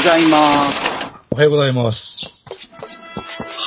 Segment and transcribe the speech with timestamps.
[0.00, 0.72] ございま
[1.30, 1.98] おはようございます。
[1.98, 2.26] す。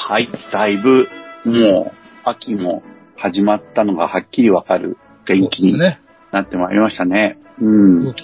[0.09, 0.27] はい。
[0.51, 1.07] だいぶ、
[1.45, 2.81] もう、秋も
[3.17, 4.97] 始まったのがはっきりわかる
[5.27, 6.01] 天気にね。
[6.31, 7.37] なってまいりましたね。
[7.61, 8.15] うん。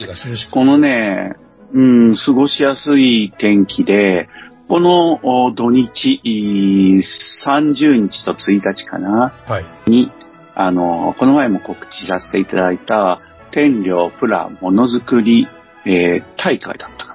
[0.51, 1.35] このね、
[1.71, 4.27] うん、過ごしやすい天気で、
[4.69, 7.03] このお土日、い
[7.45, 9.65] 30日と1日かな、はい。
[9.85, 10.11] に、
[10.55, 15.47] あの、この前も告知させていただいた、天領プラものづくり、
[15.85, 17.08] えー大会だった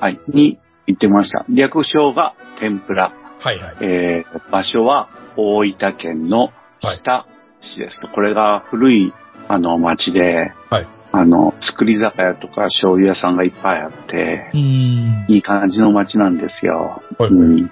[0.00, 0.20] はい。
[0.28, 1.44] に行ってました。
[1.48, 3.12] 略称が天ぷら。
[3.40, 3.76] はいはい。
[3.80, 7.26] えー場所は大分県の北
[7.60, 8.08] 市ですと。
[8.08, 9.12] これが古い、
[9.48, 10.88] あの、町で、はい。
[11.12, 15.26] あの、作り酒屋とか醤油屋さんがいっぱいあってう、ーん。
[15.28, 17.02] いい感じの町なんですよ。
[17.18, 17.70] はいうん、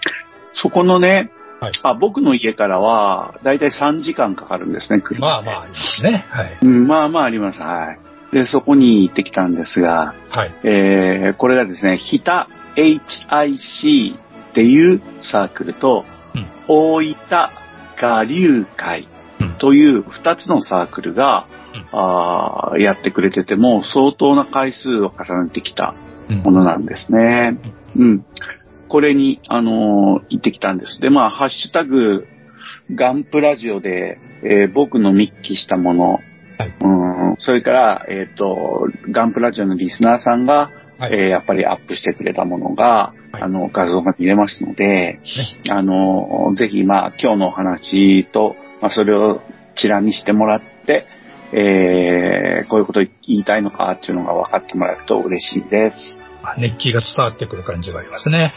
[0.55, 6.27] そこのね、はいあ僕の家からは、だいたい3時間かかるんですね、車でまあまあ、ありますね。
[6.29, 6.59] はい。
[6.63, 7.61] うん、まあまああります。
[7.61, 8.08] はい。
[8.33, 10.55] で、そこに行ってきたんですが、はい。
[10.65, 14.17] えー、これがですね、ひた HIC
[14.51, 16.05] っていうサークルと、
[16.35, 17.15] うん大分
[18.01, 19.09] 我流会
[19.41, 25.95] うんという2つのサークルが、うんあーやってくれてても相当な回数を重ねてきた
[26.29, 27.59] うんものなんですね。
[27.97, 28.27] うん。
[28.89, 31.01] これに、あのー行ってきたんです。
[31.01, 32.27] で、まあ、ハッシュタグ、
[32.95, 36.19] ガンプラジオで、えー僕の密記したもの、
[36.59, 41.15] はいうん、それから、えっ、と、ガンプラジオのリスナーさんが、はい。
[41.15, 45.21] えーやっぱりアップしてくれたものが、はいあの、画像が見れますので、
[45.71, 49.41] あの、ぜひ、まあ、今日のお話と、まあ、それを
[49.77, 51.07] チラ見してもらって、
[51.53, 55.97] えーこういうこと言いたいのかっていうのが分かってもらえると嬉しいです。
[56.59, 58.53] 熱気が伝わってくる感じがありますね。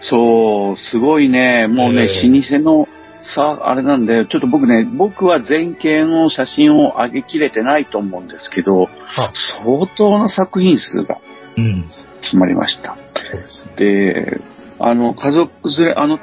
[0.00, 2.88] そう、すごいね、もうね、え老舗の
[3.22, 9.32] さ、あれなんで、ちょっと僕ね、僕は全景の写真を上げきれてないと思うんですけど、あ、
[9.64, 11.18] 相当な作品数が
[11.56, 11.90] うん。
[12.20, 12.96] 詰まりました。
[13.14, 13.72] そうですね。
[13.76, 14.40] で、
[14.78, 16.18] あの、家族連れ、あの、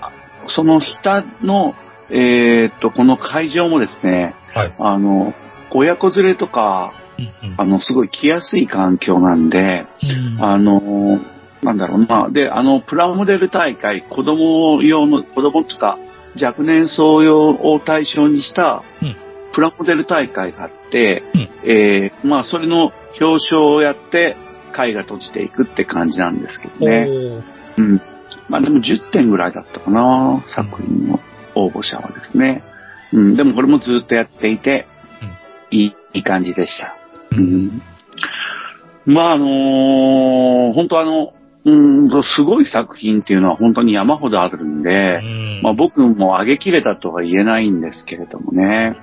[0.00, 0.12] あ
[0.48, 1.74] その下の、
[2.10, 4.74] えーっと、この会場もですね、はい。
[4.78, 5.34] あの、
[5.72, 10.44] 親子連れとか、うんあの、すごい来やすい環境なんで、うん。
[10.44, 11.20] あの、
[11.62, 12.28] なんだろうな。
[12.30, 15.98] で、あの、プラモデル大会、子供用の、子供とか、
[16.40, 19.16] 若年層用を対象にしたうん、
[19.54, 24.36] プラモデル大会があって、うんえーまあ、それの表彰をやって、
[24.72, 27.42] 会が閉じていくって感じなんですけどね。
[27.76, 28.00] うん。
[28.48, 31.20] まあ、でも10点ぐらいだったかな、作品の
[31.54, 32.62] 応募者はですね。
[33.12, 34.86] うん、でもこれもずっとやっていて、
[35.70, 36.94] いい、いい感じでした。
[37.32, 37.82] ううんん
[39.06, 41.32] まああのー本当あの、
[41.64, 41.70] う
[42.06, 45.60] んと、すごい作品っていうのは本当に山ほどあるんで、うん。
[45.62, 48.96] まあ僕も上げきれたとは言えないんですけれどもね。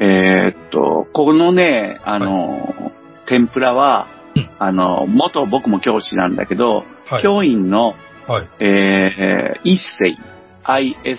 [0.00, 4.06] えーっと、このね、あのー天ぷらは、
[4.36, 4.50] うん。
[4.58, 7.22] あの、元僕も教師なんだけど、はい。
[7.22, 7.94] 教員の、
[8.26, 8.48] はい。
[8.60, 10.16] えー、一世、
[10.64, 11.16] ISS、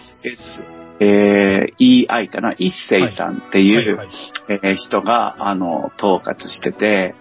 [0.99, 4.07] えー、EI かな、一世さんっていう、はい。
[4.07, 4.59] はい。
[4.63, 7.15] えー人が、あの、統括してて、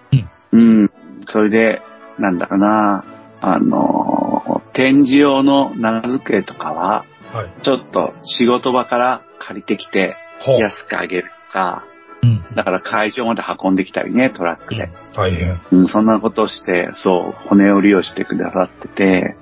[0.53, 0.83] うん。
[0.83, 0.91] うん。
[1.29, 1.83] それで、
[2.19, 3.05] なんだかな、
[3.47, 7.63] あの、展示用の長机とかは、はい。
[7.63, 10.17] ちょっと仕事場から借りてきて。
[10.47, 11.85] 安くあげるとか、
[12.23, 12.45] うん。
[12.55, 14.91] だから会場まで運んできたりね、トラックで。
[15.15, 15.61] 大変。
[15.73, 19.37] うん、そんなことをして、そう、骨折りをしてくださってて、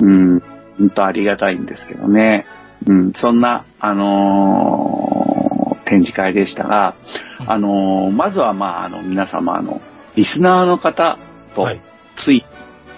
[0.00, 0.34] うん。
[0.34, 0.42] うん、
[0.78, 2.46] 本当ありがたいんですけどね。
[2.86, 5.50] うん、そんな、あのー
[5.90, 6.94] 展示会でしたが、
[7.40, 9.80] うんあのーまずはまあ、あの、皆様、あの、
[10.14, 11.18] リスナーの方
[11.54, 11.82] とはい。
[12.16, 12.44] つい、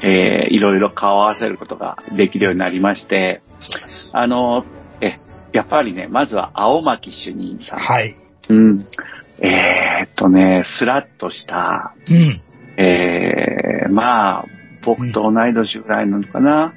[0.02, 3.43] えーいろいろ顔を合わせることができるようになりまして、
[4.12, 5.20] あのーえ、
[5.52, 7.78] やっぱりね、まずは青巻主任さん。
[7.78, 8.16] はい。
[8.49, 8.87] うん。
[9.38, 12.40] えーっとね、スラッとした、うん。
[12.76, 14.44] えー、まあ、
[14.84, 16.75] 僕と同い年ぐらいなのかな。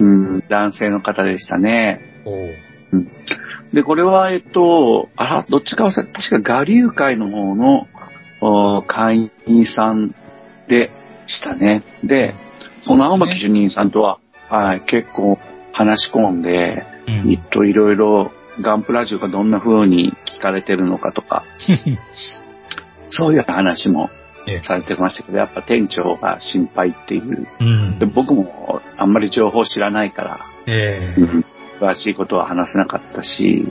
[0.00, 0.32] うん。
[0.34, 2.00] うん、男性の方でしたね。
[2.24, 2.70] おー
[3.72, 7.86] で、これは、えっと、あら、どっちかは確か我流会の方の
[8.40, 10.14] お会員さん
[10.68, 10.90] で
[11.26, 11.84] したね。
[12.02, 12.34] で、
[12.82, 14.18] その青巻主任さんとは、
[14.48, 15.38] はい、結構
[15.72, 18.30] 話し込んで、うんと、いろいろ
[18.60, 21.44] ガンプラジオがどんな風に聞かれてるのかとか、
[23.10, 24.10] そういう話も
[24.46, 27.46] ええされてましたけど、やっぱ店長が心配っていう。
[27.60, 28.06] うんで。
[28.06, 31.44] 僕もあんまり情報知らないから、ええうん
[31.80, 33.66] 詳しいことは話せなかったし、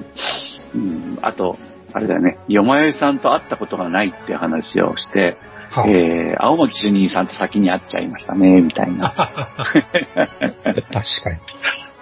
[0.73, 1.59] うん、あと、
[1.93, 5.37] あれだよね、よまよいさんと会ったことがないっていう話をして、
[5.71, 9.11] はえー、青巻主任さんと先に会っちゃいましたね、みたいな。
[9.13, 10.99] 確か
[11.31, 11.37] に。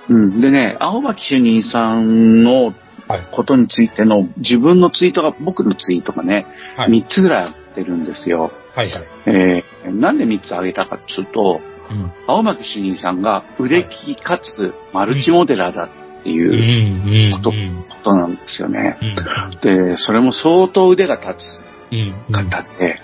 [0.10, 2.74] うん、でね、青巻主任さんの
[3.08, 3.28] はい。
[3.32, 6.92] ことについての自分のツイートが、僕のツイートがね、はい。
[6.92, 8.52] 3つぐらいあってるんですよ。
[8.76, 9.04] はいはい。
[9.28, 12.12] えー、なんで3つあげたかっていうと、うん。
[12.28, 15.88] 青巻主任さんが腕利きかつマルチモデラーだっ
[16.24, 16.34] てう。
[16.34, 18.98] いうんことなんですよね。
[19.02, 19.60] うん。
[19.62, 21.67] で、それも相当腕が立つうん。
[22.32, 23.00] 方で、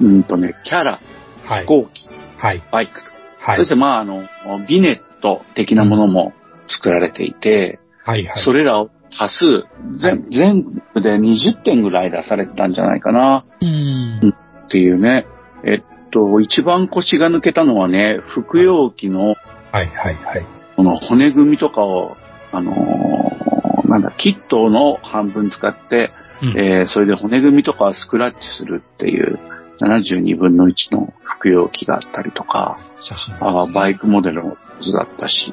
[0.00, 1.00] うんとね、キャラ、
[1.44, 1.66] はい飛。
[1.66, 2.08] 行機、
[2.38, 2.62] はい。
[2.72, 2.92] バイク、
[3.40, 3.68] はいそし。
[3.68, 4.22] てまああの、
[4.68, 6.32] ビネット的なものも
[6.68, 8.26] 作られていて、はい。
[8.26, 8.44] はい。
[8.44, 9.64] それらを多数、
[10.00, 14.34] 全全部で20点ぐらい出されてたんじゃないかなうん。
[14.66, 15.26] っていうね。
[15.64, 19.36] えっと、一番腰が抜けたのはね、服用機のはい。
[19.72, 20.14] はい。
[20.14, 20.46] はい。
[20.76, 22.16] この骨組みとかを、
[22.52, 23.46] あのー
[23.88, 26.10] なんだ、キットの半分使って、
[26.42, 29.38] うんえーそれで骨組みとかをスクラッチするっていう
[29.80, 33.34] 72分の1の服用機があったりとか、写真。
[33.40, 35.52] あーバイクモデルも図だったし、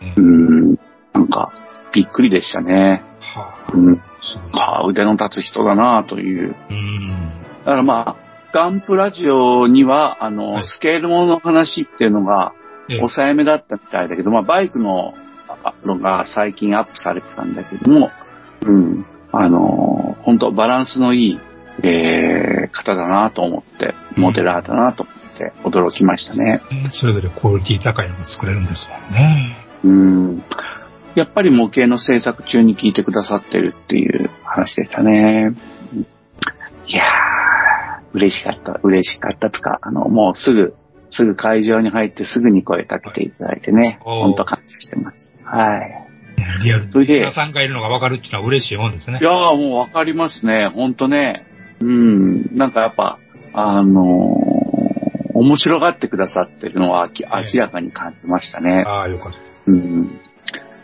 [0.00, 0.78] えうーん、
[1.12, 1.52] なんか、
[1.92, 3.02] びっくりでしたね。
[3.20, 3.72] はあ。
[3.72, 4.00] うん、
[4.90, 6.54] 腕の立つ人だなという。
[6.70, 7.08] うん。
[7.60, 8.16] だからまあ、
[8.52, 12.52] ガンプラジオには、あの、はいスケールものの話っていうのが、
[12.88, 15.14] ええ抑えめだったみたいだけど、まあ、バイクの
[15.48, 18.10] あのが最近アップされてたんだけども、
[18.60, 19.06] うん、
[19.40, 21.40] あの、本当バランスのいい、
[21.82, 26.62] えー、方だなと思って、モデラーだなと思って驚きましたね。
[26.92, 29.56] それぞれクオリティ高いのが作れるんですもんね。
[29.84, 30.44] うん。
[31.14, 35.50] やっぱり模型の制作中に聞いてくださってるっていう話でしたね。
[35.92, 36.06] うん
[36.86, 40.74] いやー、嬉しかった、嬉しかったつか、あの、もうすぐ、
[41.10, 45.32] すぐ会場に入ってすぐに声かけていただいてね、本当感謝してます。
[45.44, 46.13] はい。
[46.36, 46.92] リアルに。
[46.92, 49.24] それでリスナーさんがいるのが分かるっていうのは嬉しいもんですねい。
[49.24, 50.68] やーもうわかりますね。
[50.68, 51.46] ほんとね。
[51.80, 52.56] うん。
[52.56, 53.18] なんかやっぱ、
[53.52, 54.54] あのー
[55.34, 58.84] 面白がってくださってるのは明らかに感じましたね。
[58.86, 59.38] ああ、よかった。
[59.66, 60.20] うん。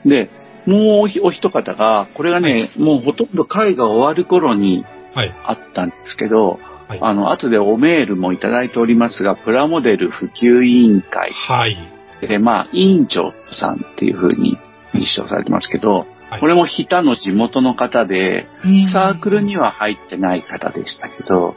[0.05, 0.29] で、
[0.67, 5.35] もうお一方が、これがね、もうほとんど会が終わる頃にはい。
[5.45, 6.59] あったんですけど、
[6.89, 6.99] はい。
[7.01, 11.77] あの、後でおメールもいただいておりますが、プラモデル普及委員会はい。
[12.21, 14.59] で、まあ、委員長さんっていう風に
[14.95, 16.07] 認証されてますけど、はい
[16.39, 18.47] これも日田の地元の方で、
[18.93, 21.57] サークルには入ってない方でしたけど、はい。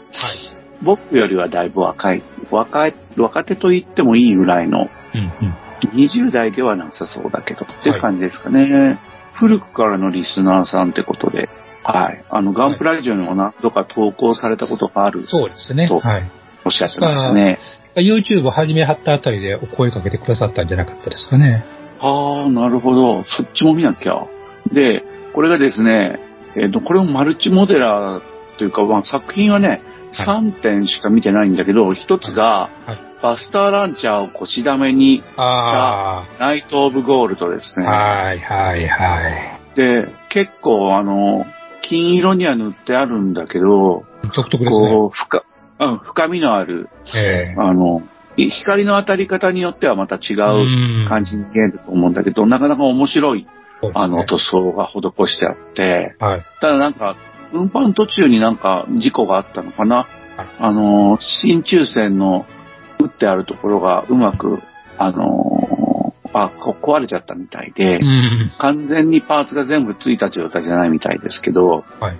[0.81, 5.55] 僕よりはだいぶ若い、若い、若手と言ってもいいぐらいの、うんうん。
[5.93, 8.99] 20代ではなさそうだけど、っていう感じですかね。
[9.33, 11.49] 古くからのリスナーさんってことで、
[11.83, 12.23] はい。
[12.29, 15.87] あの、ガンプラジオにも何度か投稿されたことがある、そうですね。
[15.87, 16.31] そうはい。
[16.65, 17.59] おっしゃってましたね。
[17.95, 21.63] YouTube 始めはったあたりでお声かけてくださったんじゃなかったですかね。
[22.03, 23.23] ああ、なるほど。
[23.23, 24.27] そっちも見なきゃ。
[24.71, 25.03] で、
[25.33, 26.19] これがですね、
[26.55, 29.81] えっ、と、これもマルチモデラーというか、まあ、作品はね、はい
[30.13, 33.13] 3点しか見てないんだけど、一つが、はい。
[33.21, 37.79] バスターランチャーを腰溜めに、あナイト・オブ・ゴールドですあ。
[37.79, 37.85] ね。
[37.87, 39.75] はいはいはい。
[39.75, 41.45] で、結構、あの、
[41.81, 44.03] 金色には塗ってあるんだけど、
[44.35, 44.69] 独特ですね。
[44.69, 45.43] こう、深、
[45.79, 48.03] うん、深みのある、ええあの、い
[48.37, 53.47] 光の当たり方によってはまた違う感じに見えると思うんだけど、なかなか面白い、
[53.93, 56.45] あの、塗装が施してあって、はい。
[56.61, 57.15] ただなんか、
[57.53, 60.07] 運搬途中になんか事故があったのかな。
[60.59, 62.45] あの、新抽選の
[62.99, 64.59] 打ってあるところがうまく、
[64.97, 68.51] あの、あ、こ壊れちゃったみたいで、うん。
[68.57, 72.17] 完全にパーツが全部ついた状態じゃないみたいですけど、はい。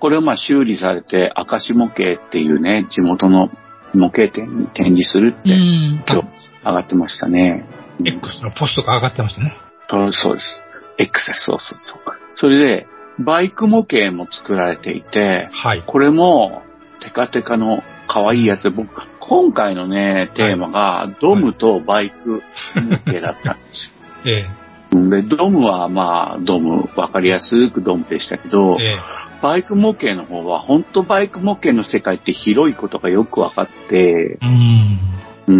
[0.00, 3.50] これをまあ修理されて、明石模型っていうね、地元の
[3.94, 6.04] 模型店に展示するって、うん。
[6.06, 6.28] 今日
[6.64, 7.64] 上がってましたね。
[8.04, 9.56] X のポストが上がってましたね。
[9.90, 10.60] そうそうです。
[10.98, 11.98] X です、そうそうそう。
[12.36, 12.86] それで、
[13.18, 15.82] バイク模型も作られていて、はい。
[15.86, 16.62] これも、
[17.00, 18.88] テカテカの可愛いやつで、僕、
[19.20, 22.42] 今回のね、テーマが、ドムとバイク
[22.80, 23.92] 模型だったんです
[24.26, 24.46] え
[24.92, 24.96] え。
[24.96, 25.10] よ。
[25.10, 29.27] で、ドムはまあ、ドム、わかりやすくドムでしたけど、ええ。
[29.42, 34.98] バイク模型の方は、本当バイク模型の世界って広いことがよくわかって、うん。
[35.46, 35.52] う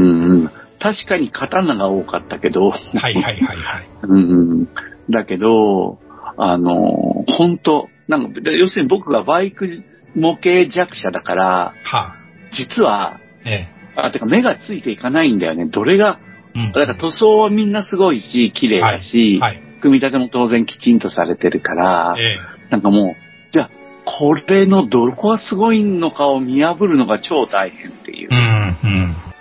[0.44, 3.88] ん、確かに刀が多かったけど、はいはいはいはい。
[4.02, 4.68] うん、
[5.10, 5.98] だけど、
[6.36, 11.44] あの、本当なんか、で要するに僕がバイク模型弱者だから、
[11.84, 12.14] はあ。
[12.52, 13.68] 実は、ええ。
[13.96, 15.66] あ、てか目がついていかないんだよね。
[15.66, 16.18] どれが、
[16.54, 16.72] うん。
[16.72, 19.60] だから塗装はみんなすごいし、綺麗だし、はい。
[19.80, 22.38] 組み立ても当然きちんとされてるから、え
[22.70, 23.70] なんかもう、じゃあ、
[24.04, 28.30] これのどこがすごいのかを見破るのが超大変っていう。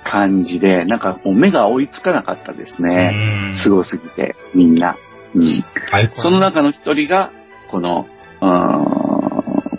[0.03, 3.11] 感じで、なんかもう目が追いつかなかったですね。
[3.13, 4.97] うんすごすぎて、みんな。
[5.35, 5.63] うん。
[5.91, 7.31] はいその中の一人が、
[7.71, 8.07] この、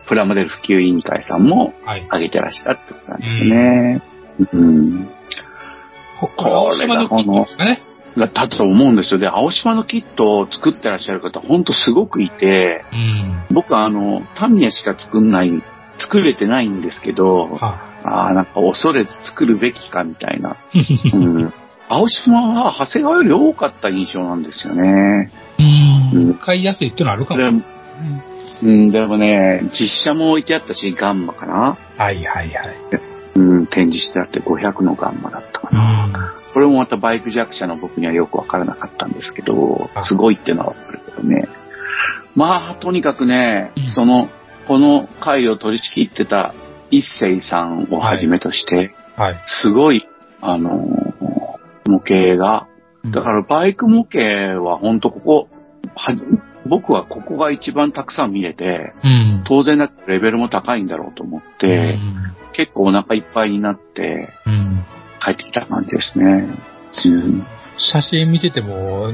[0.07, 2.05] プラモデル普及委員会さんもはい。
[2.07, 4.03] 挙げてらっしゃってことなんですよね。
[4.53, 5.09] うん。
[6.21, 7.83] ここれ、青島のね。
[8.19, 9.21] だったと思うんですよ。
[9.21, 13.55] で、青島のキットを作ってらっしゃる方、ほんとすごくいて、うん。
[13.55, 15.63] 僕はあの、タミヤしか作んない、
[15.99, 20.51] 作れてないんですけど、はああ、なんか恐れず作るべきかみたいな。
[20.51, 20.57] あ、
[21.15, 21.53] うん。
[21.89, 25.33] 青島は長谷川より多かった印象なんですよね。
[25.59, 26.35] うん。
[26.35, 27.83] 買いやすいっていうのはあるかもしれないですね。
[28.63, 31.77] うん、でもね、実写も置いてあったし、ガンマかな。
[31.97, 32.77] はいはいはい。
[33.37, 36.35] うん、展示してあって500のガンマだったかうな。
[36.51, 36.53] ん。
[36.53, 41.49] これもまたバイク弱者の僕にはよくわからなかったんですけどあ、すごいっていうのはわかるけどね。
[42.35, 44.29] まあ、とにかくね、うんその、
[44.67, 46.55] この回を取り仕切ってた
[46.91, 49.41] 一世さんをはじめとして、はい。
[49.63, 50.07] すごい、
[50.41, 51.09] あのー
[51.89, 52.69] 模型が、
[53.13, 55.49] だからバイク模型は本当ここ、
[55.95, 56.17] は
[56.69, 59.45] 僕はここが一番たくさん見れて、うん。
[59.47, 61.99] 当然だレベルも高いんだろうと思って、
[62.53, 64.85] 結構お腹いっぱいになってうん。
[65.19, 65.35] うん。
[65.35, 66.25] 帰ってきた感じですね。
[67.05, 67.47] うん、
[67.93, 69.13] 写真見てても、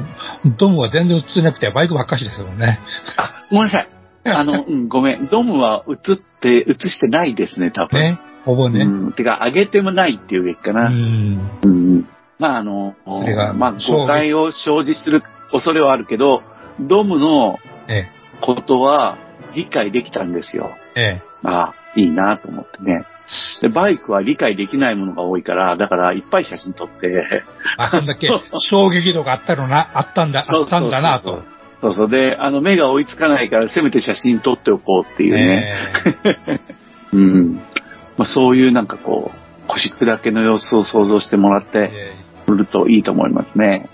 [0.58, 2.80] ドームは全然映ってなくて、バイクばっかしですもんね。
[3.16, 3.88] あ、ごめんなさい。
[4.26, 5.26] あの、うん、ごめん。
[5.26, 8.00] ドームは映って、映してないですね、多分。
[8.00, 8.18] ね。
[8.44, 8.80] ほぼね。
[8.80, 9.12] うん。
[9.12, 10.88] てか、上げてもないっていうべきかうな。
[10.88, 11.60] ん。
[11.62, 12.08] うん。
[12.38, 16.42] まあ、あの、それがまあ、誤解を生じする恐れはあるけど、
[16.80, 17.58] ドームの
[17.88, 18.08] え
[18.40, 19.16] ことは
[19.54, 20.70] 理解できたんですよ。
[20.96, 21.00] え。
[21.00, 21.22] ええ。
[21.44, 23.04] ああ、いいなと思ってね。
[23.62, 27.44] で、バイクは理解できないものが多いから、だからいっぱい写真撮って、
[27.78, 28.28] あ、そんだけ
[28.70, 31.42] 衝撃度があったのな、あったんだ、あったんだなと。
[31.80, 32.10] そうそう。
[32.10, 35.76] で、あの、目が追いつかないから、せめて写真撮っておこうっていうね。
[36.24, 36.60] え
[37.12, 37.54] うん。
[38.16, 41.90] まあ、そういうなんかこう、腰砕けの様子を想像してもらっえて
[42.48, 43.88] えるといいと思いますね。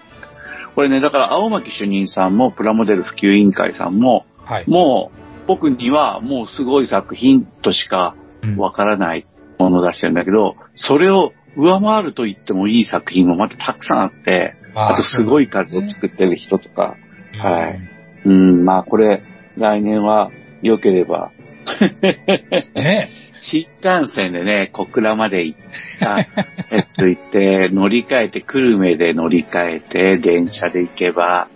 [0.74, 4.64] これね、だから青巻主任さんもプラモデル普及委員会さんも、えはい。
[4.68, 8.19] もう僕にはもうすごい作品としかうん
[8.56, 9.26] わからない
[9.58, 16.96] ものを出してるんだけど、それを上回ると言ってもいい作品もまたたくさんあって、あとすごい数を作ってる人とか、
[17.38, 17.80] はい。
[18.24, 19.22] うん、まあこれ、
[19.56, 20.30] 来年は
[20.62, 21.32] 良ければ、
[22.74, 23.10] ね。
[23.42, 25.58] 新幹線でね、小倉まで行っ
[25.98, 26.18] た、
[26.70, 31.48] えっと行って、乗り換えて、久留米で乗り換えて、電車で行けば、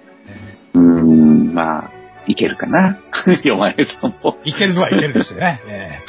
[0.73, 1.91] うーん、まあ、
[2.27, 2.99] 行けるかな？
[3.45, 4.39] よまえさんも。
[4.45, 5.61] いけるのはいけるですよね。
[5.69, 6.01] え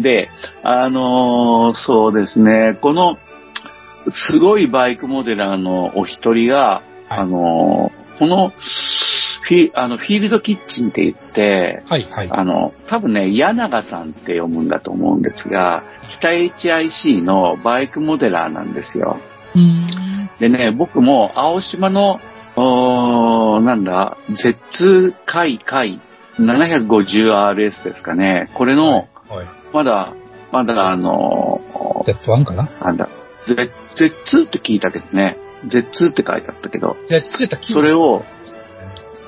[0.00, 0.28] で、
[0.62, 3.18] あのーそうですね、この、
[4.08, 8.52] すごいバイクモデラーのお一人が、あのーこの
[9.48, 12.28] フィ、あの、フィールドキッチンって言って、えはいはい。
[12.30, 15.82] あの、多分ね、柳さんって読むんだと思うんですが、
[16.18, 19.18] 北 HIC のバイクモデラーなんですよ。
[19.56, 20.30] うん。
[20.38, 22.20] でね、僕も青島の、
[22.62, 26.00] おーなんだ、Z 回回
[26.38, 28.50] 750RS ですかね。
[28.54, 29.46] これの、はい。
[29.72, 30.12] まだ、
[30.52, 31.60] まだあの、
[32.06, 32.68] Z1 かな？
[32.82, 33.08] なんだ、
[33.46, 35.38] Z、Z って聞いたけどね。
[35.68, 38.24] Z って書いてあったけど、Z ってそれを、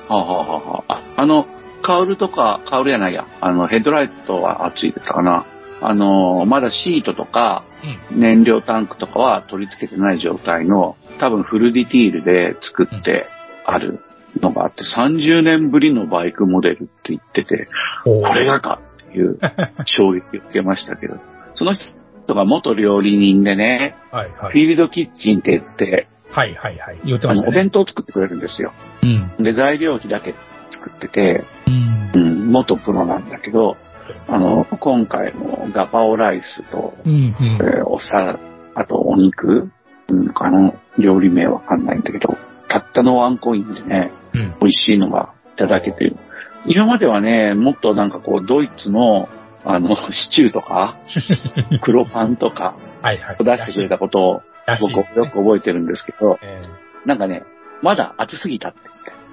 [0.07, 1.45] はあ、はあはあはあ、ああの、
[1.81, 5.45] カウルとか、カウルやないや、あの、ヘッドライトはついてたかな。
[5.87, 7.65] あの、まだシートとか、
[8.11, 8.19] うん。
[8.19, 13.25] 燃料タンクとかは取り付けてない状態の、多分フルディティールで作って
[13.65, 13.99] ある
[14.41, 17.67] のがあって、30年ぶりのバイクモデルって言ってて、
[18.03, 19.37] ここれがかっていう
[19.85, 21.15] 衝撃を受けましたけど、
[21.55, 24.65] その人が元料理人でね、はいはフィい。
[24.65, 26.99] ールドキッチンって言って、はいはいはい。
[27.05, 27.51] 言ってましたね。
[27.51, 28.73] お弁当を作ってくれるんですよ。
[29.03, 29.43] うん。
[29.43, 30.33] で、材料費だけ
[30.71, 32.25] 作ってて、うんう。
[32.25, 33.77] ん、元プロなんだけど、
[34.27, 37.81] あの、今回のガパオライスと、うんうんえ。
[37.81, 38.39] ーおさ、
[38.75, 39.71] あとお肉、
[40.09, 42.37] うん、あの、料理名わかんないんだけど、
[42.67, 44.55] たったのワンコインでね、うん。
[44.61, 46.17] 美味しいのがいただけてる。
[46.65, 49.29] 今まではね、もっとなんかこう、ドイツの、
[49.65, 50.97] あの、 シチューとか、
[51.81, 53.43] 黒パンとか、はいはい。
[53.43, 54.41] 出してくれたことを
[54.79, 56.63] 僕よく覚えてるんですけど、え
[57.05, 57.43] なんかね、
[57.81, 58.79] まだ暑すぎたって、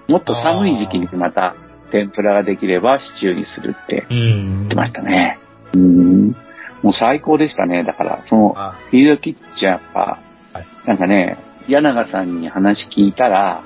[0.08, 1.54] もっと寒い時期にまた
[1.90, 4.06] 天ぷらができればシチューにするって。
[4.08, 5.38] 言ってましたね。
[5.74, 6.30] うん。
[6.82, 7.84] もう最高でしたね。
[7.84, 10.00] だから、その、あフィールドキッチンやっぱ、
[10.52, 11.36] はいなんかね、
[11.68, 13.62] 柳さんに話聞いたら、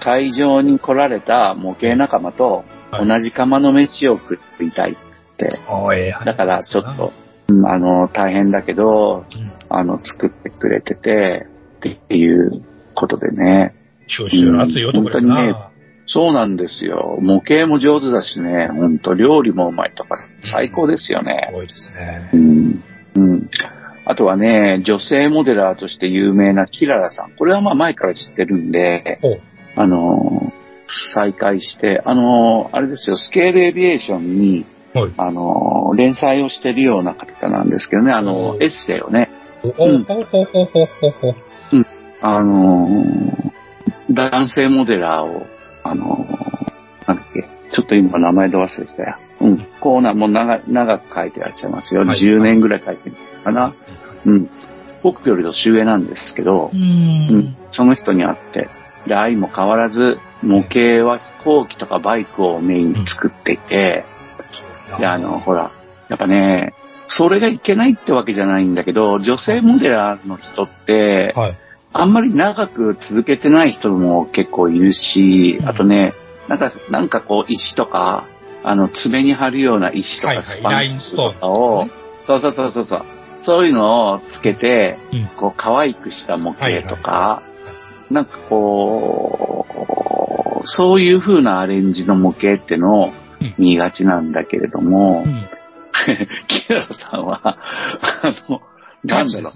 [0.00, 7.12] 会場に来られた模型仲間とはい同じ釜の飯を食いたいっつって、おええだからちょっと、
[7.48, 9.52] うんあの、大変だけど、うん。
[9.68, 13.74] あの、作ってくれてて、っていうことでね。
[14.08, 15.42] 九州の熱い男ですな。
[15.42, 15.71] うん本
[16.06, 17.18] そうなんですよ。
[17.20, 20.16] 模型も上手だしね、ほんと料理もうまいとか、
[20.52, 21.50] 最高ですよね。
[21.54, 22.36] 多いですねう。
[22.36, 22.84] ん。
[23.14, 23.50] うん。
[24.04, 27.30] あとはね、女性モデラーとして有名なキララさん。
[27.32, 29.38] これはまあ前から知ってるんで、お
[29.80, 30.62] あのー
[31.14, 35.12] 再開して、あのーあれですよ、スケールエビエーションに、はい。
[35.16, 39.30] あのー連載をしてるような方なんですけどね、あのエッセイをね、
[39.62, 41.34] お、お、ほほほほほほ。
[42.20, 43.52] あのー
[44.10, 45.46] 男性モデラーを、
[45.84, 49.16] あのーなんだっけ、ちょっと今名前で忘れてたよ。
[49.40, 49.66] うん。
[49.80, 52.04] コーナーも長長く書いてらっしゃいますよ。
[52.04, 53.74] はい10年ぐらい書いてるのかな。
[54.24, 54.50] うん。
[55.02, 56.76] 僕より年上なんですけどう、。
[56.76, 57.56] うんん。
[57.72, 58.68] その人に会って、
[59.06, 64.04] で、愛も変わらず、模型は飛行機とかバイクをメインに作っていて、
[64.98, 65.72] で、あの、ほら、
[66.08, 66.72] やっぱね、
[67.08, 71.58] それがいけないってわけじゃないんだけど、女性モデラーの人って、はい。
[71.92, 75.68] あんまり長く続けてない人も結構いるし、うん。
[75.68, 76.14] あとね、
[76.48, 78.26] なんか、なんかこう石とか、
[78.64, 81.90] あの、爪に貼るような石とはいはいかスパンクとかを、ライン
[82.26, 83.04] そうそうそうそうそう、
[83.38, 85.28] そういうのをつけて、うん。
[85.38, 87.52] こう可愛くした模型とか、はい
[88.12, 89.66] なんかこ
[90.62, 93.54] う、そういう風なアレンジの模型ってのをうん。
[93.58, 95.48] 見がちなんだけれども、うん。
[96.46, 97.58] キララさんは、あ
[98.48, 98.60] の、
[99.02, 99.52] なんだろう、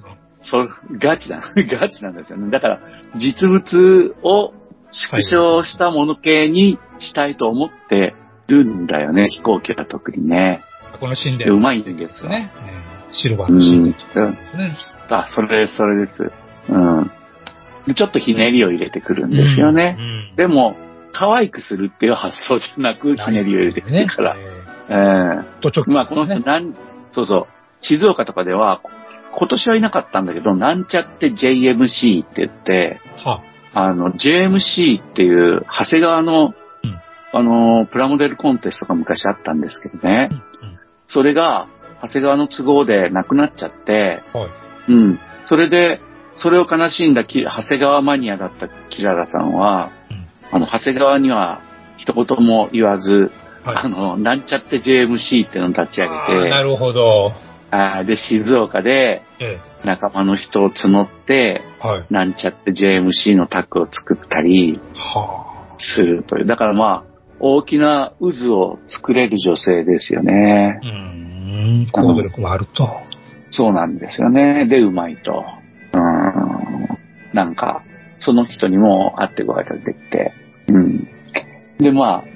[0.50, 2.50] そう、ガチな、 ガチなんですよね。
[2.50, 2.80] だから、
[3.16, 4.52] 実物を
[4.90, 8.14] 縮小したもの系にしたいと思って
[8.48, 10.62] るんだよね、飛行機は特にね。
[11.00, 12.28] このシーンででうまいんですよ。
[12.28, 12.50] ね。
[12.66, 13.58] えーシルバーうん。
[13.58, 14.76] のシーンでうんですね。
[15.10, 16.32] あ、それ、それです。
[16.68, 17.10] うん。
[17.86, 19.96] でちょっとひねりを入れてくるんですよね。
[19.98, 20.36] うん。
[20.36, 20.76] でも、
[21.12, 24.36] 可愛くするっていう発想じゃなく、ひねりを入れてくるから。
[24.36, 24.40] え
[24.88, 26.74] ええーと直まあ、この人、なん、
[27.12, 27.46] そうそう、
[27.80, 28.80] 静岡とかでは、
[29.36, 33.42] 今年はいなかったんだけど、なんちゃって JMC って言って、は
[33.74, 37.00] あの、JMC っていう、長谷川の、うん
[37.32, 40.30] あの、プラモデルコンテストが昔あったんですけどね。
[41.06, 41.68] それが、
[42.02, 44.92] 長谷川の都合でなくなっちゃって、はい。
[44.92, 45.20] うん。
[45.44, 46.00] それで、
[46.34, 51.60] それを悲しんだき長谷川マニアだったキララさんは、うんあの、長谷川には
[51.96, 53.32] 一言も言わず、
[53.64, 57.32] はいあの、なんちゃって JMC っていうのを立ち上げて、なるほど。
[57.70, 62.06] あーで、静岡でえ仲間の人を募って、えはい。
[62.10, 66.46] なんちゃって JMC のタッグを作ったりはするという。
[66.46, 70.86] だからまあ、大きな渦を作れる女性ですよねあ。。
[70.86, 71.86] うん。
[71.92, 72.88] 行動力もあると。
[73.50, 74.66] そうなんですよね。
[74.66, 75.44] で、うまいと。
[75.92, 76.98] うん。
[77.32, 77.82] なんか、
[78.18, 80.32] その人にも会ってご挨拶できて。
[80.68, 81.08] うん。
[81.78, 82.35] で、まあ、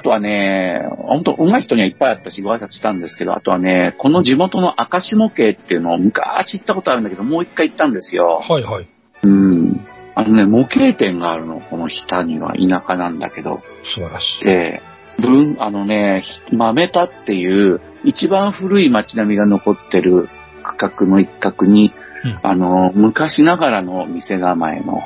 [0.00, 8.40] あとはね、本当上手い人にはいっぱいあったし、ご挨拶したんですけど、あとはね、この地元の明石模型っていうのを昔行ったことあるんだけど、もう一回行ったんですよ。
[8.42, 8.88] はいはい。
[9.24, 9.86] うん。
[10.14, 13.60] あのね、模型店があるの、この下には田舎なんだけど。
[13.94, 14.44] 素晴らしい。
[14.44, 14.80] で、
[15.20, 20.30] 文、あのね、ひ豆田っていう一番古い街並みが残ってる
[20.78, 21.92] 区画の一角に、
[22.24, 25.02] うんあの、昔ながらの店構えの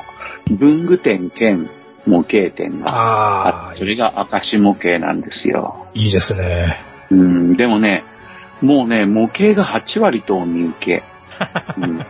[0.57, 1.69] 文具店兼
[2.05, 5.87] 模型店があって、そ、れが明石模型なんですよ。
[5.93, 6.77] いいですね。
[7.11, 8.03] うん、でもね、
[8.61, 11.03] もうね、模型が8割とお見受け。
[11.77, 12.05] うん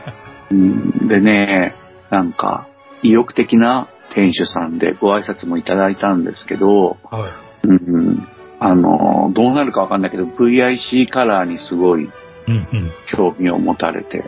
[0.51, 1.75] うん、でね、
[2.11, 2.67] なんか、
[3.01, 7.31] 意欲的な店主さんでご挨拶もいただいたんですけど、は
[7.63, 8.27] うん、
[8.59, 12.09] あの、どうなるかわかんないけど、VIC カラーにすごい。
[13.11, 14.23] 興味を持たれて、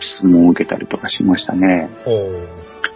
[0.00, 1.88] 質問を受けたりとかしましたね。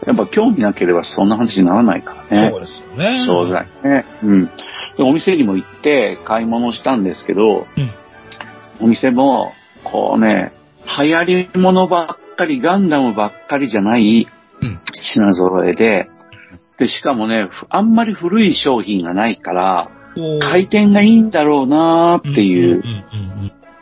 [0.07, 2.61] やっぱ興味なければそんな話にならないからねそう。
[2.61, 3.25] ですよね。
[3.27, 4.05] 商材ね。
[4.23, 4.47] うん。
[4.47, 4.53] で、
[5.01, 7.91] お店にも行って買い物したんですけど、うん
[8.83, 9.53] お店も、
[9.85, 10.53] こうね、
[10.99, 14.27] 流行り物ばっかり、ガンダムばっかりじゃない
[14.63, 14.81] うん。
[14.95, 16.09] 品揃えで、
[16.79, 19.91] で、しかもね、ふあんまり古い商品がないから、
[20.41, 22.83] 回転がいいんだろうなーっていう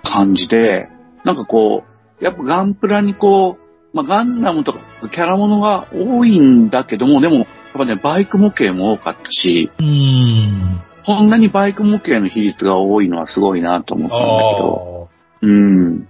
[0.03, 0.89] 感じで、
[1.25, 1.85] なんかこ
[2.21, 4.81] う、やっぱガンプラにこう、まあ、ガンダムとか
[5.13, 9.87] キャラものが多いんだけども、でも、やっぱね、バイク模型も多かったし、うん。
[9.87, 10.83] うん。
[11.05, 16.09] こんなにバイク模型の比率が多いのはすごいなと思ったんだけど、あうん。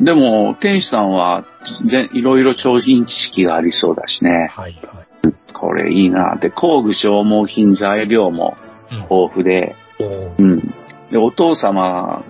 [0.00, 1.44] でも、店主さんは、
[1.84, 4.60] ぜいろいろ商品知識がありそうだしねあ。。
[4.60, 5.52] はいはい。
[5.52, 6.36] これいいな。
[6.36, 8.56] で、工具消耗品材料も
[8.90, 10.60] うん豊富で、おーうん。
[11.10, 12.22] で、お父様、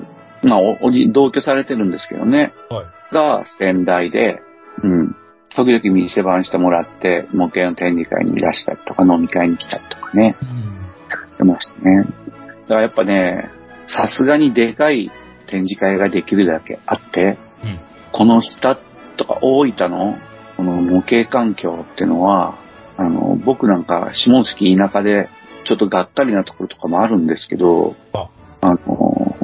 [0.42, 2.52] まあ、おおじ、同居されてるんですけどね。
[2.70, 3.14] はい。
[3.14, 4.40] が先代で、
[4.82, 5.16] うん。
[5.54, 10.48] 時々店番してもらって、模型の展示会にいらしたりとか、飲み会に来たりとかね、うん。
[11.08, 12.04] してましたね。
[12.04, 13.50] だからやっぱね、
[13.86, 15.10] さすがにでかい
[15.46, 17.80] 展示会ができるだけあって、うん。
[18.12, 18.78] この日田
[19.16, 20.18] とか大分の
[20.56, 22.58] この模型環境ってのは、
[22.96, 25.28] あの、僕なんか下関田舎で、
[25.64, 28.28] ちょっとがっかりなところとかもあるんですけど、あ
[28.60, 29.36] あの、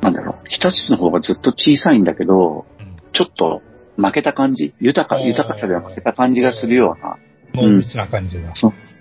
[0.00, 3.60] なんだろう、日立の方がずっと小さいんだけど、うんちょっと
[3.96, 4.74] 負けた感じ？
[4.80, 7.18] 豊か、豊かさでは負けた感じがするような、
[7.54, 8.54] 濃密な感じが。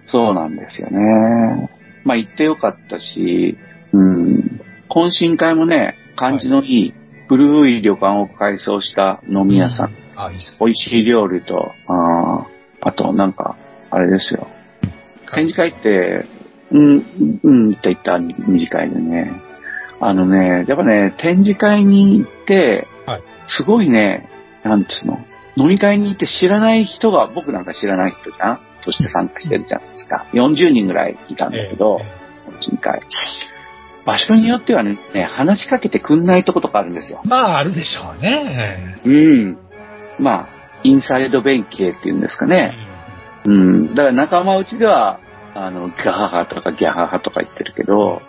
[0.06, 1.70] そうなんですよね。
[2.04, 3.58] まあ行ってよかったし、
[3.94, 6.94] うん、懇親会もね、感じのいい、
[7.28, 7.82] 古い。
[7.82, 10.58] 旅館を改装した飲み屋さん、あ、いいっす。
[10.60, 12.62] 美味しい料理と、あー。
[12.82, 13.56] あとなんか、
[13.90, 14.48] あれですよ。
[15.34, 16.26] 展示会って、
[16.72, 19.32] うん、うん、行った行った、二次会でね。
[20.00, 23.22] あのね、やっぱね、展示会に行って、はい。
[23.48, 24.28] すごいね、
[24.64, 25.20] なんつうの、
[25.56, 28.60] 飲み会に行って知らない人が、僕なんか知らない人じゃん？
[28.84, 30.26] として参加してるじゃないですか。
[30.34, 33.00] 40人ぐらいいたんだけど、え懇親会。
[34.06, 34.98] 場所によってはね、
[35.30, 37.28] 話しかけてくんないとことかあるんですよえ。
[37.28, 38.98] まあ、あるでしょうね。
[39.06, 39.58] うん。
[40.20, 40.48] まあ、
[40.84, 42.76] インサイド弁慶っていうんですかね。
[43.46, 43.94] うん。
[43.94, 45.20] だから仲間内では、
[45.54, 48.22] あの、ガハハとかギャハハとか言ってるけど、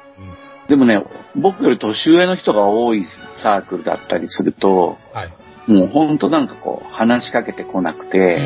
[0.68, 1.02] でもね、
[1.34, 3.06] 僕より年上の人が多い
[3.42, 5.32] サークルだったりすると、はい。
[5.66, 8.38] もうほんとなんかこう、話しかけてこなくうんうて、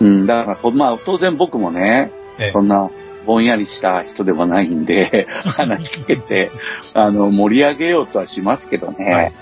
[0.00, 0.06] ん。
[0.06, 2.90] うん、だからまあ当然僕もね、ええそんな
[3.26, 6.50] ぼんやりした人でもないんで、 話しかけて、
[6.94, 9.04] あの、盛り上げようとはしますけどね。
[9.04, 9.14] はい。
[9.14, 9.32] はい。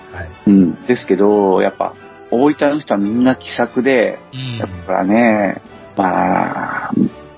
[0.49, 0.87] うん。
[0.87, 1.93] ですけど、やっぱ、
[2.33, 5.61] 大分の人はみんな気さくで、うんやっぱね、
[5.97, 6.91] まあ、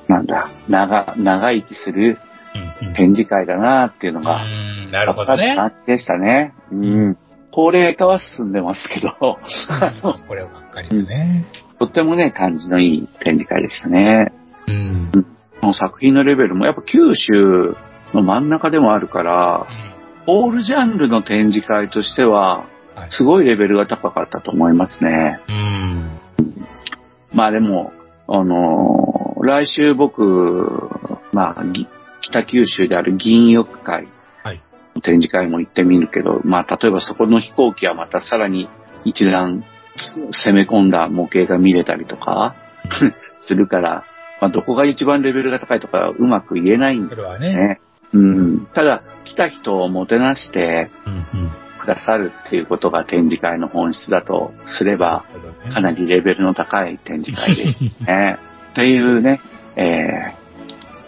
[0.08, 2.18] なんだ、長、長生きする
[2.96, 5.54] 展示会だなっていうのうが、んなるほどね。
[5.86, 6.54] でしたね。
[6.72, 7.18] うん。
[7.58, 9.08] 高齢化は進んでますけど、
[9.68, 11.44] あのこればっかりでね。
[11.80, 14.32] とってもね、感じのいい展示会でしたね。
[14.68, 15.10] うん。
[15.60, 17.74] この作品のレベルもやっぱ九州
[18.14, 19.66] の真ん中でもあるから、
[20.28, 22.58] オールジャンルの展示会としては、
[22.94, 25.40] はいすごいレベルが高かったと思いますね。
[25.48, 26.20] うん。
[27.32, 27.92] まあでも、
[28.28, 30.90] あのー来週僕、
[31.32, 31.88] まあ、ぎ
[32.22, 34.06] 北九州である議員浴会
[35.00, 38.68] 展示会も行ってみるけど、まあ例えばそこの飛行機はまたさらに
[39.04, 39.64] 一段
[40.44, 42.54] 攻め込んだ模型が見れたりとか
[43.40, 44.04] するから、
[44.40, 47.56] まあどこが一番レベルが高いとかうまく言えないんですよね。
[47.56, 47.80] ね。
[48.12, 48.66] うん。
[48.72, 50.90] ただ、来た人をもてなして。
[51.78, 55.24] くださるっていうことが展示会の本質だとすれば、
[55.72, 56.06] かなり。
[56.06, 58.38] りレベルの高い展示会でしたね。
[58.72, 59.40] っていうね、
[59.76, 60.34] え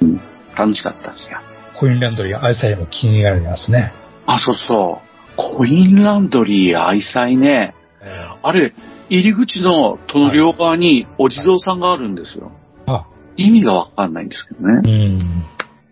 [0.01, 0.21] ーうん、
[0.57, 1.39] 楽しかったですよ。
[1.81, 3.93] コインランドリー愛妻も気になりますね。
[4.27, 5.57] あ、そうそう。
[5.57, 7.75] コインランドリー愛妻ね。
[8.03, 8.75] えあれ、
[9.09, 12.53] 入り口の戸の両側にお地蔵さんがあるんですよ。
[12.87, 14.83] あ、意味がわかんないんですけどね。
[14.85, 15.45] うん。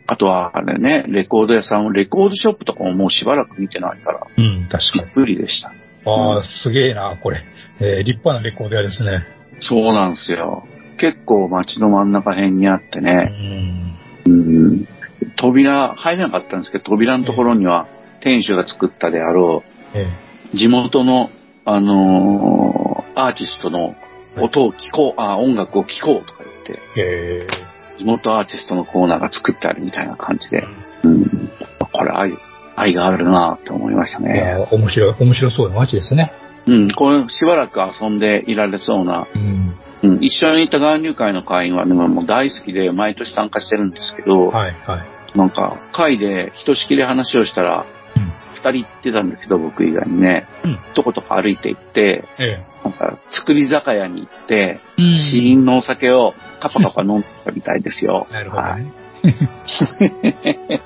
[0.07, 5.05] あとは、あれね、レコード屋さん、レコードショップとかももうしばらく見てないから、うん、確かに。
[5.05, 5.69] びっくりでした。
[6.11, 7.43] ああ、すげえな、これ。
[7.81, 9.25] えー立派なレコード屋ですね。
[9.61, 10.65] そうなんですよ。
[10.99, 13.15] 結構街の真ん中辺にあってうね、ん。
[13.15, 13.88] うん、
[15.39, 17.87] 扉、入れなかったんですけど、扉のところには
[18.21, 19.63] 店主が作ったであろ
[19.95, 20.09] え
[20.53, 21.31] う、地元の、
[21.65, 23.97] あのーアーティストの
[24.41, 27.49] 音を聞こう、あ、音楽を聴こうとか言って、
[27.99, 30.63] 地元アーティストのコーナーが作ってあるみたいな感じで。
[31.03, 31.51] ー、うん、
[31.93, 32.33] これ愛、
[32.77, 34.69] 愛があるなって思いましたいやね。
[34.71, 36.33] 面白い、面白そうな街ですね。
[36.67, 39.75] うん、これしばらく遊んでいられそうな、うん。
[40.01, 45.18] うん、一緒に行った岩流会の会員はね、もう大好きで毎年参加してるんですけど、はい、はい。
[45.35, 47.87] なんか、会でひとしきり話をしたら、
[48.17, 48.33] うん。
[48.55, 55.03] 二人行ってたんだけど、僕以外にね、うんとことか歩いて行って、えなんか、作り酒屋に行って、え。
[55.03, 58.27] うん試飲のお酒をカパカパ飲んでたみたいですよ。
[58.33, 58.93] なるほどはいね。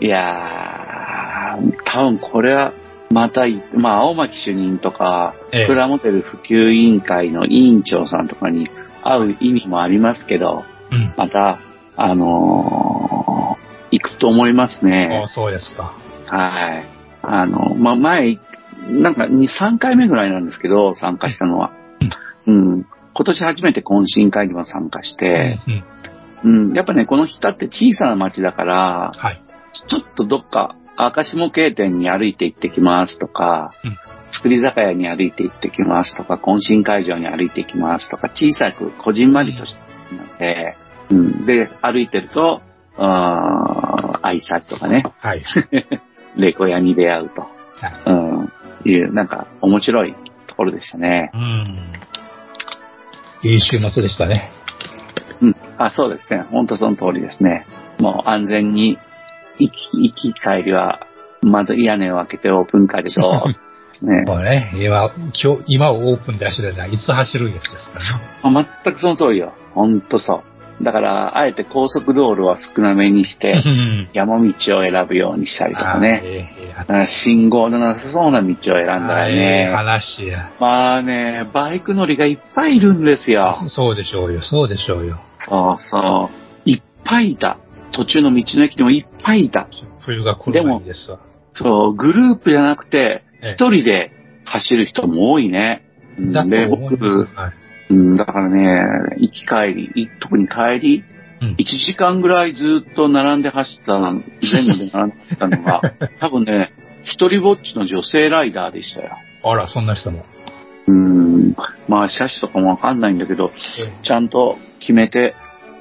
[0.00, 2.72] いやー、多分これは、
[3.10, 8.68] またい、まあ、青巻主任とか、ええプラモデル普及委員会の委員長さんとかに
[9.02, 11.12] 会う意味もありますけど、うん。
[11.16, 11.58] また、
[12.00, 15.28] あのー行くと思いますねあ。
[15.28, 15.94] そうですか。
[16.26, 16.84] はい。
[17.22, 18.38] あの、まあ、前、
[18.88, 21.72] なんか2、3回目ぐらいなんですけど、参加したのは。
[22.46, 22.86] うん。
[23.14, 25.58] 今年初めて懇親会にも参加して、
[26.44, 26.68] うん。
[26.68, 26.76] うん。
[26.76, 29.42] やっぱね、この日田って小さな町だから、はい。
[29.88, 33.96] ちょっとどっか、赤下系店に歩いて行ってきますとか、うん
[34.30, 39.80] 作り酒屋に歩いて行ってきますとか、懇親会場に歩いて行きますとか、小さく、こじんまりとした
[40.14, 40.87] ので、うん。
[41.44, 42.60] で、歩いてると、
[42.96, 45.44] あー挨拶とかね、はい。
[46.36, 47.46] レコ屋に出会うと。
[48.06, 48.52] うん。
[48.84, 50.14] いう、なんか、面白い
[50.46, 51.30] ところでしたね。
[51.34, 51.92] うん。
[53.50, 54.50] いい週末でしたね。
[55.40, 55.56] うん。
[55.78, 56.44] あ、そうですね。
[56.50, 57.66] 本当その通りですね。
[57.98, 58.98] もう安全に、
[59.58, 61.00] 行き、行き帰りは、
[61.42, 64.24] 窓、屋根を開けてオープンカーでどーっですね。
[64.26, 68.66] これね、今、今日、今をオープンで走るのはいつ走るやつですからね。
[68.66, 69.52] あ全くその通りよ。
[69.74, 70.57] ほんとそう。
[70.82, 74.46] だから、あえて高速道路は少なめにして、うん山道
[74.78, 76.50] を選ぶようにしたりとかね。
[77.24, 79.72] 信号のなさそうな道を選んだらね。
[79.74, 80.50] 話や。
[80.60, 83.56] まあね、バイク乗りがいっぱいいるんですよ。
[83.68, 85.20] そうでしょうよ、そうでしょうよ。
[85.38, 86.30] そうそ
[86.66, 86.70] う。
[86.70, 87.58] いっぱいいた。
[87.92, 89.66] 途中の道の駅でもいっぱいいた。
[90.00, 91.18] 冬が来る前ですわ。
[91.54, 94.10] そう、グループじゃなくて、ええ一人で
[94.44, 95.84] 走る人も多いね。
[97.90, 101.04] うん、だからね、行き帰り、い特に帰り、
[101.40, 105.82] うん1時間ぐらいずっと並んで走ったの、前後で並んで走ったのが、
[106.18, 106.72] 多分ね、
[107.04, 109.12] 一人ぼっちの女性ライダーでしたよ。
[109.44, 110.26] あら、そんな人も。
[110.88, 111.54] うん、
[111.86, 113.52] まあ、車種とかもわかんないんだけど、
[114.02, 115.34] ちゃんと決めて、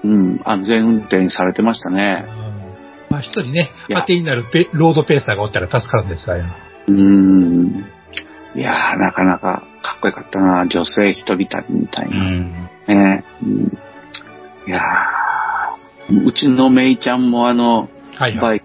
[0.04, 2.26] うん、安全運転されてましたね。
[3.10, 6.44] まあ一人ね、当てになるペロードペーサーがおったら助かるんですわよ。
[6.88, 7.86] うん。
[8.58, 12.18] いやー、なかなかかっこよかったな、女性一人旅みたいな。
[12.18, 12.52] ん。
[12.88, 13.78] ね、うん、
[14.68, 18.64] いやーうちのメイちゃんもあの、はいはい。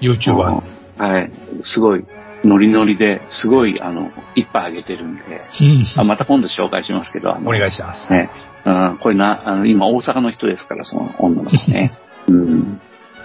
[0.00, 0.62] YouTuber。
[0.96, 1.30] はい、
[1.64, 2.04] すごい、
[2.44, 5.22] ノリノリで、すごい、あの、いっぱいあげてるんで、
[5.60, 8.10] うんあまた今度紹介しますけど、お願いします。
[8.10, 8.30] ね、
[8.64, 11.92] うん、これな、あの、今大阪の人ですから、その女の子ね。
[12.28, 12.80] うん。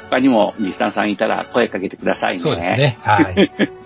[0.10, 2.40] 他にもリスナーさんいたら声かけてくださいね。
[2.40, 2.78] そうです。
[2.78, 2.98] ね。
[3.02, 3.52] はい。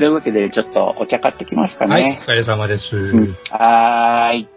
[0.00, 2.24] というわけで、ちょっとお茶買ってきますかはい、ねお。
[2.24, 2.96] 疲れ様です。
[2.96, 4.48] うんはーい。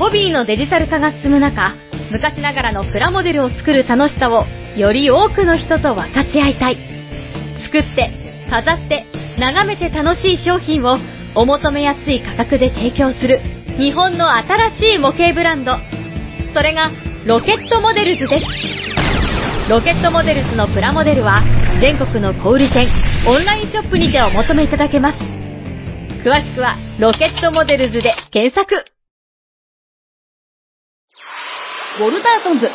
[0.00, 1.76] ホビーのデジタル化が進む中、
[2.10, 4.44] 昔ながらのプラモデルを作る楽しさを
[4.76, 6.76] より多くの人と分かち合いたい。
[7.66, 8.10] 作って、
[8.50, 9.06] 飾って、
[9.38, 10.98] 眺めて楽しい商品を
[11.36, 13.40] お求めやすい価格で提供する
[13.78, 15.97] 日本の新しい模型ブランド。
[16.58, 16.90] それが
[17.24, 19.70] ロケットモデルズです。
[19.70, 21.40] ロケットモデルズのプラモデルは
[21.80, 22.84] 全国の小売店、
[23.28, 25.18] オンラインショップにてお求めいただけます。
[26.26, 28.74] 詳しくはロケットモデルズで検索。
[32.00, 32.68] ウォルターソンズ。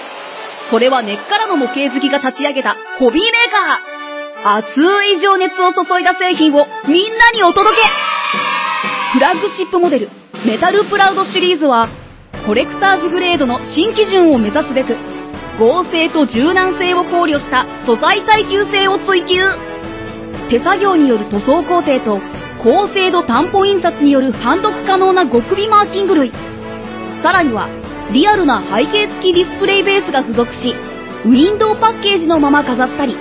[0.72, 4.60] それは根っからの模型好きが立ち上げたホビーメーカー。
[4.60, 4.80] 熱
[5.12, 7.82] い情熱を注いだ製品をみんなにお届け
[9.12, 10.10] フラッグシップモデル、
[10.46, 11.90] メタルプラウドシリーズは、
[12.46, 14.98] コレクターズグレードの新基準を目指すべく、
[15.60, 19.36] 合成と柔軟性を考慮した素材耐久性を追求。
[20.50, 22.20] 手作業による塗装工程と、
[22.62, 26.34] 高精度担保印刷による判読可能な極微マーキング類。
[27.24, 27.70] さらには、
[28.12, 30.76] リアルな背景付きディスプレイベースが付属し、
[31.24, 33.16] ウィンドウパッケージのまま飾ったり、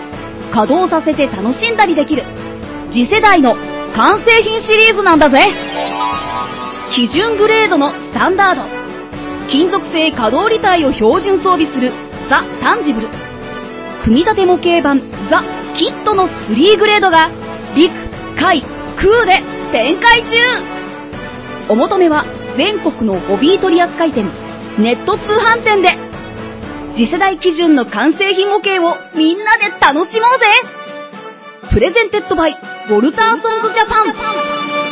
[0.52, 2.24] 稼働させて楽しんだりできる、
[2.90, 3.54] 次世代の
[3.94, 5.38] 完成品シリーズなんだぜ
[6.94, 8.91] 基準グレードのスタンダード。
[9.50, 11.92] 金属製可動履帯を標準装備する
[12.28, 13.08] ザ・タンジブル。
[14.04, 15.00] 組み立て模型版
[15.30, 15.42] ザ・
[15.76, 17.30] キットの3グレードが
[17.74, 17.92] 陸、
[18.36, 18.62] 海、
[18.96, 20.28] 空で展開中。
[21.68, 22.24] お求めは
[22.56, 24.26] 全国のホビー取扱店、
[24.78, 25.96] ネット通販店で。
[26.94, 30.46] 次世代基準の完成品模型をみんなで楽しもうぜ。
[31.72, 32.58] Presented by、
[32.90, 34.02] ウォルターソンズジャパ
[34.88, 34.91] ン。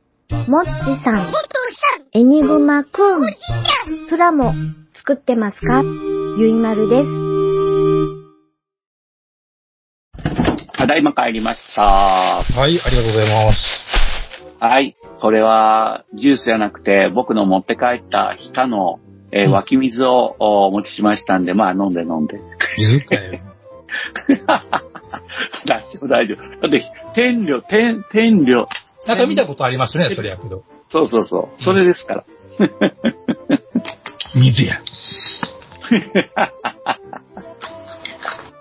[0.31, 0.69] もっち
[1.03, 1.33] さん、
[2.13, 3.35] エニグマくん、
[4.09, 4.53] プラモ
[4.93, 5.83] 作ってますか？
[6.39, 7.07] ゆいまるです。
[10.77, 11.81] ただいま帰りました。
[11.81, 13.59] はい、ありがとうございます。
[14.61, 14.95] はい。
[15.19, 18.99] これは、ジュースじゃなくて、僕の持って帰った日田の、
[19.33, 22.39] えー湧き水をお持ちしましたんで、まあ飲んで飲んで。
[22.77, 23.39] 水かよ。
[25.67, 26.61] 大丈夫、大丈夫。
[26.61, 26.81] だって、
[27.15, 28.65] 天量、天、天量。
[29.07, 30.63] なんか見たことありますね、それやけど。
[30.89, 31.61] そうそうそう。
[31.61, 32.25] それですから。
[34.35, 34.81] 水や。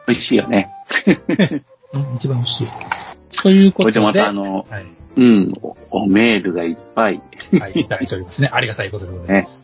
[0.06, 0.68] 美味しいよね。
[1.92, 2.68] う ん一番美味しい。
[3.42, 7.20] というこで、ことれでまたあの、はい、うん、おおメールがいっぱい。
[7.60, 8.48] はい、いただいておりますね。
[8.52, 9.58] ありがたいことでございます。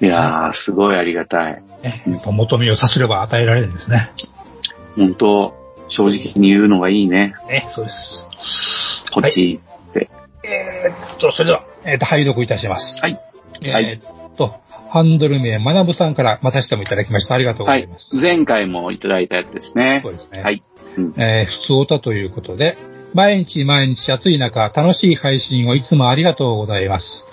[0.00, 1.62] いやー、すごいありがたい。
[1.82, 4.10] ねやっぱ求めをさすれば与えられるんですね。
[4.96, 5.54] 本当
[5.88, 7.34] 正直に言うのがいいね。
[7.48, 8.24] ね、そうです。
[9.12, 10.10] こっちって。
[10.44, 13.00] えーっと、それでは、えーっと、拝読いたします。
[13.02, 13.18] はい。
[13.62, 14.54] えはいーっと、
[14.90, 17.34] ハンドル名、まなぶさんからまたしてもいただきました。
[17.34, 18.16] ありがとうごはいざいます。。
[18.16, 20.10] 前回もいただいたやつですねそ。
[20.10, 20.42] うですね。
[20.42, 20.62] はい。
[20.96, 22.78] うんえー普通歌ということで、
[23.14, 27.26] 毎日毎日暑い中、楽しい配信をいつもありがとうございます。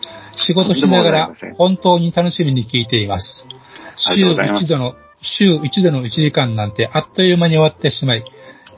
[0.47, 3.47] 仕事しながら本当に楽しみに聞いています
[4.15, 8.25] 週一度の、週一度の1時間なんてあっという間に終わってしまい、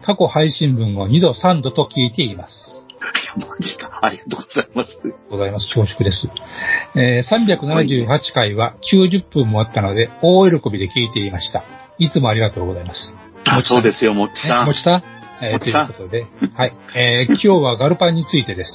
[0.06, 2.84] 過去配信分を2度3度と聞いています。
[3.38, 4.00] マジか。
[4.02, 5.02] ありがとうございます。
[5.30, 5.68] ございます。
[5.68, 6.28] 恐縮です。
[6.96, 11.64] えー378回は90分もあったので、大喜びで聞いていました。
[12.00, 13.14] いつもありがとうございます。
[13.46, 14.66] あ、そうですよ、もっちさん。
[14.66, 15.04] もちさん、
[15.46, 16.74] えーということで、はい。
[16.96, 18.72] えー今日はガルパンについてです。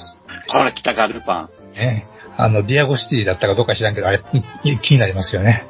[0.49, 1.73] ほら、来たガルパン。
[1.75, 2.05] ね、
[2.37, 4.37] あの、ディアゴシティだったかどうか知らんけど、あれ、う
[4.71, 5.65] ん気になりますよね。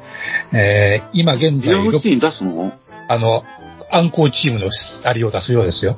[0.53, 2.71] えー今現在ディアゴシティに出すの？
[3.09, 3.43] あの、
[3.91, 4.69] 暗号チームの
[5.03, 5.95] ありを出すようですよ。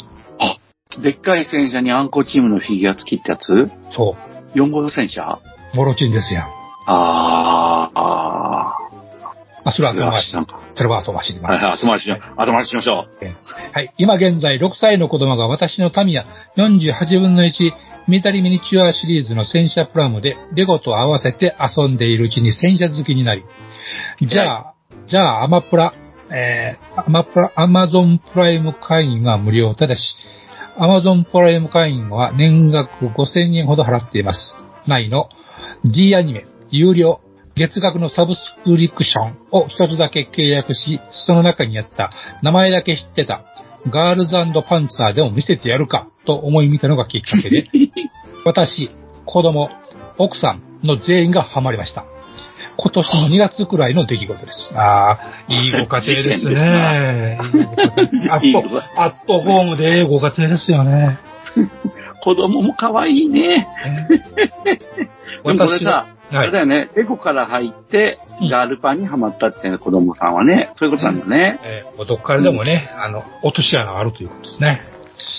[1.01, 3.71] でっかい戦車にアンコチームのフィギュア付きってやつ？
[3.95, 4.15] そ
[4.55, 5.39] ?4 号戦車？
[5.73, 5.77] う。
[5.77, 6.43] モロチンですやん。
[6.87, 8.75] あー、あ
[9.65, 10.31] あ、それは後回し
[10.75, 11.39] それは後回しに。
[11.39, 12.11] はいはい、後回し。
[12.11, 13.05] 後回ししましょ
[13.73, 13.93] はい。
[13.97, 16.25] 今現在6歳の子供が私のタミヤ
[16.57, 17.51] 48分の1
[18.07, 23.43] ミリタリーミニチュアシリーズの戦車プラムでレゴと合わせて遊んでいるうちに戦車好きになり、
[24.21, 24.75] じゃあ、
[25.07, 25.93] じゃあアマプラ、
[26.31, 29.73] えー、アマプラ、アマゾンプライム会員は無料。
[29.73, 30.01] ただし、
[30.77, 34.55] アマゾンプライム会員は年額5000円ほど払っています。
[34.87, 35.29] 内の
[35.85, 37.21] D アニメ、有料、
[37.55, 42.11] 月額のサブスクリプションを一つだけ契約し、その中にあった
[42.41, 43.45] 名前だけ知ってた
[43.89, 44.33] ガールズ
[44.67, 47.69] パンツァーでも見せてやるかと思い見たのがきっかけで、
[48.43, 48.91] 私、
[49.25, 49.69] 子供、
[50.17, 52.05] 奥さんの全員がハマりました。
[52.77, 54.71] 今年の2月くらいの出来事です。
[54.75, 57.37] ああ、いいご家庭ですね。
[58.97, 61.17] アット、ホームでご家庭ですよね。
[61.55, 62.23] う。
[62.23, 63.67] 子供も可愛いね。
[65.43, 66.47] でもこれさ、あはい。
[66.47, 71.59] れだよね、エコから入ってうん、ガールパンにハマったっていう子供さんはね、そういうことなんだね。
[71.63, 74.81] えーどっからでもね、あの、落とし穴があるということですね。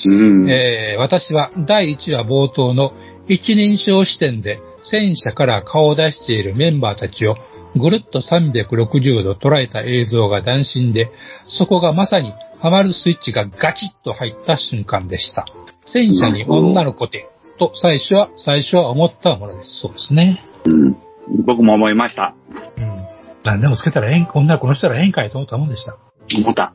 [0.07, 0.51] うん。
[0.51, 2.93] えー私は第1話冒頭の
[3.29, 7.37] 一人称視点で戦車から顔を出しているメンバーたちを
[7.79, 11.11] ぐるっと360度捉えた映像が斬新で、
[11.47, 15.47] そこがまさにハマるスイッチがガチッと入った瞬間でした。
[15.85, 19.81] 戦車に女の子で、と最初は、最初は思ったものです。
[19.81, 20.45] そうですね。
[20.65, 20.97] うん
[21.45, 22.35] 僕も思いました。
[22.79, 23.05] うん。
[23.45, 25.97] 何でもつけたらええん、女の子の人らええんかいと思ったもんでした。
[26.39, 26.73] 思った。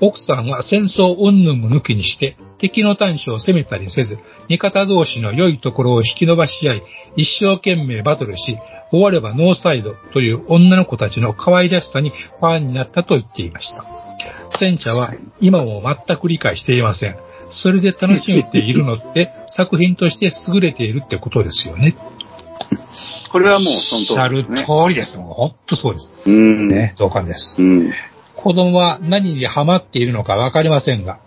[0.00, 2.36] 奥さんは戦争云々も抜きにして、
[2.68, 6.82] 敵の短所を責めたりせず、味方同士の良いところを引き伸ばし合い、
[7.16, 8.56] 一生懸命バトルし、
[8.90, 13.84] 終わればノーサイドという女の子たちの可愛らしさにファンになったと言っていました。
[14.58, 17.16] 戦車は今も全く理解していません。
[17.50, 21.96] それで楽しめているのって作品として優れているってことですよね。
[23.30, 24.66] これはもうそおっしゃるの通りですね。
[24.66, 25.18] 通りです。
[25.18, 26.12] もう本当そうです。
[26.24, 26.68] うん。
[26.68, 27.56] ね、同感です。
[27.58, 27.92] うん。
[28.36, 31.18] 子供は何にハマっているのかわかりませんが、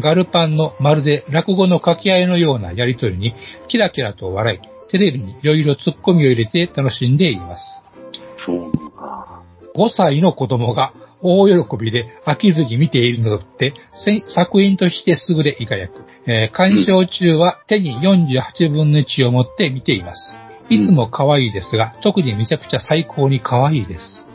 [0.00, 3.34] ガルパンのまるで落語の掛け合いのようなやりとりに
[3.68, 7.62] キラキラと笑い、テレビにいろいろ突っ込みを入れて楽しんでいます。
[8.36, 9.42] そうか。
[9.74, 15.94] 5歳の子供が大喜びで飽きずに見ているのってせ作品として優れ以下略、
[16.26, 20.34] えー鑑賞中は手に48分の1を持って見ています。
[20.68, 24.26] いつも可愛いですが、特にめちゃくちゃ最高に可愛いです。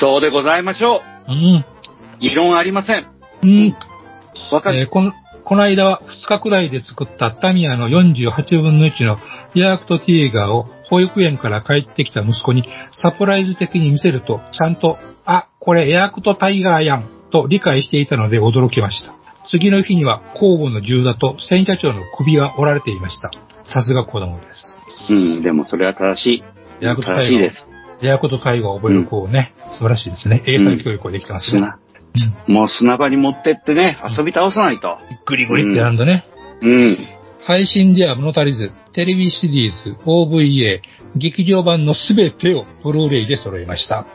[0.00, 1.32] そうでございましょう。
[1.32, 1.64] うん。
[2.20, 3.06] 異論ありません。
[3.42, 3.76] うん。
[4.52, 4.80] わかる。
[4.80, 5.12] えーこの、
[5.44, 9.18] この間は2日くらいで作ったタミヤの48分の1の
[9.54, 19.14] リアクトティーガーを保育園から帰ってきた息子にサプライズ的に見せると、ちゃんと、あ、これエアクトタイガーやん、と理解していたので驚きました。
[19.50, 23.30] 次の日には後部の銃だと戦車長の首が折られていました。
[23.64, 24.76] さすが子供です。
[25.10, 26.44] うん、でもそれは正しい。
[26.80, 27.72] エアクトタイガー正しいです。
[28.02, 30.42] エアクトタイガーを覚える子をね、素晴らしいですね。
[30.46, 31.62] 英才教育をできてますね。
[32.14, 32.44] 砂。
[32.46, 34.98] もう砂場に持ってってね、遊び倒さないと。
[35.26, 36.24] グリグリってやるんだね。
[36.60, 36.98] うん。
[37.46, 40.80] 配信では物足りず、テレビシリーズ、OVA、
[41.16, 44.06] 劇場版のすべてをブルーレイで揃えました。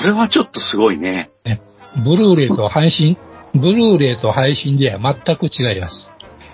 [0.00, 1.30] それはちょっとすごいね。
[2.04, 3.16] ブルーレイと配信、
[3.54, 6.10] ブルーレイと配信では全く違います。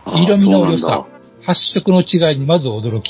[0.07, 1.07] 色味の良さ
[1.45, 3.09] 発色の違いにまず驚き、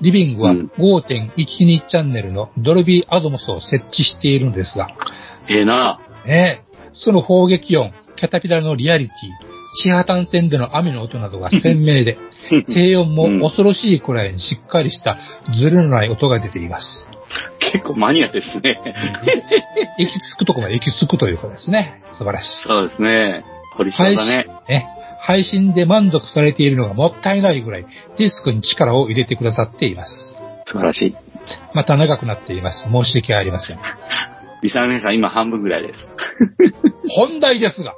[0.00, 4.88] リビングはうん5.12チャンネルのドルビーアドモスを設置しているんですが、
[5.48, 6.00] ええな。
[6.26, 9.50] ねえ、その砲撃音、キャタピラのリアリティ、
[9.82, 12.18] 地破端線での雨の音などが鮮明で、
[12.74, 15.16] 低音も恐ろしいくらいにしっかりした
[15.58, 17.08] ずれのない音が出ています。
[17.72, 18.80] 結構マニアですね。
[19.98, 22.02] 行き着くとこまで行き着くということですね。
[22.18, 22.48] 素晴らしい。
[22.66, 23.44] そうですね。
[23.76, 24.46] 堀島だね。
[24.68, 24.88] ね。
[25.20, 27.86] 配信で満足されているのがもったいないぐらい
[28.18, 30.36] ディスクに力を入れてくださっています。
[30.66, 31.16] 素晴らしい。
[31.74, 32.84] また長くなっています。
[32.90, 33.78] 申し訳ありません。
[34.62, 36.08] リサの皆さん、今半分ぐらいです。
[37.16, 37.94] 本題ですが、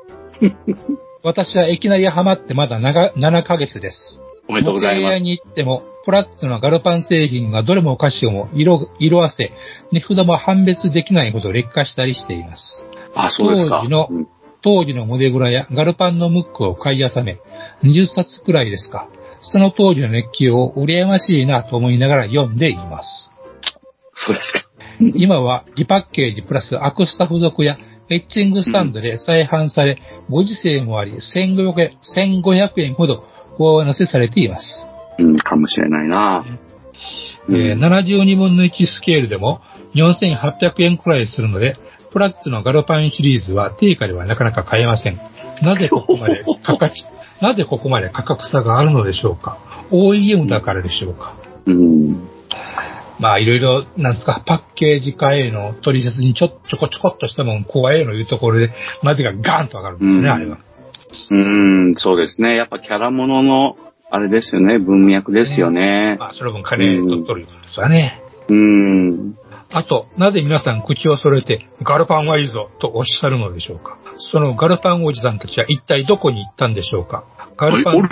[1.23, 4.21] 私はいきなりハマってまだ長7ヶ月です。
[4.49, 5.23] おめでとうございます。
[5.23, 9.53] に行っても、プラッツのガルパン製品がどれもお菓子も色、色あせ、
[9.93, 12.87] 値札も判別できないほど劣化したりしています。
[13.15, 13.83] あ、そうですか。
[13.83, 14.29] 当時のうん
[14.65, 17.39] 当時のモデグラやガルパンのムックを買い集め、
[17.83, 19.09] 20冊くらいですか。
[19.41, 23.31] その当時の熱気を羨ましいなと思いながら読んでいます。
[24.15, 24.72] そうですか。
[25.01, 27.77] 今はリパッケージプラスアクスタ付属や
[28.11, 33.25] エッチングスタンドで再販され、ご時世もあり1500円 ,1500 円ほど
[33.59, 34.65] 上乗せされています。
[35.19, 36.45] うん、かもしれないな。
[36.47, 36.59] うん
[37.49, 39.61] えー72分の1スケールでも
[39.95, 41.77] 4800円くらいするので、
[42.13, 45.19] プラッツのガルパンシリーズは定価ではなかなか買えません。
[45.63, 46.95] なぜここまで価格、
[47.41, 49.59] なぜここまで価格差があるのでしょうか
[49.91, 51.35] ?OEM だからでしょうか？
[51.67, 52.29] うん。
[53.23, 58.73] まあいろいろ、なんですか、パッケージ化への取説にちょ、ちょこちょこっとしたもん、怖いのいうところで、
[59.05, 60.59] までがガーンと上がるんですね、うんあれは。
[61.31, 62.57] うん、そうですね。
[62.57, 63.77] やっぱキャラものの、
[64.11, 66.17] あれですよね、文脈ですよね。
[66.19, 68.21] まあその分金取っとるいうことですわね。
[68.49, 69.37] うん。
[69.71, 73.99] あと、なぜ皆さん口を揃えて、ガルパンはいいぞとおっしゃるのでしょうか
[74.33, 77.25] そのガルパンおじさんたちは一体どこに行ったんでしょうか
[77.57, 78.09] ガルパン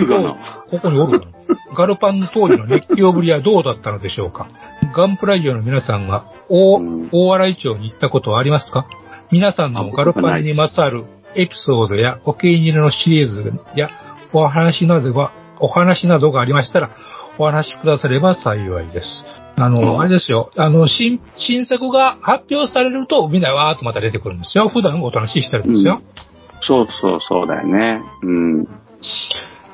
[0.69, 1.21] ここにおる。
[1.75, 4.47] ガルパンの当時の熱狂ぶりはどうだったのでしょうか
[4.95, 8.87] ガンプライオの皆さんが大,、うん大洗町に行ったことはありますか？
[9.31, 13.89] 皆さんのガルパンにまつわるエピソードやお気に入りのシリーズや
[14.33, 16.95] お話などが、お話などがありましたら、
[17.37, 19.25] お話しくだされば幸いです。
[19.57, 20.51] あの、うんあれですよ。
[20.57, 24.69] あの、新、新作が発表されると、みんなわーっとまた出てくるんですよ。
[24.69, 26.01] 普段お楽しみしてるんですよ。
[26.61, 28.01] そうそうそうだよね。
[28.23, 28.67] うん。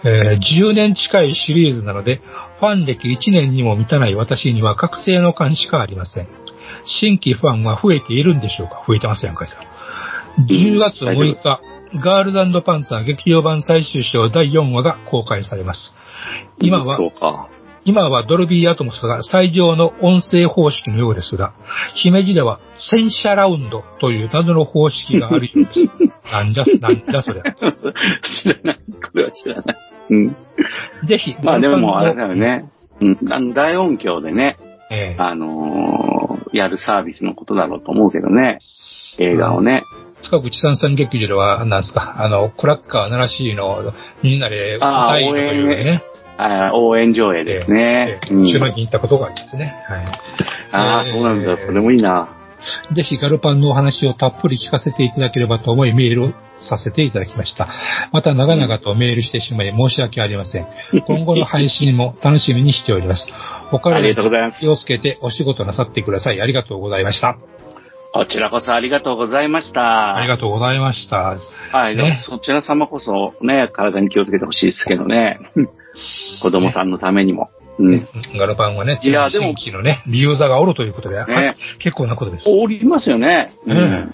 [0.04, 2.22] えー10年近いシリーズなので、
[2.60, 6.28] ファン歴1年にも満たない私には覚醒の感しかありません。
[6.86, 8.84] 新規ファンは増えているんでしょうか？
[8.88, 10.45] 増えてますやんかいさん。
[10.45, 11.62] 10月6日、
[11.95, 15.95] ガールズパンツァー劇場版最終章第4話が公開されます。
[16.60, 17.50] 今は。
[17.86, 21.54] 今はドルビーアトモスが最上の音声方式のようですが、
[21.95, 22.60] 姫路では
[22.91, 25.89] 戦車ラウンドという謎の方式があるようです。
[26.30, 27.43] なんじゃ、なんじゃそりゃ。
[27.43, 28.80] 知らない。
[29.02, 29.78] これは知らない。
[30.10, 30.36] うん。
[31.08, 32.30] ぜひ、まあでもあれだよ。
[32.30, 32.70] よね。
[33.01, 33.18] うん。
[33.32, 34.58] あの、大音響でね、
[34.89, 36.18] ええあのー
[36.53, 38.60] やるサービスのことだろうと思うけどね。
[39.20, 39.84] 映画をね。
[40.24, 43.93] 塚口三三劇場では、なんですか、あの、クラッカー奈良市の
[44.24, 46.03] みんなで歌いのというね、
[46.74, 48.20] 応援上映ですね。
[48.24, 49.76] ええうん島に行ったことがありますね。
[49.88, 50.05] はい。
[50.72, 51.58] ああ、えーそうなんだ。
[51.58, 52.30] それもいいな。
[52.95, 57.68] ぜひガルパンのお話をたっぷり聞かせていただければと思いメールをさせていただきました。
[58.11, 60.68] また長々とメールしてしまい申し訳ありません。
[61.05, 63.28] 今後の配信も楽しみにしております。
[63.72, 64.68] お体にがとうございます気。
[64.68, 66.41] をつけてお仕事なさってください。
[66.41, 67.38] ありがとうございました。
[68.13, 70.15] こちらこそありがとうございました。
[70.15, 71.36] ありがとうございました。
[71.72, 75.39] はい、ねそちら様こそね、体に気をつけてほしいですけどね。
[76.41, 77.49] 子供さんのためにも。
[77.80, 77.91] うん。
[77.91, 78.07] ね
[78.38, 82.43] ガルパンはね、いやでも新規のね、理由座がおるということで、ね結構なことです。
[82.47, 83.53] おりますよね。
[83.65, 84.13] うん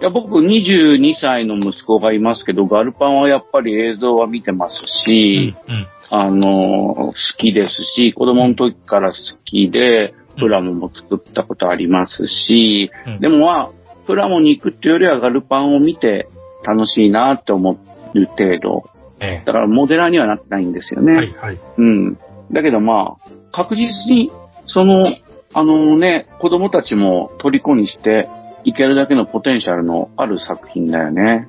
[0.00, 13.70] いや僕22歳の息子がいますけど、ガルパンはやっぱり映像は見てますうんし、うんあの、好きですし、子供の時から好きで、プラモも作ったことありますし、うんでもまあ、
[14.06, 16.28] プラモに行くっていうよりはガルパンを見て
[16.66, 17.78] 楽しいなって思
[18.14, 18.84] う程度。
[19.20, 21.16] えだからモデラーにはなってないんですよえね。
[21.16, 21.60] はいはい。
[21.78, 22.18] うん。
[22.52, 24.30] だけどまあ、確実に、
[24.66, 25.06] その、
[25.54, 28.28] あのね、子供たちも虜にして
[28.64, 31.48] いけるだけのポテンシャルのある作品だよね。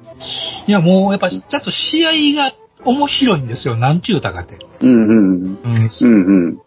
[0.68, 2.54] いや、もう、やっぱ、ちゃんと試合が
[2.86, 3.76] 面白いんですよ。
[3.76, 4.58] なんちゅうたかって。
[4.82, 5.60] うんうん。
[5.64, 5.92] うん。
[6.02, 6.60] うんうん。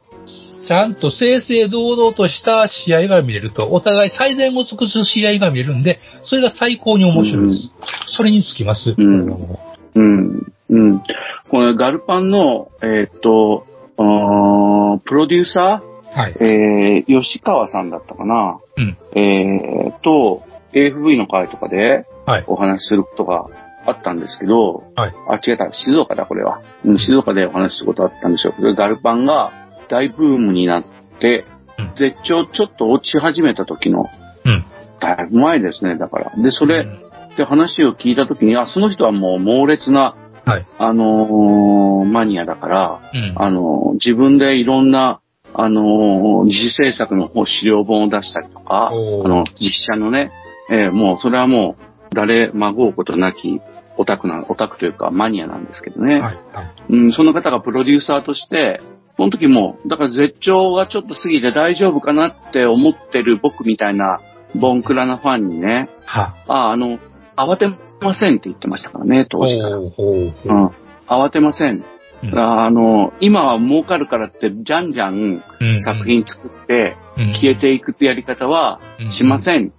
[0.67, 7.71] ちゃんと正々堂々とした試合が見れると、お互い最善を尽くす試合が見れるんで、それが最高に面白いです。
[8.17, 8.95] それにつきます。
[8.97, 9.59] うん
[9.95, 10.53] うん。
[10.69, 11.03] うん。
[11.49, 13.67] このガルパンの、えーっと、
[13.97, 16.35] プロデューサうはい。
[16.35, 18.59] ー、えー、吉川さんだったかな？
[18.77, 18.97] うん。
[19.15, 22.45] えーっと、AFV の会とかではい。
[22.47, 23.47] お話しすることが
[23.87, 25.15] あったんですけど、はい。
[25.29, 26.63] あ、違った、静岡だ、これは。
[26.85, 29.53] うん、静岡でお話しすることあったんでしょうけど、ガルパンが
[29.89, 30.85] 大ブームになっ
[31.21, 31.45] て、
[31.79, 34.07] うん絶頂ちょっと落ち始めた時の、
[34.45, 34.65] うん。
[34.99, 36.33] だいぶ前ですね、だから。
[36.43, 40.17] で、それ、うんで話を聞いた時に、あ、その人はもう猛烈な、
[40.47, 40.67] はい。
[40.79, 43.35] あのーマニアだから、うん。
[43.37, 45.21] あのー自分でいろんな、
[45.53, 50.31] あのー自主制作の資料本を出したりとか、あの、実写のね、
[50.71, 53.61] えーもう、それはもう、誰、まごうことなき、
[53.99, 56.21] オタクな、オタクというかマニアなんですけどね。
[56.21, 56.37] はい。
[56.53, 56.75] はい。
[56.91, 58.81] うん、その方がプロデューサーとして、
[59.17, 64.21] その時も、だから絶頂がちょっと過ぎて大丈夫かなって思ってる僕みたいな
[64.55, 66.99] ボンクラなファンにね、はあ、あの、
[67.37, 67.67] 慌て
[68.01, 69.79] ませんって言ってましたからね、当時から。
[69.79, 70.53] ほうほううほう。
[70.53, 70.71] ん。
[71.09, 71.85] 慌てません。
[72.23, 79.73] うんあの、今は儲かるからって、じゃんじゃんうん作品作ってうん消えていくってやり方はうんしません。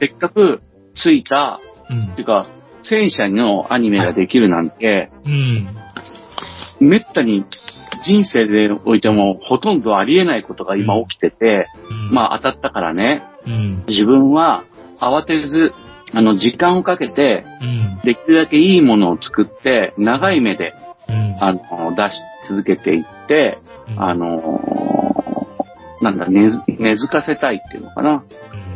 [0.00, 0.62] せっかく
[0.94, 2.48] ついた、うんっていうか、
[2.82, 5.68] 戦車のアニメができるなんて、うん。
[6.80, 7.44] めったに
[8.04, 11.68] 人生でおいてもほとんどありえないことが今起きてて、
[12.10, 13.84] まあ当たったからね、うん。
[13.86, 14.64] 自分は
[14.98, 15.72] 慌てず、
[16.14, 18.00] あの、時間をかけて、うん。
[18.04, 20.74] できるだけいいものを作って、長い目で、
[21.08, 21.36] うん。
[21.40, 23.58] あの、出し続けていって、
[23.88, 24.82] うんあのー
[26.02, 28.24] なんだ、根付かせたいっていうのかな。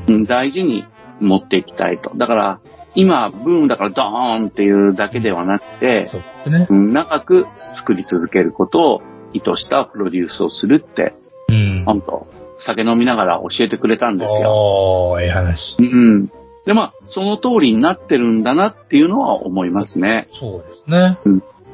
[0.08, 0.84] うん大事に
[1.20, 2.12] 持っていきたいと。
[2.16, 2.60] だから、
[2.94, 6.74] 今、ブームだからドーンっていうだけではなくて、そうですねう。
[6.74, 11.14] ん長く作り続けることを意図したプロデュースをするって、
[11.48, 11.84] うん。
[11.84, 12.26] 本当
[12.60, 14.50] 酒飲みながら教えてくれたんですよ。
[14.50, 15.76] おー、ええ話。
[15.78, 16.30] うん。
[16.66, 20.28] で、まあ、その通りになってるんだなっていうのは思いますね。
[20.38, 21.18] そうですね。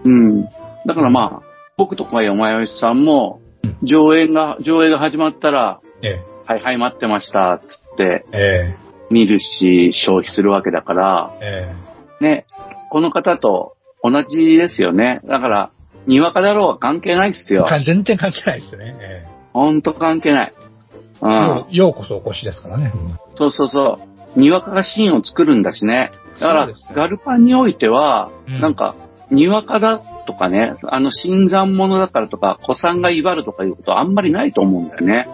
[0.05, 0.45] うん。
[0.87, 8.77] だからまあ、僕とか山吉さんもうん、上映が、上映が始まったら、えはいはい待ってました、つってえ、え
[9.11, 11.75] 見るし、消費するわけだから、え、
[12.21, 12.47] えね、
[12.91, 15.21] この方と同じですよね。
[15.25, 15.71] だから、
[16.07, 17.57] にわかだろうは関係ないっすえ。
[17.57, 17.65] よ。
[17.65, 18.97] か全然関係ないですね。
[19.01, 20.55] えほんと関係ない。
[21.21, 21.57] うん。
[21.59, 22.93] うようこそお越しですからね。
[23.37, 24.12] そうそうそう。
[24.37, 26.11] にわかがシーンを作るんだしね。
[26.41, 28.95] だから、ねガルパンにおいては、うんなんか、
[29.31, 35.29] にわかだとかね、あの、新参者だからとか、子さんが威張るとかいうことはあんまりないと思うんだよね。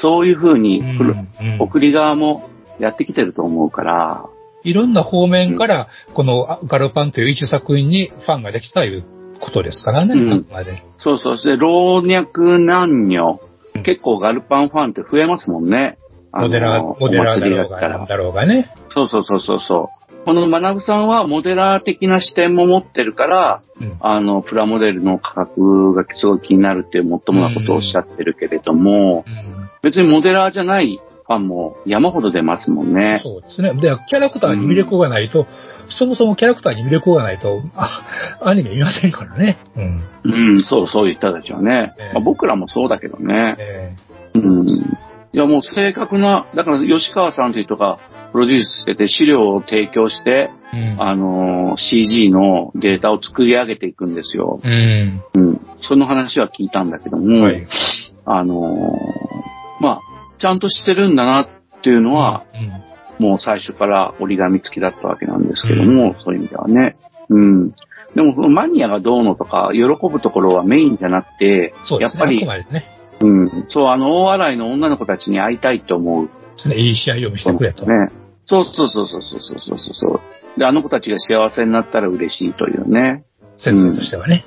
[0.00, 4.24] そういう風に、うんうん送り側もやってきてると思うから、
[4.64, 9.04] いろんな方面から、このあガルパンという一作品にファンができたという
[9.40, 10.82] ことですからね、うんまで。
[10.98, 13.40] そうそう、で、老若男女
[13.74, 15.98] うん、結構ガルパンファンって増えますもんね。
[16.32, 18.72] モデラー、モデラーだろだろうがね。
[18.94, 20.24] そうそうそうそうそう。
[20.24, 23.96] この学さんはモデラー的な視点も持ってるから、うん。
[24.00, 33.20] あの、プラモデルの価格がすごい気になるっていうもっともなことをおっしゃってるけれども、うん別にモデラーじゃないファンも山ほど出ますもんね。
[33.22, 33.74] そうですね。
[33.74, 35.46] で、キャラクターに魅力がないと、
[35.90, 39.58] そもそもキャラクターに魅力がないと、あ、アニメ見ませんからね。
[39.76, 40.02] うん。
[40.24, 41.94] うん、そう、そういう人たちはね。
[41.98, 43.56] ええまあ、僕らもそうだけどね。
[43.58, 43.96] え
[44.34, 44.98] うん。
[45.32, 47.98] いや、もう正確な、だから吉川さんという人が
[48.32, 51.02] プロデュースしてて資料を提供して、えうん。
[51.02, 54.60] あのー CG のデータを作り上げていくんですよ。
[54.62, 55.22] うん。
[55.34, 55.60] うん。
[55.82, 57.66] その話は聞いたんだけども、はい。
[58.24, 60.00] あのーまあ、
[60.38, 62.44] ちゃんとしてるんだなっていうのは、
[63.18, 66.96] うん、もう最初から折り紙付きだったわけなんですけども、そういう意味ではね。
[67.30, 67.70] うん。
[68.14, 71.98] でも、マニアがどうのとか、喜ぶところはメインじゃなくて、ね。
[72.00, 72.97] やっぱりね。
[73.20, 73.66] うん。
[73.68, 76.28] そう、あの、大洗の女の子たちに会いたいと思う。
[76.74, 77.86] いい試合を見せてくれと。
[77.86, 78.10] ね。
[78.46, 80.20] そうそうそうそうそうそうそうそ
[80.56, 80.58] う。
[80.58, 83.24] で、あの子たちが幸せになったら嬉しいというね。
[83.58, 84.44] 先生としてはね。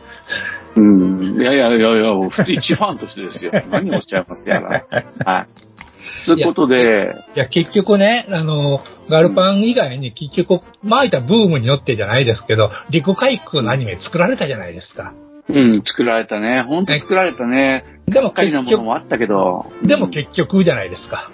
[0.75, 1.41] うん。
[1.41, 3.51] いやいやいやいや、普通一ファンとしてですよ。
[3.69, 4.85] 何をおっしゃいますやら。
[5.25, 6.25] はい。
[6.25, 15.13] ということで、いや、結局ね、あの、ガルパン以外に結局、まあいったブームによってじゃないですけど、陸海空のアニメ作られたじゃないですか。
[15.53, 16.61] うん、作られたね。
[16.61, 17.83] 本当に作られたね。
[18.07, 19.65] でもばっかりな結局、ものもあったけど。
[19.83, 21.29] でも結局じゃないですか。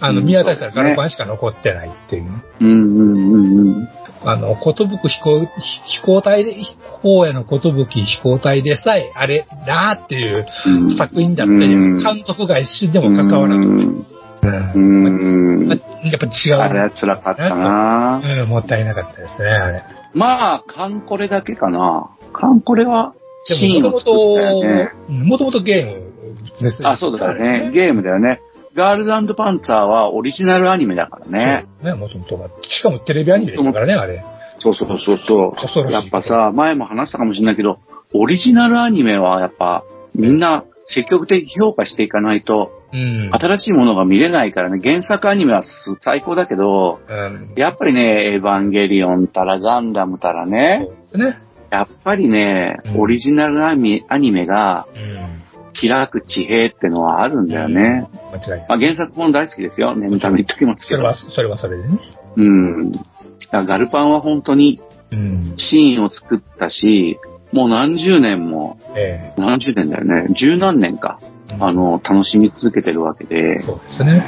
[0.00, 2.24] あの、うん見渡したらガルパンしか残ってないっていう。
[2.60, 3.88] うんうんうんうん。
[4.26, 6.56] あの、ことぶく飛行、飛行隊で、
[7.02, 14.06] 荒野のことぶき飛行隊でさえ、あれだーっていううん作品だったり、うん監督が一瞬でも関わらず、うん
[14.42, 15.04] うん
[15.60, 15.68] うん。
[15.68, 15.78] やっ
[16.18, 16.54] ぱ違う。
[16.54, 19.82] あれは辛かったなうん、もったいなかったですね、あれ。
[20.14, 22.10] まあ、カンコレだけかな。
[22.32, 23.14] カンコレは
[23.44, 24.92] シーンを作ったよね。
[25.08, 26.14] もともとゲーム
[26.60, 27.70] ですあ、そうだよね。
[27.72, 28.40] ゲームだよね。
[28.74, 31.66] ガールズパンツァーはオリジナルアニメだからね。
[31.82, 31.92] ね。
[31.92, 32.48] ね、もともとが。
[32.62, 34.24] しかもテレビアニメでしたからね、あれ。
[34.58, 37.78] そうそうそうそうやっぱさ、前も話したかもしれないけど、
[38.14, 39.84] オリジナルアニメはやっぱ
[40.14, 43.30] みんな積極的評価していかないと、うん。
[43.32, 45.68] 新しいものが見れないからね、原作アニメはす
[46.00, 47.52] 最高だけど、うん。
[47.56, 51.38] やっぱりね、エヴァンゲリオンたらガンダムたらそね、うですね。
[51.74, 55.44] やっぱりねう、んオリジナルアニアニメがうん。
[55.76, 58.08] 開く地平ってのはあるんだよね。
[58.32, 58.66] 間違いない。
[58.68, 59.96] まあ、原作本大好きですよ。
[59.96, 61.98] 念のため言っときますけどそれは。、それはそれでね。
[62.36, 62.92] うん。
[63.52, 65.54] ガルパンは本当にうん。
[65.56, 67.18] シーンを作ったし、
[67.52, 70.32] もう何十年も、え何十年だよね。
[70.38, 71.18] 十何年か。
[71.50, 73.60] えあ、の、楽しみ続けてるわけで。
[73.62, 74.24] そうですね。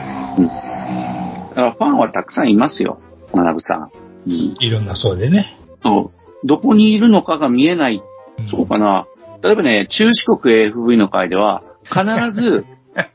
[1.50, 2.98] だからファンはたくさんいますよ。
[3.32, 3.90] 学さん。
[4.26, 4.32] うん。
[4.58, 5.58] いろんな層でね。
[5.82, 6.10] と、
[6.46, 8.02] どこにいるのかが見えない、
[8.50, 9.06] そうかな。
[9.42, 12.64] 例えばね、中四国 AFV の会では、必ず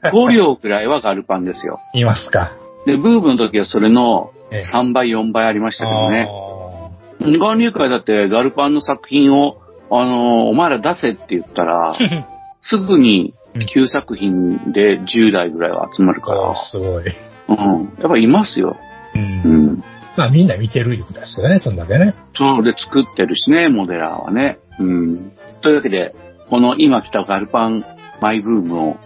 [0.03, 1.79] 5両くらいはガルパンですよ。
[1.93, 2.51] いますか。
[2.85, 6.27] で、ブームの時はそれのええ3倍、4倍ありましたけどね。
[6.29, 9.57] あ岩流会だってガルパンの作品を、
[9.89, 12.23] あのーお前ら出せって言ったら、ー
[12.61, 17.03] すぐにうん9作品で10台ぐらいは集まるから、すごい。
[17.49, 17.93] うん。
[17.99, 18.77] やっぱいますよ。
[19.13, 19.19] う。
[19.19, 19.83] うんん。
[20.17, 22.15] まあみんな見てるいうことですよね、そんだけね。
[22.35, 24.59] そうで作ってるしね、モデラーはね。
[24.79, 25.31] うん。
[25.61, 26.13] というわけで、
[26.49, 27.85] この今来たガルパン
[28.21, 28.97] マイブームを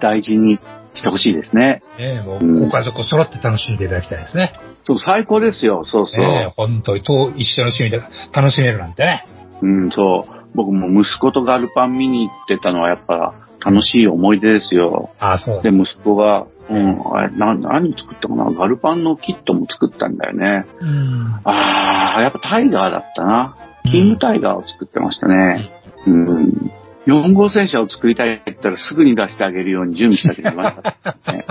[0.00, 0.58] 大事に
[0.94, 1.82] してほしいですね。
[1.98, 4.52] ねもうご家族揃って楽しんでいただきたいですね。
[4.84, 5.84] そう、最高ですよ。
[5.84, 6.24] そうそう。
[6.24, 8.02] ね本当にと一緒の趣味で
[8.32, 9.26] 楽しめるなんてね。
[9.62, 10.38] うん、そう。
[10.54, 15.10] 僕も息子とガルパン見に行ってたのはやっぱ楽しい思い出ですよ。
[15.18, 18.44] ああ、そうで、息子が、うん、あれ、な、何作ったかな？
[18.52, 20.66] ガルパンのキットも作ったんだよね。
[20.80, 21.40] うん。
[21.44, 23.56] あー、やっぱタイガーだったな。
[23.90, 25.70] キングタイガーを作ってましたね。
[26.06, 26.70] うん。
[27.06, 31.46] 4号戦車を作りたいって言ったらすぐに出してあげるように準備してあげてましたですね。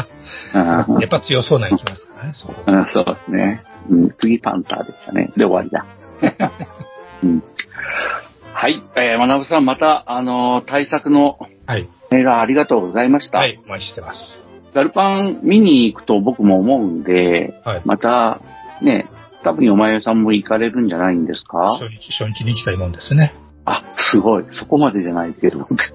[0.88, 2.53] うんやっぱ強そうなのいきますからね、そこ。
[2.68, 3.63] うん、そうですね。
[3.89, 5.32] うん、次パンターでしたね。
[5.36, 5.86] で終わりだ。
[7.24, 7.43] うん、
[8.53, 8.84] はい。
[8.95, 11.88] えー、学さん、また、あのー対策のはい。
[12.11, 13.39] メールありがとうございました。
[13.39, 14.47] はい、お待ちしてます。
[14.74, 17.82] ガルパン見に行くと僕も思うんで、はい。
[17.86, 18.41] また、
[18.82, 19.07] ね、
[19.43, 21.78] 多分お前さんも行かれるんじゃないんですか？
[21.80, 23.34] 初日、初日に行きたいもんですね。
[23.65, 24.45] あ、すごい。
[24.51, 25.76] そこまでじゃないけど、僕。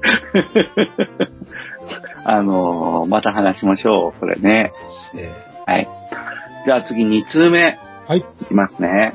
[2.24, 4.20] あのーまた話しましょう。
[4.20, 4.72] これね。
[5.16, 5.30] え
[5.66, 5.88] はい。
[6.66, 7.78] じゃあ次2通目。
[8.06, 8.18] はい。
[8.18, 9.12] いきますね。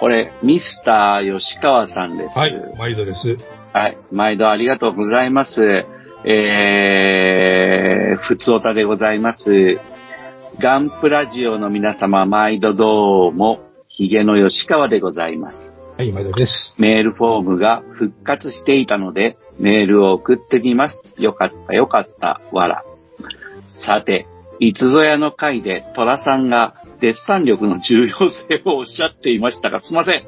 [0.00, 2.36] これ、ミスター吉川さんです。
[2.38, 3.36] ーはい、毎度です。
[3.72, 3.98] はい。
[4.12, 5.86] 毎度ありがとうございます。
[6.30, 9.80] えー、ふつおたでございます。
[10.60, 15.72] ガンプラジオの皆様、毎度どうも、ヒゲの吉川でございます。
[15.96, 16.74] はい、毎度です。
[16.76, 21.02] メールフォームが復活していたので、メールを送ってみます。
[21.16, 22.84] よかった、よかった、わら。
[23.86, 24.26] さて、
[24.60, 30.24] いつぞやの回でトラさんがデッサン力の重要性をおっしゃっていましたが、すいません。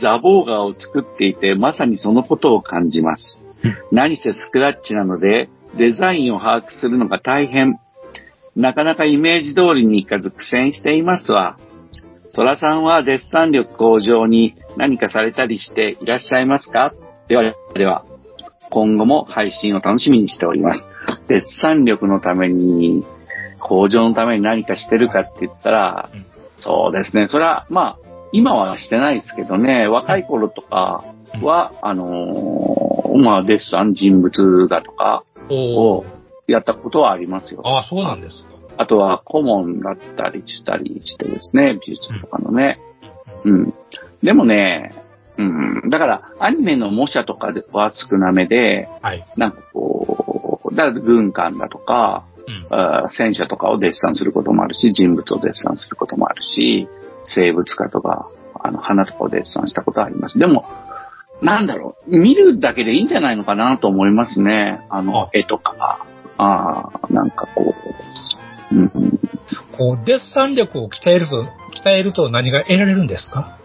[0.00, 3.45] ザボーガーを作っていて、まさにそのことを感じますうん。
[3.92, 7.78] 何せスクラッチなので、デザインを把握するのが大変。
[8.54, 11.58] なかなかイメージ通りにいかず苦戦していますわ。
[12.32, 16.94] トラさんはデッサン力向上に何かされたりしていらっしゃいますか？
[17.28, 18.04] では、では、
[18.70, 20.86] 今後も配信を楽しみにしております。
[21.28, 23.04] デッサン力のために、
[23.60, 26.10] 向上のために何かしてるかって言ったら、
[26.60, 27.28] そうですね。
[27.28, 31.04] それは、まあ、今はしてないですけどね、若い頃とか
[31.42, 36.04] は、あのーまあ、デッサン人物だとかおを
[36.46, 37.62] やったことはありますよ。
[37.64, 38.50] ああ、そうなんですか。
[38.78, 42.78] あとは顧問だったりしたりしてですね、美術とかのね。
[43.44, 43.74] うん。
[44.22, 44.92] でもね、
[45.38, 45.90] うん。
[45.90, 49.26] だから、アニメの模写とかでは少なめで、はい。
[49.36, 53.10] なんかこう、だから軍艦だとか、うん。
[53.10, 56.88] 戦車とかをデッサンすることもあるし、人物をデッサンすることもあるし、
[57.24, 58.28] 生物化とか、
[58.62, 60.38] あの、花とかをデッサンしたことはあります。
[60.38, 60.64] でも、
[61.42, 64.80] なんだろう、見るだけでいいんじゃないのかなと思いますね。
[64.88, 66.06] あのあ、絵とか。
[66.38, 67.74] ああ、なんかこ
[68.72, 68.90] う、うん、
[69.76, 71.44] こう、デッサン力を鍛えると、
[71.82, 73.58] 鍛えると何が得られるんですか？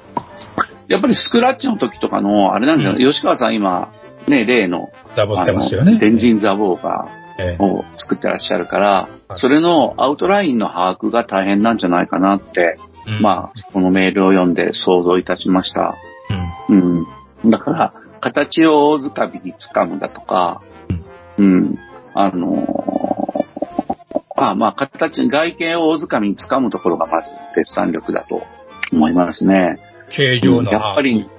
[0.87, 3.91] やっぱりスクラッチの時とかの、あれなんじゃない、吉川さん今、
[4.27, 5.93] ね、例の、ダボっあてますよね。
[5.93, 7.07] の、電人ザボーガ
[7.39, 15.95] ええーを作ってらっしゃるから、はいそれのアウトラインの把握が大変なんじゃないかなって、うんまあ、このメールを読んで想像いたしました。
[16.69, 16.77] うん。
[16.99, 17.07] うん。
[17.45, 20.61] だから、形を大掴みに掴むだとか、
[21.37, 21.77] うん。
[22.13, 22.91] あのー
[24.43, 28.41] あまあ、形、外見を大掴みに掴むところがまず、デッサン力だと
[28.91, 29.77] 思いますね。
[30.09, 30.71] 形状の。
[30.71, 31.29] やっぱり、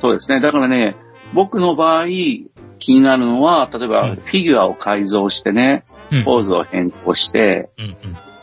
[0.00, 0.40] そうですね。
[0.40, 0.96] だからね、
[1.34, 2.06] 僕の場合、
[2.80, 6.24] 気になるのは、例えば、うんフィギュアを改造してね、うん。
[6.24, 7.96] ポーズを変更して、うん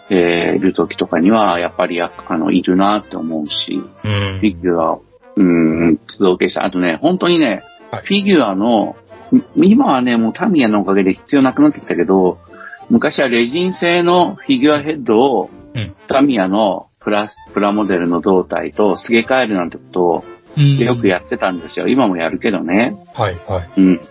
[0.10, 4.12] えーいる時とかには、やっぱりや、あの、いるなって思うし、うん。
[4.12, 5.04] うんフィギュアを、
[5.36, 6.66] うん、造形した。
[6.66, 8.96] あとね、本当にね、はいフィギュアの、
[9.56, 12.38] み今はね、もうタミヤのおかげで必要なくなってきたけど、
[12.90, 20.24] 昔はレジン製のフィギュアヘッドを、うんタミヤのプラス、プラモデルの胴体とすげ替えるなんてことを
[20.58, 20.78] うん。
[20.78, 21.88] よくやってたんですよ。
[21.88, 22.96] 今もやるけどね。
[23.14, 23.70] はい、はい。
[23.78, 24.02] うん。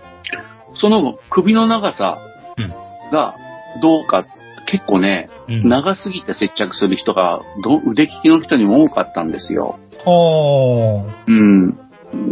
[0.76, 2.18] その首の長さ
[2.56, 2.68] うん
[3.12, 3.36] が
[3.82, 4.24] どうか、
[4.66, 5.68] 結構ね、うん。
[5.68, 9.78] 長すぎて接着する人がど腕利きの人にも多かったんですよ。
[10.04, 11.78] はうん。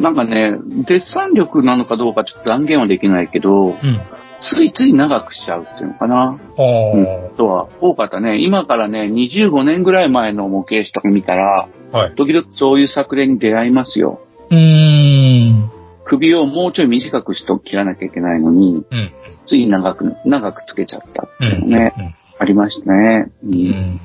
[0.00, 0.56] なんかね、
[0.86, 3.80] デッサン力なのかどうかちょっと断言はできないけど、あ。
[3.82, 4.00] うん。
[4.40, 6.38] ついつい長くしちゃうっていうのかな。
[6.56, 8.38] おうんとは、多かったね。
[8.40, 12.14] 今からね、25年ぐらい前の模型紙とか見たら、はい。
[12.14, 14.20] 時々そういう作例に出会いますよ。
[14.50, 15.70] うーん。
[16.04, 19.12] 首をもうちょい短くして切らなきゃいけないのに、うん。
[19.46, 21.52] つい長く、長くつけちゃったってうん。
[21.52, 23.32] いうのね、ありましたね。
[23.42, 23.52] ううん。
[23.52, 24.00] うんん。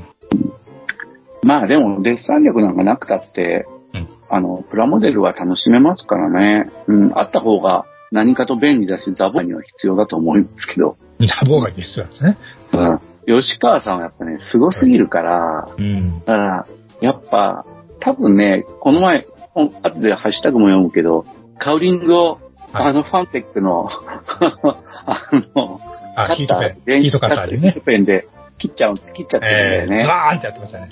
[1.44, 6.72] まあでも、デッサン力なんかなくたって、うんあの、プラモデルは楽しめますからね。
[6.88, 10.98] うん、あった方が何かと便利だし、ザボには必要だと思いますけど。
[11.20, 12.38] ラボが必要なんですね。
[13.28, 13.42] うん。
[13.42, 16.20] 吉川さんはやっぱね、凄すぎるから、うん。
[16.20, 16.68] だから、
[17.02, 17.66] やっぱ、
[18.00, 19.26] 多分ね、この前、
[19.56, 19.72] 後
[20.02, 21.26] でハッシュタグも読むけど、
[21.60, 22.40] カウリングを、
[22.72, 23.88] はいあのファンテックの、
[25.06, 25.80] あの、
[26.16, 27.02] あ、カッタヒートペー、ン。
[27.04, 27.80] ヒートカッターでねヒー。
[27.82, 28.26] トペンで
[28.58, 30.02] 切っちゃう、切っちゃってるんだえー、よね。
[30.02, 30.92] ズワーンってやってましたね。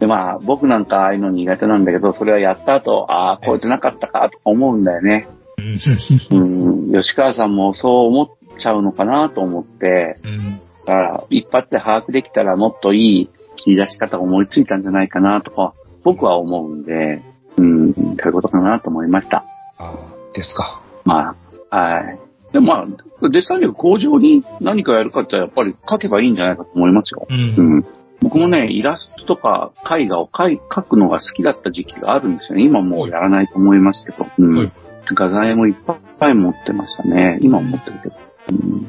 [0.00, 5.28] で、まあ、僕なんかああいうの苦手なんだけど、それはやった後、ああ、こいつなかったかとか思うんだよね。
[5.58, 6.90] うん。
[6.92, 8.28] うん、吉川さんもそう思っ
[8.58, 10.60] ちゃうのかなと思って、うん。
[10.86, 17.22] だから、一発で把握できたらもっといい切り出し方を思いついたんじゃないかなとか、僕は思うんで、
[17.58, 19.44] うん、そういうことかなと思いました。
[19.78, 20.82] あーですか。
[21.04, 21.36] ま
[21.70, 22.18] あ、はい。
[22.52, 27.26] でもまあ、デッサン力向上に何かやるかってやっぱり書けばいいんじゃないかと思いますよ。
[27.28, 27.32] う。
[27.32, 27.86] うんん。
[28.22, 32.64] 僕もね、イラストとか絵画を描くのが好きだった時期があるんですよね。
[32.64, 34.26] 今もうやらないと思いますけど。
[34.38, 34.72] うはいん。
[35.12, 35.74] 画材もいっ
[36.18, 37.38] ぱい持ってましたね。
[37.42, 38.14] 今も持ってるけど。
[38.50, 38.84] うん。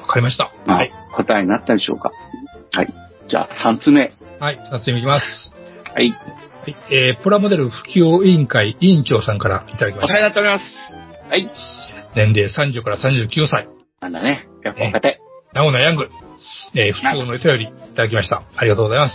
[0.00, 0.50] わかりました。
[0.66, 0.92] まあはい。
[1.14, 2.10] 答えになったでしょうか？
[2.72, 2.92] はい。
[3.28, 4.12] じゃあ、3つ目。
[4.40, 4.58] はい。
[4.72, 5.54] 二つ目いきます。
[5.94, 6.10] はい。
[6.10, 6.16] は
[6.68, 6.76] い。
[6.90, 10.14] えー、プラモデル普及委員会委員長さんからいただきました。
[10.14, 10.64] お世話になっております。
[11.28, 11.50] はい。
[12.16, 13.68] 年齢30から39歳。
[14.00, 14.48] なんだね。
[14.64, 15.20] やっぱ若手。
[15.56, 16.10] ナオナヤング。
[16.74, 18.42] えー、普通のお便りいただきました。
[18.56, 19.14] ありがとうございます。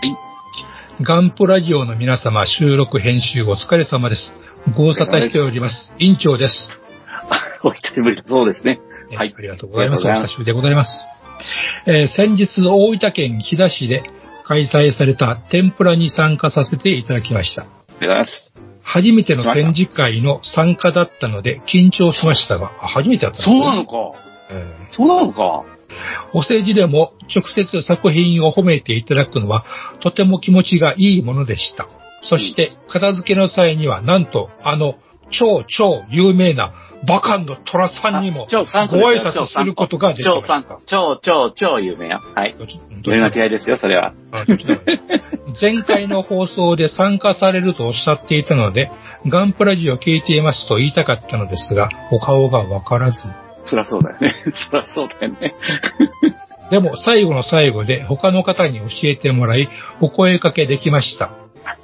[0.00, 1.04] はい。
[1.04, 4.34] ガンプラジオの皆様、収録編集お疲れ様です。
[4.74, 5.92] ご無沙汰しております。
[5.98, 6.54] 委員長です。
[7.62, 8.80] お久しぶりだそうですね。
[9.10, 10.06] えーはいありがとうございます。
[10.06, 11.04] お久しぶりでございます。
[11.84, 14.02] えー先日、大分県日田市で
[14.44, 17.64] 開催された天ぷらに参加させていただきました。
[17.64, 18.54] ありがとうございます。
[18.82, 23.96] 初めての展示会の参加だったので緊張しましたが、あ初めてだったそうねなのか。
[24.48, 25.64] えーそうなのか。
[26.32, 29.64] お世辞でも直接作品を褒めていただくのは
[30.00, 31.88] とても気持ちがいいものでした。
[32.22, 34.94] そして、片付けの際にはなんと、あの、
[35.30, 36.72] 超超有名な
[37.06, 41.18] バカンの虎さんにもご挨拶することができました超。
[41.20, 42.20] 超超超有名よ。
[42.34, 42.54] はい。
[43.02, 44.12] 読み間違いですよ、それは。
[45.60, 48.90] 前回の放送で参加されるとおっしゃっていたので、
[49.26, 53.22] ガンプラジオ聞いていますと言いたかったのですが、お顔がわからず。
[53.64, 54.34] そりゃそうだよね。
[54.70, 55.54] そりゃそうだよね。
[56.70, 59.68] でも最後の最後で他の方に教えてもらい、
[60.00, 61.32] お声かけできました。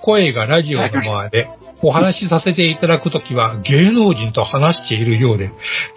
[0.03, 1.49] 声がラジオの前で、
[1.83, 5.51] お話しさせていただくときは芸能人と話しているようで、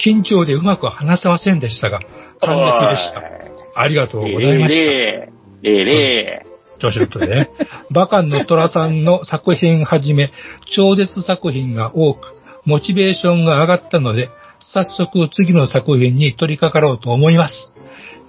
[0.06, 2.00] 緊張でうまく話せませんでしたが、
[2.40, 3.82] 感激でした。
[3.82, 4.82] ありがとうございました。
[4.82, 5.30] え
[5.64, 6.52] えええ
[6.82, 7.50] 調子乗っとるね。
[7.92, 10.32] バカンの虎さんの作品はじめ、
[10.76, 12.20] 超絶作品が多く、
[12.66, 14.30] モチベーションが上がったので、
[14.62, 17.74] 早速次の作品に取り掛かろうと思います。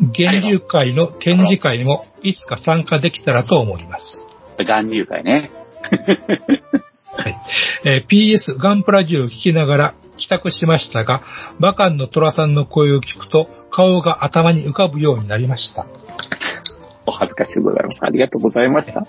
[0.01, 4.26] 源流会の展示会にもいつか参加できたらと思います。
[4.59, 5.51] 岩流会ね。
[7.14, 7.37] はい
[7.85, 11.22] えー PS ガンプラジオを聞きながら帰宅しましたが、
[11.61, 15.87] バカンの虎さんの声を聞くと顔が頭に浮かぶようになりました。
[17.07, 18.00] お恥ずかしいございます。
[18.03, 19.00] ありがとうございました。
[19.00, 19.09] 星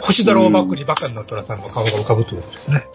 [0.00, 2.86] 星空をバックにバカンの虎さんの顔が浮かぶというやつですね。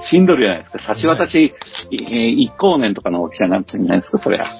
[0.00, 0.78] しんどるじゃないですか。
[0.78, 1.54] 差し渡し、
[1.92, 4.46] えー一光年とかの大きさになってるんじゃないですか、そりゃ。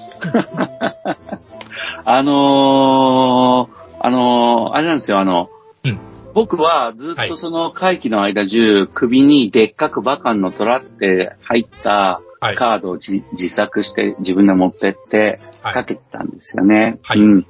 [2.05, 5.49] あのー、あのー、あれなんですよ、あの、
[5.83, 5.99] うん
[6.33, 12.55] 僕はずはいっとその会期の間中、首にでっかくバカンの虎って入ったはい。
[12.57, 16.99] カードを自自作して自分で持ってってはいかけてたんですよね。
[17.03, 17.47] はいうん。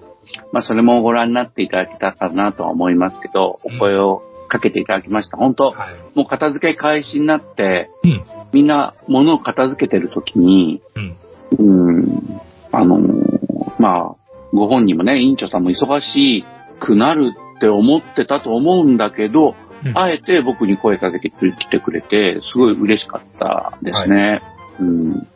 [0.52, 5.38] まあそれもご覧になっていただけたかなとは思いますけど、お声をかけていただきました。
[5.38, 5.96] 本当、はい。
[6.16, 8.24] もう片付け開始になって、うん。
[8.54, 11.18] みんな物を片付けてるときに、うん。
[11.58, 13.44] うん、あのー
[13.80, 14.16] まあ、
[14.54, 16.46] ご本人もね、委員長さんも忙し
[16.80, 19.56] くなるって思ってたと思うんだけど、
[19.86, 24.42] うんあえて僕に声かけてきてくれて、すごい嬉しかったですね。
[24.80, 25.28] うん。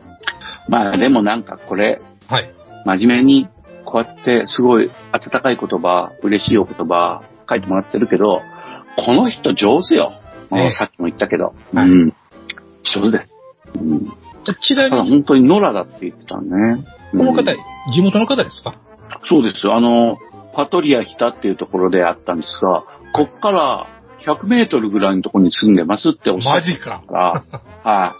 [0.70, 2.50] まあでもなんかこれ、はい。
[2.86, 3.50] 真面目に、
[3.90, 8.42] こうやってすごい温かい言葉、嬉しいお言葉書いてもらってるけど、
[8.98, 10.12] この人上手よ。
[10.52, 11.54] ねさっきも言ったけど。
[11.74, 12.14] はいうん。
[12.84, 13.42] 上手です。
[13.76, 14.06] うん。
[14.62, 16.86] ちなみに、本当に野良だって言ってたね。
[17.12, 18.76] この方うん、地元の方ですか？
[19.30, 19.72] そうです。
[19.72, 20.18] あの、
[20.54, 22.84] パトリアヒタっていうところであったんですが、
[23.14, 23.88] こっから
[24.26, 27.02] 100メートルぐらいのところに住んでますっておっしゃってマジか。
[27.06, 27.44] たか
[27.84, 28.16] ら、は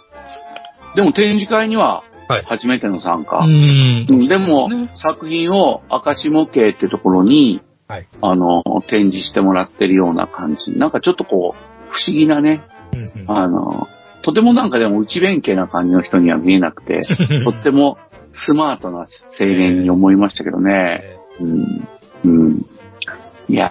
[0.94, 0.96] い。
[0.96, 3.38] でも展示会にははい初めての参加。
[3.38, 8.08] うんうんでも、ね作品を明石模型ってところに、はい。
[8.20, 10.78] あの、展示してもらってるような感じ。
[10.78, 12.60] なんかちょっとこう、不思議なね、
[12.92, 13.88] うんうんあの、
[14.22, 17.00] とてもなんかでも内弁慶な感じの人には見えなくて、
[17.44, 17.96] とっても
[18.30, 19.06] スマートな
[19.40, 21.02] 青年に思いましたけどね。
[21.40, 21.88] うん。
[22.24, 22.66] うん。
[23.48, 23.70] いや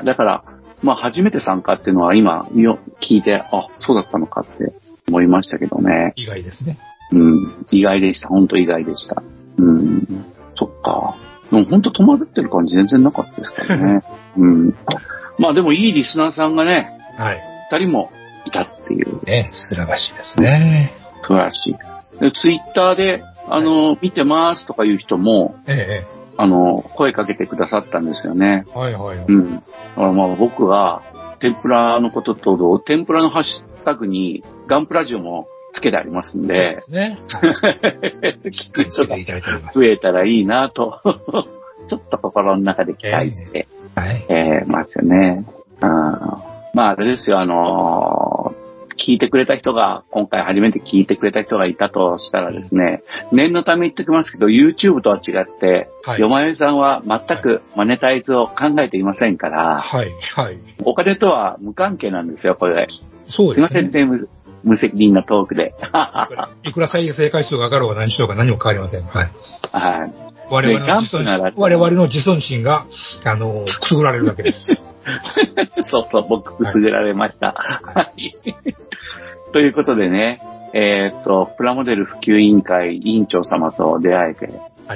[0.00, 0.44] ー、だから、
[0.82, 4.72] まあ初めて参加っていうのは今よ聞いて、あ、そうだったのかって
[5.08, 6.14] 思いましたけどね。
[6.16, 6.78] 意外ですね。
[7.12, 7.66] うん。
[7.70, 8.28] 意外でした。
[8.28, 9.22] 本当意外でした。
[9.58, 10.24] うん。
[10.54, 11.16] そっか。
[11.50, 14.02] でも本当戸惑ってる感じ全然なかったですからね。
[14.36, 14.74] うん。
[15.38, 17.40] まあでもいいリスナーさんがね、はい。
[17.70, 18.10] 二人も
[18.46, 20.92] いたっていう、ね、すらがしいですね。
[21.22, 22.20] 素晴らしい。
[22.20, 26.06] で、ツイッターで、あの、見てますとかいう人も、ええ、
[26.36, 28.64] あの、声かけてくださったんですよね。
[28.68, 28.78] ええ。
[28.78, 29.26] はいはいはい。
[29.26, 29.56] うん。
[29.56, 31.02] だからまあ僕が、
[31.40, 37.18] 天ぷらのことと、天ぷらのハッシュタグに、ガンプラジオもつけてありますんそうでで、すね。
[38.44, 39.16] 聞く人が。
[39.72, 41.00] 増えたらいいなと、
[41.88, 44.24] ちょっと心の中で期待して、はい。
[44.28, 45.44] えー、ますよね。
[45.80, 45.88] うん
[46.74, 48.62] まあ、あれですよ、あのー
[48.96, 53.02] 聞いてくれた人が、今回初めて聞いてくれた人がいたとしたらですね、
[53.32, 60.12] 念のため言っておきますけど、YouTube とは違って、はいよまよいさんは全くマネタイズを考えていませんから、はい。
[60.34, 60.58] はい。
[60.84, 62.88] お金とは無関係なんですよ、これ。
[63.28, 64.10] そうですねすいません。
[64.10, 64.26] ね、
[64.64, 65.74] 無無責任なトークで。
[66.64, 69.02] いくら再生回数が上がろうが何しようが何も変わりません。
[69.02, 69.30] はい。
[69.72, 70.32] はい。
[70.50, 72.86] 我々の自尊心、我々の自尊心が、
[73.24, 74.66] あの、くすぐられるわけです。
[75.90, 77.54] そうそう、僕くすぐられました。
[77.54, 78.34] はい。
[79.52, 80.40] ということでね、
[80.74, 84.34] えーっと、プラモデル普及委員会委員長様と出会えはい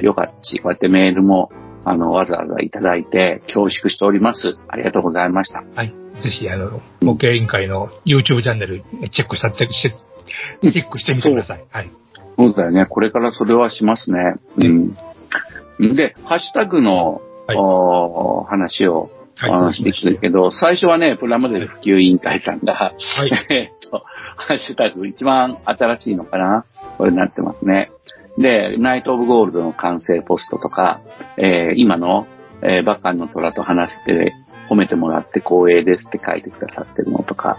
[0.01, 1.51] てよかったし、こうやってメールも、
[1.85, 4.57] あの、わざわざいただいて恐縮しております。
[4.67, 5.63] ありがとうございました。
[5.75, 5.93] はい。
[6.21, 11.65] ぜひ、あの、模型委員会の YouTube チャンネル、チェックしたって、チェックしてみてください。
[11.69, 11.91] はい。
[12.37, 12.85] そうだよね。
[12.85, 14.19] これからそれはしますね。
[14.57, 15.95] うん。
[15.95, 23.31] で、ハッシュタグの、はいお話を、はいしてきてるけど、最初はね、プラモデル普及委員会さんが、はい。
[23.53, 24.03] えっと、
[24.35, 26.65] ハッシュタグ、一番新しいのかな？
[26.97, 27.91] これになってますね。
[28.37, 30.99] で、ナイト・オブ・ゴールドの完成ポストとか、
[31.37, 32.27] えー今の、
[32.61, 34.33] えーバカンの虎と話して
[34.69, 37.57] 褒めてもらって光栄ですって書いてくださってるのとか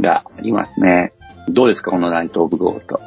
[0.00, 1.12] がありますね。
[1.48, 3.00] どうですかこのナイト・オブ・ゴールド。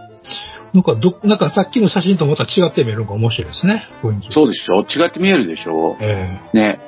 [0.74, 3.88] なんか、ど、なんかさっきの写真とまた違って見えるのが面白いですね。
[4.30, 6.80] そうでしょ違って見えるでしょえね。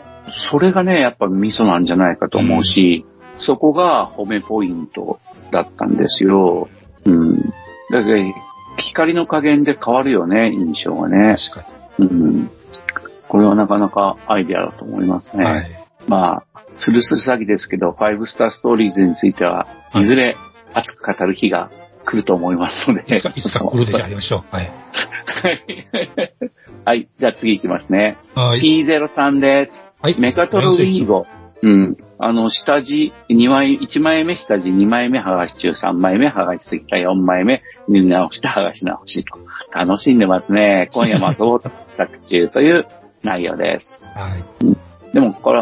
[0.52, 3.06] それがね、やっぱミソなんじゃないかと思うし、
[3.40, 5.20] そこが褒めポイント
[5.52, 6.70] だったんですよ。
[7.06, 7.38] うん。
[7.90, 8.34] だけど、
[8.78, 11.38] 光の加減で変わるよね、印象がえね。
[11.52, 11.68] 確か
[12.00, 12.52] うん。
[13.28, 15.40] これはなかなかアイデアだと思いますに。
[15.40, 15.46] ね。
[15.46, 15.81] はい。
[16.08, 16.44] まあ、
[16.78, 20.38] スルスル詐欺ですけど、ファイブスターストーリーズについては、はいいずれ
[20.74, 21.70] 熱く語る日が
[22.06, 23.18] 来ると思いますので。
[23.18, 24.56] いつか、来るでやりましょう。
[24.56, 24.72] はい。
[26.86, 27.08] はい。
[27.20, 28.18] じゃあ次行きますね。
[28.36, 28.62] はい。
[28.62, 29.80] P03 です。
[30.02, 30.20] はい。
[30.20, 31.28] メカトロウィーゴ。
[31.62, 31.98] うん。
[32.18, 39.40] あの、下地、2枚、1枚目下地、2枚目剥がし中、3枚目剥がしすぎた、4枚目塗り直して剥がし直しと。
[39.74, 40.90] 楽しんでますね。
[40.94, 42.86] 今夜も遊ぼうと作中という
[43.24, 44.02] 内容です。
[44.16, 45.14] はい。
[45.14, 45.62] でも、これ、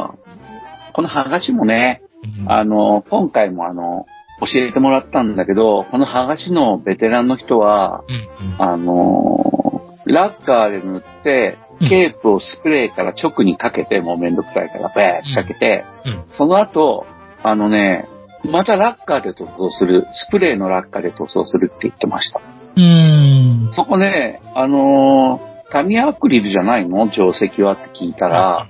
[0.93, 2.01] この剥がしもね、
[2.41, 4.05] うんあの、今回もあの、
[4.41, 8.61] 教えてもらったんだけど、この剥がしのベテランの人は、うんうん。
[8.61, 9.69] あのー
[10.11, 16.23] ラッカーで塗って、ケープをスプレーから直にかけて、もうめんどくさいから、バーってかけて、うん。
[16.31, 17.05] その後、
[17.43, 18.07] あのね、
[18.43, 22.41] またラッカーで塗装する、スプレーのラッカーで塗装するって言ってました。
[22.75, 23.69] うーん。
[23.71, 27.07] そこね、あのータミヤアクリルじゃないの？
[27.09, 27.73] 定石は？
[27.73, 28.69] って聞いたら、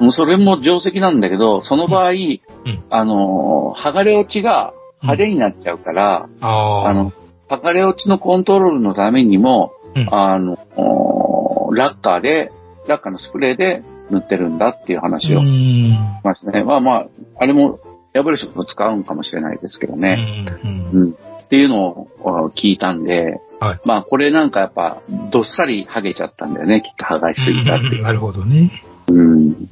[0.00, 2.40] うんもうそれも定石なんだけど、その場合、ん。
[2.90, 4.72] あのー剥がれ落ちが
[5.02, 7.12] 派手になっちゃうから、あの、
[7.48, 10.14] 剥がれ落ちのコントロールのためにも、うん。
[10.14, 10.56] あの、
[11.72, 12.50] ラッカーで、
[12.88, 15.44] ラッカーのスプレーで塗ってるんだっていう話をし。
[16.24, 16.64] ましたね。
[16.64, 17.06] まあまあ、
[17.38, 17.78] あれも、
[18.14, 20.16] 破れ色を使うんかもしれないですけどね。
[20.64, 21.12] うんうん。
[21.12, 26.82] っていうのをあ聞いたんで、はいまあこれなんかやっぱ、どっさり剥げちゃったんだよね。
[26.82, 28.02] きっと剥がしすぎたっていう。
[28.02, 28.70] なるほどね。
[29.08, 29.68] うん。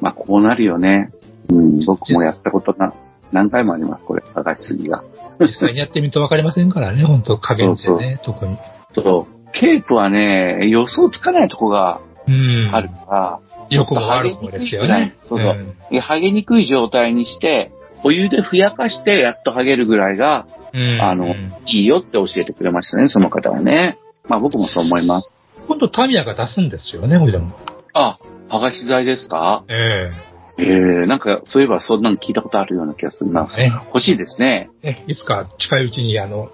[0.00, 1.12] まあこうなるよね。
[1.48, 1.84] うん。
[1.84, 2.92] 僕もやったことな、
[3.32, 5.04] 何回もあります、これ、剥がしすぎが。
[5.40, 8.58] 実際にやってみるとわかりませんからね、本当加減ってね、特に。
[8.94, 9.40] そう。
[9.52, 12.70] ケープはね、予想つかないとこがうん。
[12.72, 15.16] あるから、よくも悪くもですよね。
[15.22, 15.76] そうそう。
[15.90, 17.72] で剥げにくい状態にして、
[18.04, 20.59] お湯でふやかしてやっと剥げるぐらいがうん。
[21.00, 23.98] あのうんいいよって教えてくれましたね、その方はね。
[24.28, 25.36] まあ僕もそう思います。
[25.66, 27.52] 今度タミヤが出すんですよね、ほいでも。
[27.94, 28.18] あ、
[28.50, 29.64] 剥がし剤ですか？
[29.68, 30.10] え
[30.58, 30.66] ええ
[31.06, 33.48] なんかそういえばそんなの聞いたことあるような気がするな。
[33.58, 34.68] えね欲しいですね。
[34.82, 36.50] ねいつか近いうちに、あの、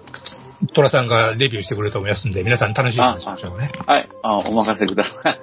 [0.73, 3.71] トラさんがレビューしてくれると思いますんで、皆さん楽しみにしましょうね。
[3.85, 4.09] はい。
[4.23, 5.39] あ、お任せください。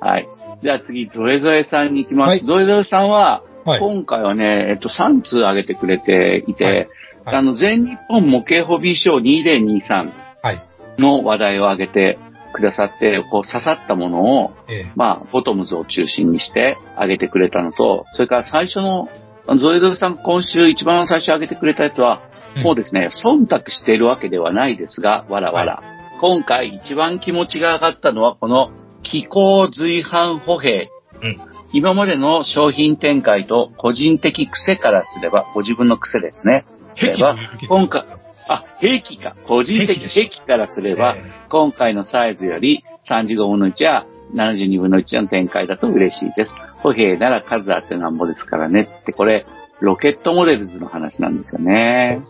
[0.04, 0.28] はい。
[0.62, 2.28] じゃあ次、ゾエゾエさんに行きます。
[2.30, 3.80] はいゾエゾエさんは、はい。
[3.80, 6.88] 今回はね、えっと、3通挙げてくれていて、はいはい
[7.24, 10.10] あの、全日本模型ホビーショー2023
[10.42, 10.62] はい。
[10.98, 12.18] の話題を挙げて
[12.52, 19.08] くださって、こう刺さったものを、ええまあ、ボトムズを中心にして挙げてくれたのと、それから最初の、
[19.46, 22.32] ゾエゾエさん今週一番最初挙げてくれたやつは、うん
[22.62, 25.82] もうですね、忖度しているわけではないですが、わらわら。
[26.20, 28.70] 今回一番気持ちが上がったのは、この
[29.02, 30.90] 気候随伴歩兵。
[31.22, 36.64] うん今までの商品展開と個人的癖からすれば、ご自分の癖ですね。
[36.94, 37.36] すれば、
[37.68, 38.04] 今回、
[38.48, 39.34] あ、兵器か。
[39.46, 46.54] 個人的兵器からすれば、え今回のサイズより35分の1や72分の1の展開だと嬉しいです。
[46.82, 49.46] 歩兵なら数あってなんぼですからねって、これ、
[49.80, 52.20] ロケットモデルズの話なんですよね。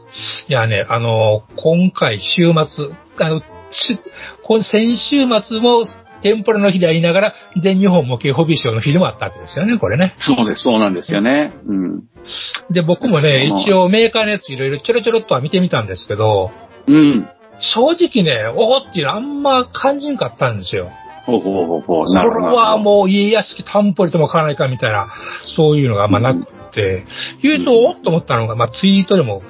[0.48, 2.88] いやね、あの、今回週末、
[3.18, 3.42] あの、
[4.62, 5.86] 先週末も
[6.22, 10.14] 天ぷらの日でありながら、全日本模型ホビーショーの日でもあったわけですよね、これね。
[10.20, 11.52] そうです、そうなんですよね。
[11.66, 12.04] うん。
[12.70, 16.50] で、僕もね、一応メーカーのやついろいろちょろちょろっとは見てみたんですけど、
[16.86, 17.28] うん。
[17.60, 20.90] 正直ね、おーっていうのあんま感じんかったんですよ。
[21.26, 22.08] ほうほうほうほう。
[22.08, 22.24] それ。
[22.24, 25.08] はもう家屋敷タンポリとも買わないかみたいな、
[25.56, 27.04] そういうのがあんまなくて、
[27.42, 29.42] 言うと、おっと思ったのが、まあツイートでも、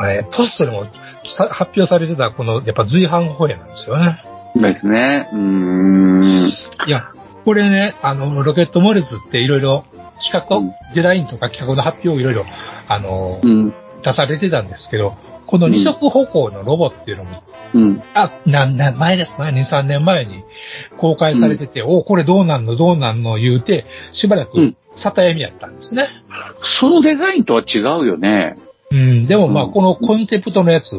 [0.00, 0.84] えーポストでも
[1.36, 4.22] さ発表されてた、この、やっぱ随伴歩兵なんですよね。
[4.54, 5.28] ですね。
[5.32, 6.48] うーん。
[6.86, 7.12] いや、
[7.44, 9.84] これね、あの、ロケットモレズっていろいろ、
[10.18, 12.44] 資格うんデザインとか企画の発表をいろいろ、
[12.88, 13.74] あのう、ん。
[14.02, 17.42] 出されてたんですけど、この二足歩行のロボっていうのも、
[17.74, 18.02] うん。
[18.14, 20.44] あ、何年前ですかね、2、3年前に
[20.98, 26.08] 公開されてて、おこれどうなんのどうなんの言うて、しばらくうん里闇みやったんですね。
[26.80, 28.56] そのデザインとは違うよね。
[28.92, 29.72] うん、でもまあ、うん。
[29.72, 30.90] このコンセプトのやつ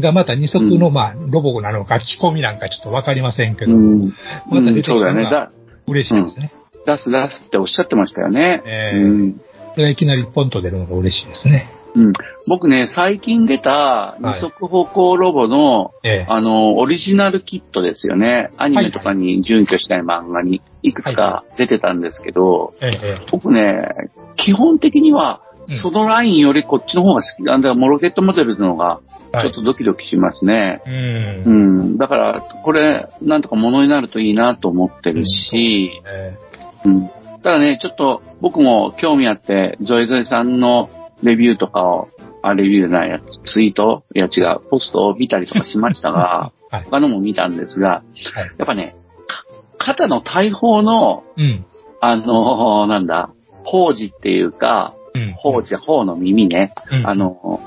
[0.00, 4.14] がまた二足のまあ、ロボなのか仕込みなんかちょっとわかりませんけど、うん。
[4.50, 5.50] また出てきたのが
[5.86, 6.52] 嬉しいですね。
[6.86, 8.62] 出す出すっておっしゃってましたよね。
[8.64, 8.98] ええ。
[8.98, 9.40] うん。
[9.74, 11.70] それがいきなりポンと出るのが嬉しいですね。
[11.94, 12.12] うん、
[12.46, 16.26] 僕ね、最近出た二足歩行ロボの、ええ。
[16.28, 18.50] あの、オリジナルキットですよね。
[18.58, 23.26] アニメとかに準拠しない漫画にいくつか出てたんですけど、ええええ。
[23.32, 23.88] 僕ね、
[24.36, 25.49] 基本的にはうん、
[25.82, 27.74] そのラインよりこっちの方が好きなんだ。
[27.74, 30.82] モロケットモデルの方が、はいちょっとドキドキしますね。
[30.84, 31.50] うんう。
[31.94, 31.98] ん。
[31.98, 36.36] だから、これ、なんとかものになるといいなと思ってるし、え
[36.84, 37.10] うん。
[37.42, 40.90] ただね、ちょっと僕も興味あって、ゾエゾエさんの
[41.22, 42.08] レビューとかを、
[42.42, 44.02] あ、レビューじゃないやつ、ツイート？
[44.16, 46.84] いや違う、ポストを見たりとかしましたが、え はい。
[46.86, 48.50] 他のも見たんですが、はい。
[48.58, 48.96] やっぱね、
[49.28, 49.44] か
[49.78, 51.64] 肩の大砲の、うん。
[52.00, 53.30] あの、なんだ、
[53.62, 55.32] 砲持っていうか、うん。
[55.38, 57.60] 砲持、砲の耳ね、うんあ、の、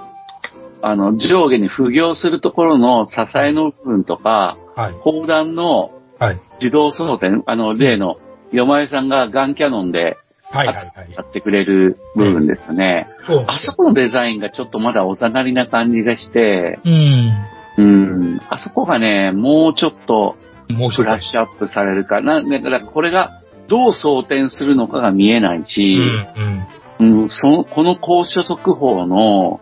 [0.81, 4.93] あの、上下に浮上するところの支えの部分とか、はい。
[4.93, 6.41] 砲弾のはい。
[6.61, 8.17] 自動装填、あの、例の、
[8.51, 10.17] よまえさんがガンキャノンで
[10.53, 10.67] はい。
[10.67, 10.75] はい。
[10.75, 13.07] はいやってくれる部分ですよね。
[13.47, 17.33] あそこのデザインがちょっとまだおざなりな感じがして、うん。
[17.75, 20.35] うん、あそこがね、もうちょっと
[20.69, 22.41] もうブラッシュアップされるかな。
[22.43, 25.97] だからこれがどう装填するのかが見えないし、
[26.37, 26.67] うん。
[26.99, 29.59] うん、その、この高所速報の。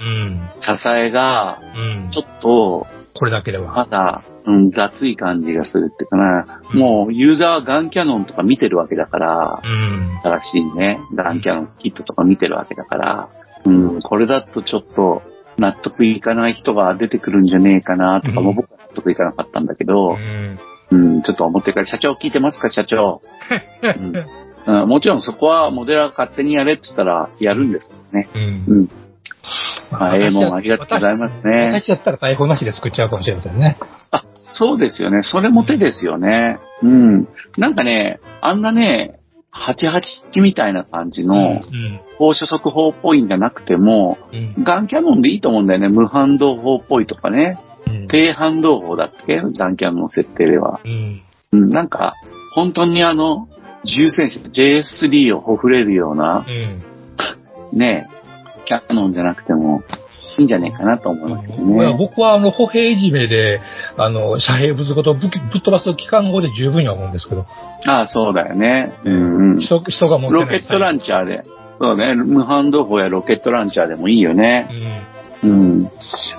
[0.61, 2.11] 支えが、うん。
[2.11, 3.73] ちょっと、これだけでは。
[3.73, 6.61] まだ、うん、雑い感じがするっていうかな。
[6.73, 10.19] うんもう、ユーザーはガンキャノンとか見てるわけだからう、ん。
[10.23, 13.29] 新しいね、ガンキャノンキットとか見てるわけだから、
[13.65, 15.21] うん、これだとちょっと、
[15.57, 20.59] 納得いかない人が出てくるんじゃねえかな、とかもうん僕は納得いかなかったんだけうど、ん。
[20.91, 23.21] うん、ちょっと思ってから、社長聞いてますか、社長？
[23.83, 24.13] うん
[24.67, 28.29] うん、もちろんそこはモデラー勝手にやれって言ったらやるんですけどね。
[28.35, 28.89] うんうん。
[29.91, 31.71] まあ、ええもんありがとうございますね。
[31.73, 33.77] 私だったら大砲なしで作っちゃうかもしれませんね。
[34.53, 35.21] そうですよね。
[35.23, 36.59] それも手ですよね。
[36.83, 37.27] うん。
[37.57, 39.19] なんかね、あんなね、
[39.53, 42.01] 881みたいな感じのうん。
[42.17, 44.63] 高所速報っぽいんじゃなくても、うん。
[44.63, 45.89] ガンキャノンでいいと思うんだよね。
[45.89, 47.59] 無反動砲っぽいとかね。
[47.87, 48.07] うん。
[48.07, 49.41] 低反動砲だっけ？
[49.57, 50.79] ガンキャノンの設定では。
[50.83, 51.21] うん。
[51.53, 52.13] うん、なんか、
[52.53, 53.47] 本当にあの、
[53.85, 57.77] 重戦車 JS3 をほふれるような、うん。
[57.77, 58.09] ね、
[58.65, 59.83] キャノンじゃなくても、
[60.37, 61.97] いいんじゃねえかなと思いますけどまあね。
[61.97, 63.59] 僕はあの、歩兵いじめで、
[63.97, 67.45] あの、遮蔽物ごとぶっ飛ばす機関砲で十分には思うんですけど、
[67.85, 68.93] ああ、そうだよね。
[69.03, 69.59] うんうん。
[69.59, 70.45] 人人が持ってない。
[70.45, 71.43] ロケットランチャーで。
[71.79, 72.13] そうね。
[72.13, 74.69] 無反動砲やロケットランチャーでもいいよね
[75.43, 75.47] う。
[75.47, 75.49] ん。
[75.49, 75.53] う
[75.83, 75.91] ん。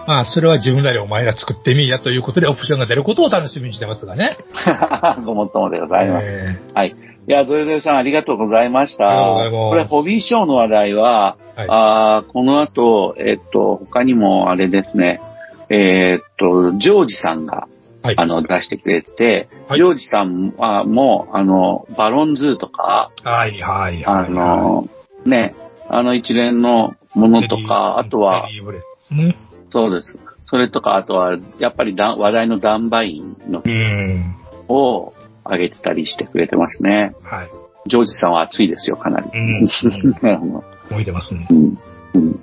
[0.07, 4.39] まあ、それは自分なりお前ら作ってみいやということでオプションが出ることを楽しみにしてますがね。
[5.25, 6.29] ごもっともでございます。
[6.29, 6.95] えはい。
[7.29, 9.05] いや、ゾエゾエさんありがとうございました。
[9.51, 15.21] これ、ホビーショーの話題は、はいあーこの後、えっと、他にもあれですね、
[15.69, 17.69] えーっと、ジョージさんが、
[18.03, 18.15] はい。
[18.19, 24.31] あの、出してくれて、はいジョージさんはもう、あの、バロンズーとか、はい、はい、あはい。
[24.31, 24.89] の、
[25.25, 25.55] ね、
[25.89, 28.49] あの一連のものとか、あとは、
[29.13, 29.37] ね。
[29.71, 30.19] そうです。
[30.47, 34.35] それとか、あとは、やっぱりだ話題のダンバインのうん。
[34.69, 35.13] を
[35.45, 37.15] 上げてたりしてくれてますね。
[37.23, 37.51] はい。
[37.89, 39.27] ジョージさんは熱いですよ、かなり。
[39.33, 41.47] うんうん動いてますね。
[41.51, 41.79] うん
[42.15, 42.41] うん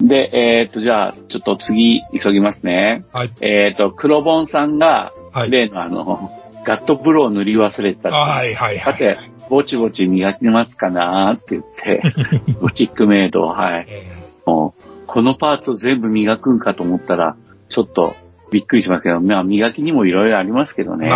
[0.00, 3.04] で、えーっと、じゃあ、ちょっと次、急ぎますね。
[3.12, 3.32] はい。
[3.40, 5.50] えーっと、黒ボンさんが、はい。
[5.50, 6.30] 例のあの、
[6.64, 8.92] ガットブローを塗り忘れたはい、はい、はい。
[8.92, 9.18] さて、
[9.50, 13.86] ぼちぼち磨きますかなって言って、 ボチックメイド、はい。
[13.88, 14.12] え
[14.46, 17.36] もうこのパーツを全部磨くんかと思ったら、
[17.70, 18.14] ちょっと
[18.50, 21.08] びっくりしますけど、まあ磨きにもいろいろありますけどーね。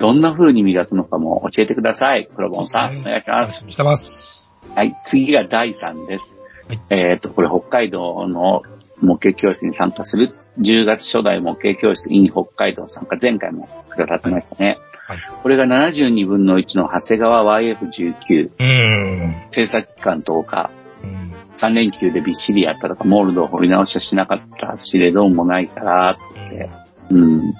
[0.00, 2.28] どんな風に磨くのかも教えてください。
[2.34, 3.60] 黒ボンさん、お願いします。
[3.60, 4.50] 楽してます。
[4.74, 6.36] はい、次が第3です。
[6.68, 8.62] はいえっ、と、これ北海道の
[9.02, 14.78] 模型教室に参加する、10月初代模型教室 in 北海道参加、前回もくださってましたね。
[15.06, 15.18] はい。
[15.42, 19.34] これが72分の1の長谷川 YF19、うん。
[19.50, 20.70] 制作期間10日、
[21.02, 21.34] うん。
[21.60, 26.16] 3連休でびっしりやったとか、モールドを掘り直しはしなかったしでどうもないから、っ
[26.50, 26.70] て、
[27.10, 27.52] うん、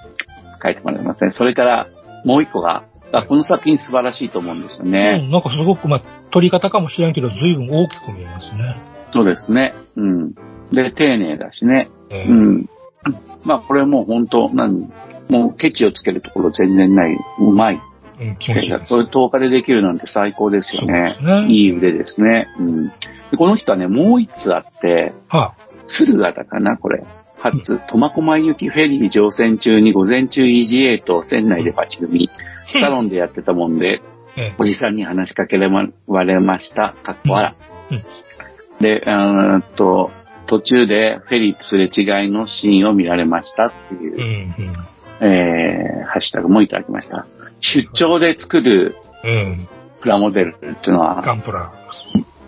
[0.62, 1.32] 書いてもらいますね。
[1.32, 1.88] それから、
[2.24, 5.18] もう一個が、あこの作品素晴らしいと思うんですようね。
[5.18, 8.80] ん、なんかすごく、まあ、撮り方かもしれんけど、随分大きく見えますね。
[9.12, 9.74] そうですね。
[9.96, 10.34] うん。
[10.72, 11.88] で、丁寧だしね。
[12.10, 12.70] えーうん。
[13.44, 14.90] まあ、これもう本当、何
[15.28, 17.80] もうケチをつけるところ全然ない、うまい。
[18.20, 18.88] うん、気持ちいいです。
[18.88, 21.16] それ10日でできるなんて最高ですよね。
[21.22, 22.48] ねいい腕ですね。
[22.58, 22.88] うん。
[22.88, 22.92] で
[23.38, 25.54] この人はね、もう一つあって、は
[25.88, 27.04] 駿河だかな、これ。
[27.42, 32.30] 初、苫小牧行きフェリー乗船中に午前中 EGA と船内でパチ組み、
[32.72, 34.02] サロンでやってたもんで、
[34.58, 35.68] おじさんに話しかけら
[36.24, 36.94] れました。
[37.02, 37.56] かっこ笑。
[37.90, 38.04] うん
[38.80, 40.10] で、あーっと、
[40.46, 47.26] 途中でフェリーとすれ違いのシーンを見られましたっていうえうん、えー、ハッシュタグもいただきました。
[47.60, 49.30] 出張で作るうん。
[49.30, 49.68] うん。
[50.00, 51.72] プラモデルっていうのは、ガンプラ。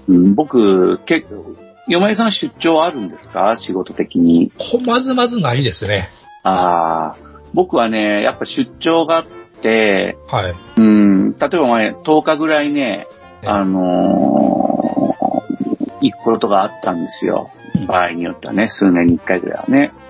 [0.08, 1.54] うん僕、結構、
[1.88, 3.56] 嫁さん出張あるんですか？
[3.58, 4.52] 仕事的に。
[4.58, 6.08] ほまずまずないですね。
[6.44, 7.16] ああ、
[7.54, 9.24] 僕はね、やっぱ出張があっ
[9.62, 10.54] て、はい。
[10.78, 13.06] うん、例えば前、10日ぐらいね、
[13.42, 14.92] えあのー
[16.04, 17.50] 行くことがあったんですよ。
[17.86, 19.92] 場合によってはね、数年に1回ぐらいはね。
[19.96, 20.02] うん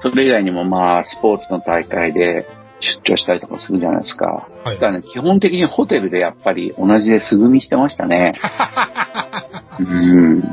[0.00, 2.46] それ以外にもまあ、スポーツの大会で
[2.78, 4.46] 出張したりとかするじゃないですか。
[4.62, 8.34] はいだからね、基本的にホテルでやっぱり同じで素組みしてましたね。
[9.80, 10.44] うん。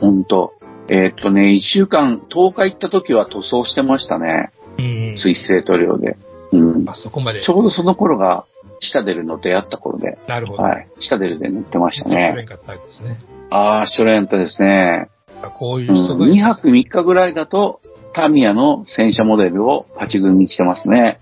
[0.00, 0.54] ほんと。
[0.90, 4.50] えーっとね、1週間、10日行った時は塗装してましたね。
[4.78, 5.14] うん。
[5.16, 6.16] 水性塗料で。
[6.52, 6.88] うん。
[6.88, 7.44] あそこまで。
[7.44, 8.46] ちょうどその頃が、
[8.80, 10.18] 下出るの出会った頃で。
[10.28, 10.62] なるほど。
[10.62, 10.88] はい。
[11.00, 12.46] 下出るで塗ってましたね。
[12.48, 13.18] がタイプですね。
[13.50, 15.08] ああ、シュレントですね。
[15.58, 17.80] こういうう人が、ん、2泊3日ぐらいだと、
[18.12, 21.20] タミヤの戦車モデルをパチ組みしてますね。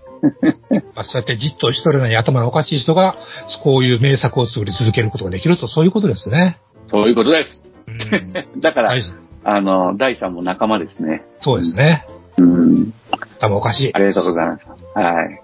[0.95, 3.15] ま あそうやってじっとしとるのに頭のおかしい人が、
[3.63, 6.57] こういう名作を作り続けることができると、そういうことですね。
[6.87, 7.63] そういうことです。
[8.11, 8.61] うん。
[8.61, 9.03] だから、はい
[9.49, 11.23] あの、第3も仲間ですね。
[11.39, 12.05] そうですね。
[12.37, 12.93] うん。
[13.37, 13.99] 頭おかしいあ。
[13.99, 14.65] りがとうございます。
[14.93, 15.41] はい。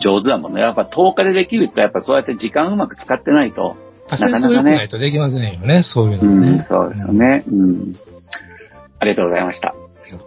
[0.00, 0.62] 上手だもんね。
[0.62, 3.76] やっぱ10日でできるって、やっぱそうやって時間うまく使ってないと。
[4.08, 6.48] センスが良くないとできませんよね、そういうのね。
[6.52, 7.44] うん、そうですよね。
[7.46, 7.96] うん。
[8.98, 9.74] ありがとうございました。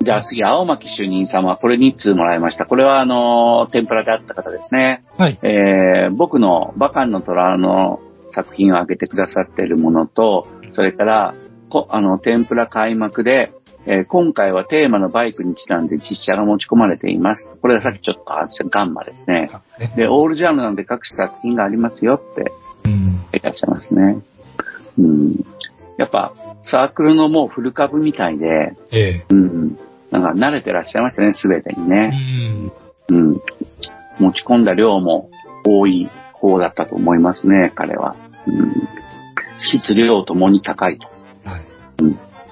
[0.04, 2.68] じゃあ次、青巻主任様、これ2通もらいました。
[2.68, 5.04] これはあの、天ぷらであった方ですね。
[5.18, 5.40] はい。
[5.42, 8.00] えー、僕のバカンの虎の
[8.30, 11.34] 作品を挙げてくださっているものと、それから、
[11.70, 13.52] こあの、天ぷら開幕で、
[13.86, 17.50] えー今回はテーマのバイクにちなんで実写が持ち込まれています。
[17.62, 19.50] これはさっきちょっとあガンマですね。
[19.96, 22.52] で、オールジャンルなんで各種作品がありますよって
[22.84, 23.26] うん。
[23.34, 24.18] いらっしゃいますね。
[24.98, 25.46] うん。
[25.98, 26.34] やっぱ、
[26.64, 29.26] サークルのもうフル株みたいで、ええ。
[29.30, 29.78] うん。
[30.12, 32.72] なんか慣れてらっしゃいましたね、すべてにうね。
[33.10, 33.16] ん。
[33.16, 33.42] うん。
[34.20, 35.30] 持ち込んだ量も
[35.66, 38.16] 多い方だったと思いますね、彼は。
[38.48, 38.74] うん。
[39.62, 41.08] 質量ともに高いと。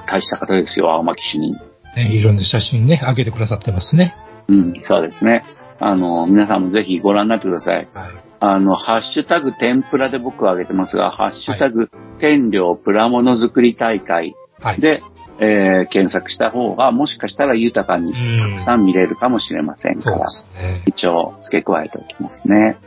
[0.06, 0.20] はい。
[0.20, 1.54] 大した方ですよ、青巻主任。
[1.96, 4.16] ね、いろんな写真ね、上げてくださってますね。
[4.48, 5.44] うん、そうですね。
[5.80, 7.88] あの、皆さんもぜひご覧になってください。
[7.94, 8.12] はい。
[8.40, 14.82] あの、ハッシュタグ天ぷらで僕は上げてますが、ハッシュタグ天領プラモノづくり大会はい。
[14.82, 15.02] で、
[15.40, 20.84] えー検索した方が、もしかしたら豊かにたくさん見れるかもしれませんから、ね。
[20.86, 22.78] 一応付け加えておきますね。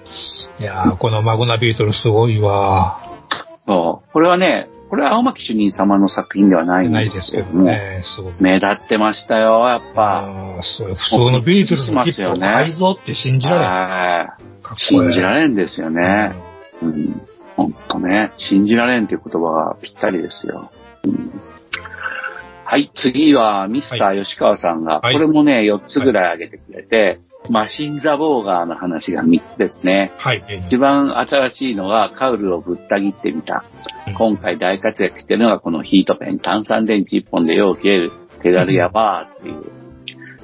[0.59, 3.01] いやー、このマグナビートルすごいわ。
[3.67, 4.13] そう。
[4.13, 8.03] これはね、これは青巻主任様の作品ではないんでですすけども、ね。
[8.41, 10.63] 目立ってましたよ、やっぱ。
[10.63, 13.63] そう普通のビートルズのキットを改造って信じられん。
[13.63, 16.33] はいいい信じられんですよね。
[16.83, 17.23] うん。
[17.57, 20.71] ほんとね、信じられんっていう言葉がぴったりですよ。
[21.05, 21.41] うん
[22.71, 27.19] はい、次はミスター吉川さんが、はいこれもね、4つぐらい挙げてくれて、
[27.51, 30.13] マシン・ザ・ボーガーの話が3つですね。
[30.19, 30.45] はい。
[30.49, 33.65] え一番新しいのはカウルをぶった切ってみた。
[34.07, 38.13] ー今回大活躍してるのがこのヒートペン、炭酸電池1本でよう切れる、
[38.43, 39.65] 手軽やばーっていう。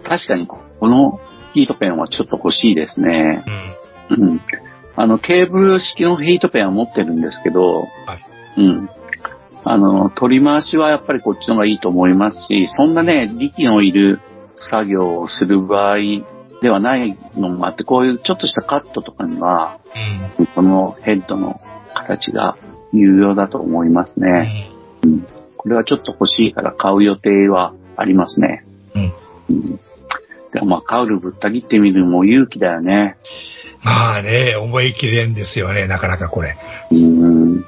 [0.05, 1.20] 確かにこの
[1.55, 3.44] ヒートペンはちょっと欲しいですね。
[4.10, 4.22] うん。
[4.22, 4.40] うん。
[4.97, 8.24] あの、ケーブル式のヒートペンは持ってるんですけど、はい
[8.56, 8.89] うん。
[9.64, 14.20] あの、取り回しはやっぱりこっちの方がいいと思いますし、そんなね、力のいる
[14.70, 15.97] 作業をする場合
[16.64, 19.80] ではないのもあって、こういうちょっとしたカットとかには、
[20.38, 20.46] うん。
[20.46, 21.60] このヘッドの
[21.94, 22.56] 形が
[22.90, 24.70] 有用だと思いますうね。
[25.04, 25.08] ん。
[25.08, 25.26] うん。
[25.58, 28.64] これはちょっと欲しいから買う予定はありますね。
[28.94, 29.12] うん。
[29.50, 29.80] うん。
[30.54, 33.18] でもまあ、カウルぶった切ってみるのも勇気だよね。
[33.82, 36.56] まあね、思い切れんですよね、なかなかこれ。
[36.90, 37.66] うん。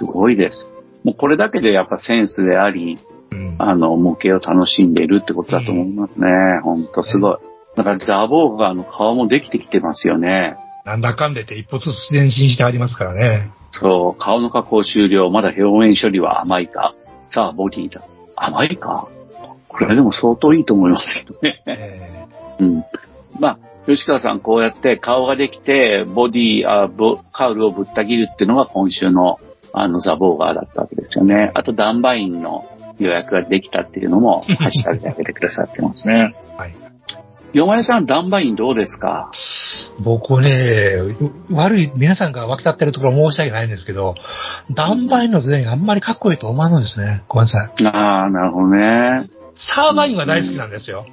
[0.00, 0.68] すごいです。
[1.04, 2.98] もうこれだけでやっぱセンスであり、
[3.30, 3.54] うん。
[3.60, 6.26] あの、模型を楽しんでいるってことだと思いますね。
[6.64, 7.51] ほんとすごい。
[7.76, 10.56] だからザ・ボーガーの顔もできてきてますよね。
[10.84, 13.50] なんだかんだ言って一歩ずつ前進してありますからね。
[13.72, 15.30] そう、顔の加工終了。
[15.30, 16.94] まだ表面処理は甘いか。
[17.28, 18.04] さあ、ボディだ。
[18.36, 19.08] 甘いか？
[19.68, 21.62] これでも相当いいと思いますけどね。
[21.66, 22.26] え
[22.60, 22.84] うん。
[23.40, 29.38] まあ、吉川さんこうやって顔ができて、ボディ、あボカウルをぶった切るっていうのが今週の、
[29.72, 31.50] あの、ザ・ボーガーだったわけですよね。
[31.54, 32.66] あと、ダンバインの
[32.98, 36.34] 予約ができたっていうのも、 ハッシュタグで上げてくださってますね。
[36.56, 36.74] ーはい。
[37.52, 39.30] よまえさん、ダンバインどうですか？
[40.02, 40.96] 僕ね、
[41.50, 44.14] 悪い、皆さんが沸き立ってるところ申し訳ないんですけど、
[44.70, 47.24] ダンバインの図面あんまりかっこいいと思わないんですね。
[47.28, 47.86] ごめんなさい。
[47.86, 49.28] ああ、なるほどね。
[49.54, 51.04] サーバインは大好きなんですよ。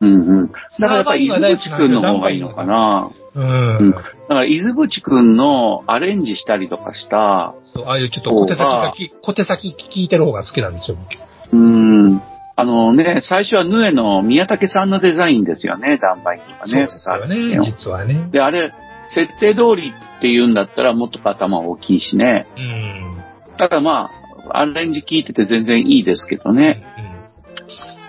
[0.00, 0.46] うんうん。
[0.46, 3.10] だからやっぱり、伊サーバインは大好き豆淵くんの方がいいのかな。
[3.34, 3.76] うん。
[3.78, 3.96] うんだ
[4.36, 10.96] から、伊豆淵くんのアレンジしたりとかした、そうああいうちょっと小手先がき、小手先聞いてる方が好きなんですよ。
[11.52, 12.22] うん。
[12.60, 16.88] あのね、最初はヌエの宮武さんのデザインですよね、ダンバインとかね。
[16.90, 18.28] そうですよね、実はね。
[18.30, 18.72] で、あれ、
[19.08, 22.46] 設定通りって言うんだったらもっと頭大きいしね。
[22.56, 23.56] うん。
[23.56, 24.10] ただま
[24.52, 26.82] あ、アレンジ聞いてて全然いいですけどね。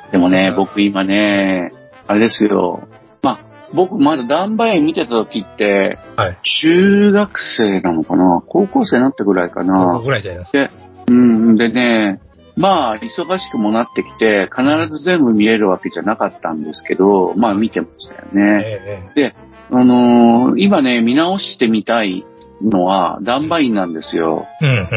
[0.07, 0.11] うん。
[0.11, 1.72] でもねう、ん僕今ね、
[2.07, 2.88] あれですよ。
[3.23, 3.40] まあ、
[3.73, 6.38] 僕まだダンバイン見てた時って、はい。
[6.61, 8.44] 中学生なのかな？
[8.48, 10.69] 高校生になってぐらいかこなこぐらいじゃないですで、
[11.07, 12.19] うん、でね、
[12.56, 18.26] まあ、忙しくもなってきて、必ず全部見れるわけじゃなかったんですけど、まあ見てましたよか。
[18.34, 18.64] ね。
[18.64, 19.36] えで、
[19.72, 22.26] あのー今ね、見直してみたい
[22.61, 24.45] のは、ダンバインなんですよ。
[24.61, 24.88] えうん、うん。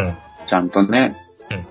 [0.46, 1.16] ちゃんとね。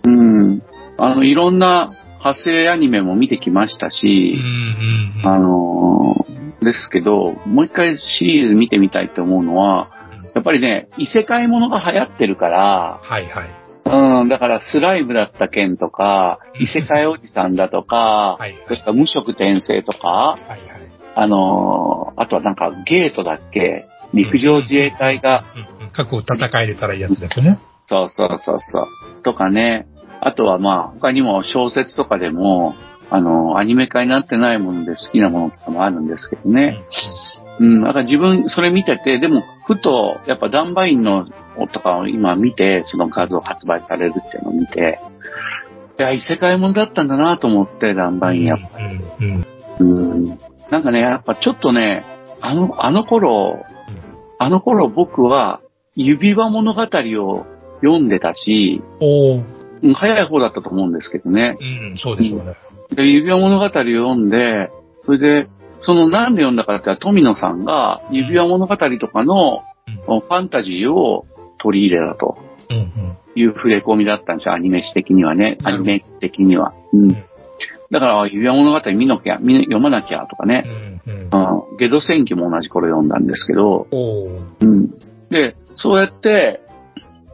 [0.04, 0.62] うん。
[0.98, 5.28] あの、いろんな派生アニメも見てきましたうし、ん、うん。
[5.28, 9.90] あのーですけど、もう一回シリーズ見てみたいと思うのは、
[10.34, 13.50] やっぱりね、異世界ものが流行ってるから、はい、はい。
[13.86, 20.60] うん、だからスライムだった件とか、異世界おじさんだとか、はい、それから無色転生とか、はい、はい。
[21.16, 23.86] あのーあとはなんかゲートだっけ？
[24.14, 25.46] 陸上自衛隊が、
[25.80, 25.92] うん、うん。
[25.92, 27.60] 核を戦えれたらいいやつですね。
[27.88, 28.88] そうそうそうそう、
[29.24, 29.88] とかね、
[30.22, 32.76] あとはまあ他にも小説とかでも、
[33.10, 36.84] あのーアニメ化になってないもので好きなものとかもあるんですけどね。
[37.60, 41.28] うん、だから自分それ見てて、でもふとやっぱダンバインの
[41.72, 45.00] とかを今見て、その画像発売されるっていうのを見て、
[46.00, 49.46] いや、異世界ものだったんだなと思って、ダンバインやっぱうん、
[49.80, 50.04] うん。
[50.12, 50.40] うん。
[50.72, 52.04] なんかね、やっぱちょっとね、
[52.42, 53.64] あの、あの頃、
[54.40, 55.62] あの頃僕は
[55.96, 57.46] 指輪物語を
[57.82, 58.82] 読んでたし、
[59.96, 61.58] 早い方だったと思うんですけどね。
[61.60, 62.56] うん、そうでしょうね。
[62.96, 64.72] で、指輪物語を読んで、
[65.06, 65.50] それで、
[65.84, 69.64] そのなんで読んだかって言ったら富野さんが指輪物語とかの
[70.08, 70.20] うん。
[70.22, 71.26] ファンタジーを
[71.64, 72.38] 取り入れたと
[72.70, 73.18] うん、うん。
[73.36, 75.58] いう触れ込みだったんですよ、アニメ史的にはね。
[75.64, 76.74] アニメ的には。
[76.94, 77.26] うんん。
[77.92, 80.64] だから、指輪物語見なきゃ、見読まなきゃとかね
[81.06, 81.10] う。
[81.10, 81.22] ん、うん。
[81.24, 81.78] うん。
[81.78, 84.90] ゲド戦記も同じ頃読んだんですけど、うん。
[85.30, 86.62] で、そうやって、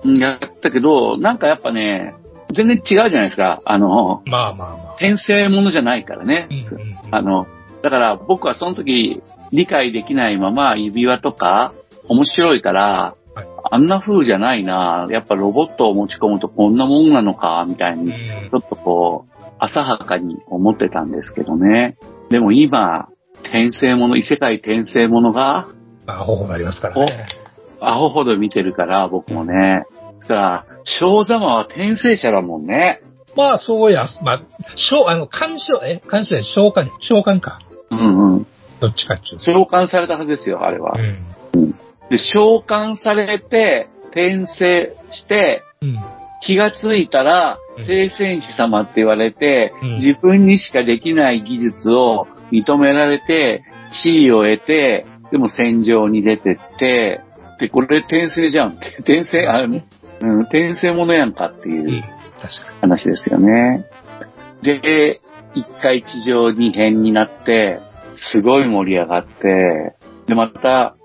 [0.04, 2.16] うんやったけど、なんかやっぱね、
[2.54, 3.62] 全然違うじゃないですか。
[3.66, 4.96] あの、まあまあまあ。
[4.96, 6.48] 転生ものじゃないからね。
[6.50, 6.96] うん、うん。
[7.12, 7.48] あの、
[7.84, 11.74] だから僕はその時理解できないまま指輪とか
[12.08, 21.98] 面白いから、はいあんな風じゃないな、やっぱロボットを持ち込むとこんなもんなのか、みたいに、うんちょっとこう、浅はかに思ってたんですけどね。
[22.30, 23.10] でも今、
[23.44, 25.68] 転生もの、異世界転生ものが、
[26.08, 27.28] まあ、方法がありますからね。
[27.80, 29.84] アホほど見てるから、僕もね。
[30.20, 33.02] そしたら、小座魔は転生者だもんね。
[33.38, 34.42] まあ、そうや、まあ、
[34.76, 36.02] 召、あの、干渉、え？
[36.08, 37.60] 干渉や、召喚、召喚か。
[37.92, 38.48] うんうん。
[38.80, 39.40] どっちかっちゅう。
[39.40, 40.94] 召喚されたはずですよ、あれは。
[40.98, 41.18] うん。
[42.10, 46.00] で、召喚されて、転生して、うん。
[46.42, 53.64] 気がついたらうん、聖戦士様って言われて、うん自分にしかできない技術を認められて、
[54.04, 57.22] 地位を得て、でも戦場に出てって、
[57.60, 58.78] で、これ転生じゃん。
[59.00, 59.82] 転生、あの、
[60.22, 62.04] うん、転生ものやんかっていう。
[62.82, 63.86] 話ですよね。
[64.64, 65.20] で、
[65.56, 67.80] 一回地上に変になって、
[68.16, 69.96] すごい盛り上がって、
[70.28, 70.96] で、また、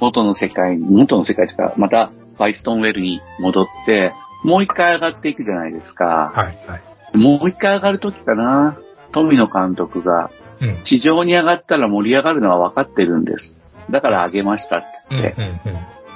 [0.00, 4.12] 元の世界に、元の世界というか、また、バイストンウェルに戻って、
[4.44, 6.32] もう一回上がっていくじゃないですか。
[6.34, 6.42] に。
[6.42, 7.18] はい、はい。
[7.18, 8.78] もう一回上がるときかな、
[9.12, 10.30] 富野監督が、
[10.60, 10.82] うん。
[10.84, 13.56] 地上に上がったら盛り上がるのは分かってるんです。
[13.90, 15.60] だから上げましたってうん。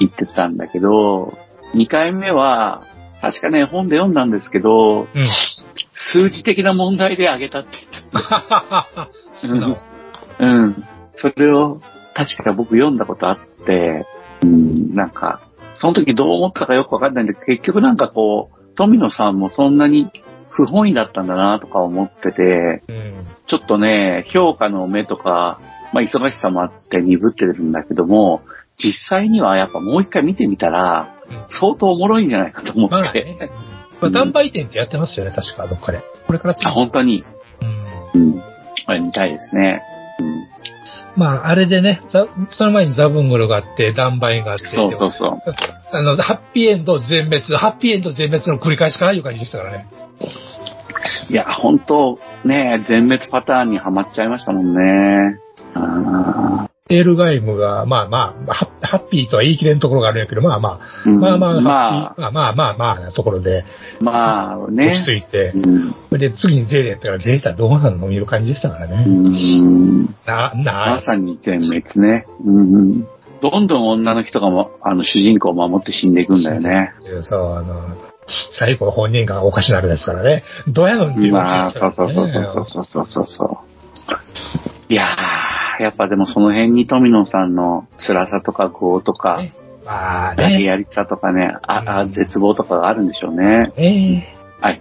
[0.00, 1.32] 言ってたんだけど、
[1.74, 2.82] 二回目は、
[3.20, 5.08] 確かね、本で読んだんですけど、うん。
[6.12, 9.78] 数字的な問題で上げたって言って素直。
[10.40, 10.84] うん。
[11.14, 11.80] それを、
[12.14, 14.06] 確か僕読んだことあって、
[14.42, 20.10] うん、なんか、その時どう思ったかよくわかんないんで、結局なんかこう、富野さんもそんなに
[20.50, 23.26] 不本意だったんだなとか思ってて、うん。
[23.46, 25.60] ちょっとね、評価の目とか、
[25.92, 28.42] まあ忙しさもあって鈍ってるんだけども、
[28.76, 33.24] 実際にはやっぱもう一回見てみたら、うん相当おもろいんじゃないかと思まあって。
[33.24, 33.50] ね。
[34.02, 36.02] まあ、断売店ってやってますよね、確か、どっかで。
[36.26, 37.24] これからあ、本当に。
[38.14, 38.20] うん。
[38.20, 38.42] うん。
[38.86, 39.82] あれ見たいですね。
[40.18, 40.44] うん。
[41.16, 45.38] まあ、あれでね、ざその前にザブングルがあって、断売があって、そうそうそう。
[45.92, 49.86] あの、ハッピーエンド全滅、ハッピーエンド全滅の繰り返しかないう感じでしたからね。
[51.28, 55.38] いや、本当ね、全滅パターンにはまっちゃいましたもんね。
[55.74, 63.64] あエールガイムが、まあまあ、ハッピーとは言い切れんところがあるんやけど、まあまあ、ーうんまあまあ、まハッピーまあまあまあまあなところで、
[64.00, 65.04] あ、まあ落ちね。
[65.06, 65.94] 着いてう、ん。
[66.18, 68.10] で次にゼーレやったから、ゼータどうなの？
[68.10, 69.04] いう感じでしたからうね。
[69.04, 70.04] ん。
[70.26, 72.26] な、なま、さに全滅ね。
[72.44, 73.06] うん。
[73.40, 76.92] どんどん女の人がも、あの、主人公を守って死んでいくんだよね。
[77.24, 77.96] そう、あの、
[78.58, 80.44] 最後本人がおかしなるですからね。
[80.68, 82.14] どうやのんっていうまあ、感じですからね。
[82.14, 84.92] そうそうそうそうそうそうそう。
[84.92, 85.06] いやー、
[85.80, 89.54] やっぱでもその辺に富野さんの辛さとか業とか、ね
[89.84, 90.62] まあね。
[90.62, 93.72] やりさとかね、あ、あうん絶望とかがあるんでしょうね。
[93.76, 94.80] ええはい。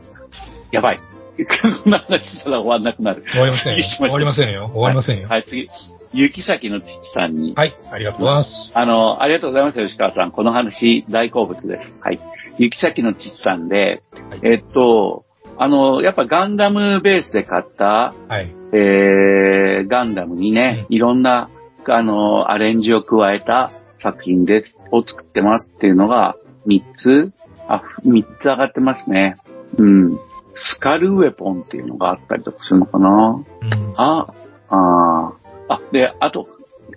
[0.72, 1.00] やばい。
[1.84, 3.24] こんな話したら終わんなくなる。
[3.32, 4.70] 終わりませんよ終わりませんよ。
[4.72, 5.28] 終わりませんよ。
[5.28, 5.68] はい、次。
[6.14, 7.54] 雪崎の父さんに。
[7.56, 8.72] はい、ありがとうございます。
[8.74, 10.32] あの、ありがとうございます、吉川さん。
[10.32, 11.98] この話、大好物です。
[12.02, 12.20] はい。
[12.58, 15.24] 雪崎の父さんで、はいえっと、
[15.58, 18.61] あの、やっぱガンダムベースで買った、はい。
[18.74, 21.50] えー、ガンダムにね、いろんな、
[21.88, 26.36] あの、アレンジを加えた作品です、を作ってますっていうのが、
[26.68, 27.32] 3つ、
[27.68, 29.38] あ、3つ上がってますね。
[29.78, 30.20] うん。
[30.54, 33.94] スカルウェポンっていうのがあったりとかするのかなうん。
[33.98, 34.28] あ、
[34.70, 36.48] あーあ、で、あと、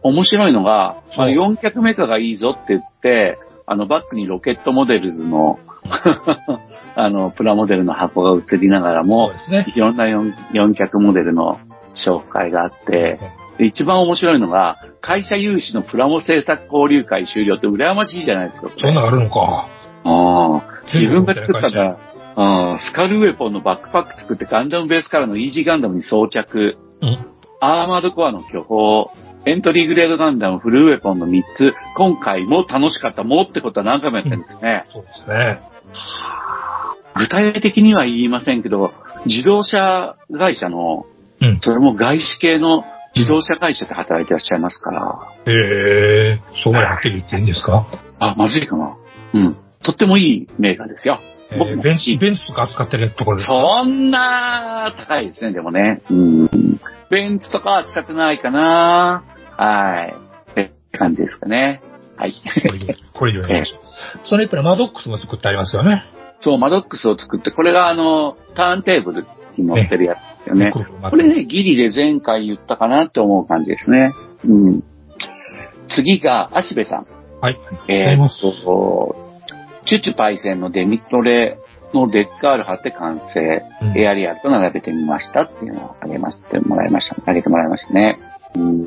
[0.03, 5.59] 面白いのが、そう4脚メカがいいぞって言って、あの、バックにロケットモデルズの、
[6.97, 9.67] あの、プラモデルの箱が映りながらも、ね。
[9.75, 11.59] いろんな 4, 4脚モデルの
[11.95, 13.19] 紹介があって、
[13.59, 18.69] で一番面白いのが、会社有志のプラモ制作交流会終了って羨ましいじゃないですか。
[18.77, 19.67] そんなんあるのか。
[20.05, 20.63] ああ、
[20.93, 21.99] 自分が作ったら、
[22.37, 27.27] ああスカルウェポンのバックパック作ってガンダムベースからのイージーガンダムに装着、うん。
[27.61, 29.07] アーマードコアの巨峰、
[29.47, 34.85] エントリーグレードガンダムフルウェポンの3つ、今回も楽しかったもってことは何回もやってるんですね。
[34.91, 35.74] そうですね。
[37.17, 38.93] 具体的には言いませんけど、
[39.27, 41.07] 自動車会社の、
[41.41, 41.61] うん。
[41.61, 42.85] それも外資系の
[43.15, 45.53] 自動車会社で働いてらっしゃいますから、へ
[46.33, 47.87] え、そうまではっきり言っていいんですか？
[48.19, 48.97] あ、まずいかな。
[49.35, 49.57] うん。
[49.83, 51.21] とってもいいメーカーですよ。
[51.51, 53.53] えーベンチ、ベンツとか扱ってるところですか？
[53.53, 56.03] そんな高いですね、でもね。
[56.11, 56.81] うん。
[57.11, 59.23] ベンツとかは使ってないかな。
[59.57, 60.15] はい。
[60.51, 61.83] って感じですかね。
[62.17, 62.33] はい。
[62.33, 63.84] これで、これでお願いします。
[64.25, 66.05] その一方でマドックスも作ってありますよね。
[66.41, 69.27] そう、マドックスを作って、これがあの、ターンテーブル
[69.57, 70.73] に乗ってるやつですよね。
[70.73, 74.13] くるくる回ってこれね、ギリで前回言ったかなって思う感じですね。
[74.45, 74.85] うん。
[75.89, 77.07] 次が、足部さん。
[77.41, 77.59] はい。
[77.89, 78.29] えーっ。
[78.41, 79.17] と、
[79.87, 81.59] チュチュパイセンのデミトレ
[81.93, 83.63] のデッカール貼って完成。
[83.83, 87.17] うんエアリアルと並べてみましたっていうのをあげましてもらいました。
[87.27, 88.19] あげてもらいましたね。
[88.57, 88.83] うん。
[88.83, 88.87] い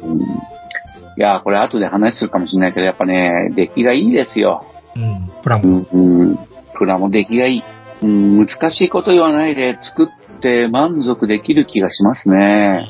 [1.17, 4.65] やー、これ後で話するかもしれないけど、やっぱね、出来がいいですよ。
[4.97, 5.31] うん。
[5.43, 5.77] プラうモ。
[5.79, 5.87] ん。
[5.91, 6.37] うん。
[6.77, 7.63] プラも出来がいい。
[8.03, 12.85] うん、難しいこと言わないで作って満足できる気がしますうね。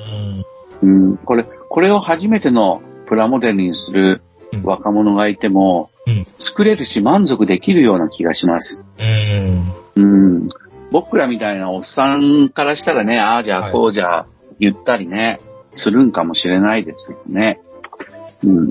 [0.84, 0.88] ん。
[0.88, 1.18] うん。
[1.18, 4.22] これ、これを初めてのプラモデルにする
[4.54, 6.26] うん若者がいても、うん。
[6.40, 8.86] 作れるし満足できるような気がします。
[8.98, 9.74] うん。
[9.96, 10.50] うん。
[10.92, 14.26] 僕らみたいなおっさんからしたらね、ああじゃはいあこうじゃ
[14.60, 15.40] 言ったりね、
[15.76, 17.60] するんかもしれないですけどね。
[18.44, 18.70] うん。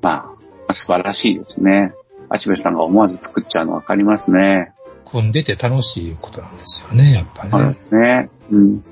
[0.00, 0.30] ま
[0.68, 1.92] あ、素晴らしいですね。
[2.28, 4.72] アチベさんが思わず作っちゃうのわかりますね。
[5.10, 7.76] 組んでて楽しいことなんですよね、やっぱね。
[7.90, 8.30] そうね。
[8.50, 8.84] うん。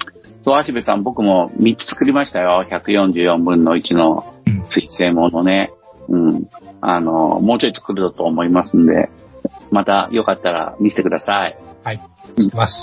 [0.42, 2.64] そう、足部さん、僕も3つ作りましたよ。
[2.70, 4.64] 144分の1のうん。
[4.68, 5.72] 水星ものね。
[6.08, 6.48] うん。
[6.80, 9.10] あの、もうちょい作ると思いますんで、
[9.70, 11.56] またよかったら見せてください。
[11.82, 12.00] はい。
[12.38, 12.74] してます。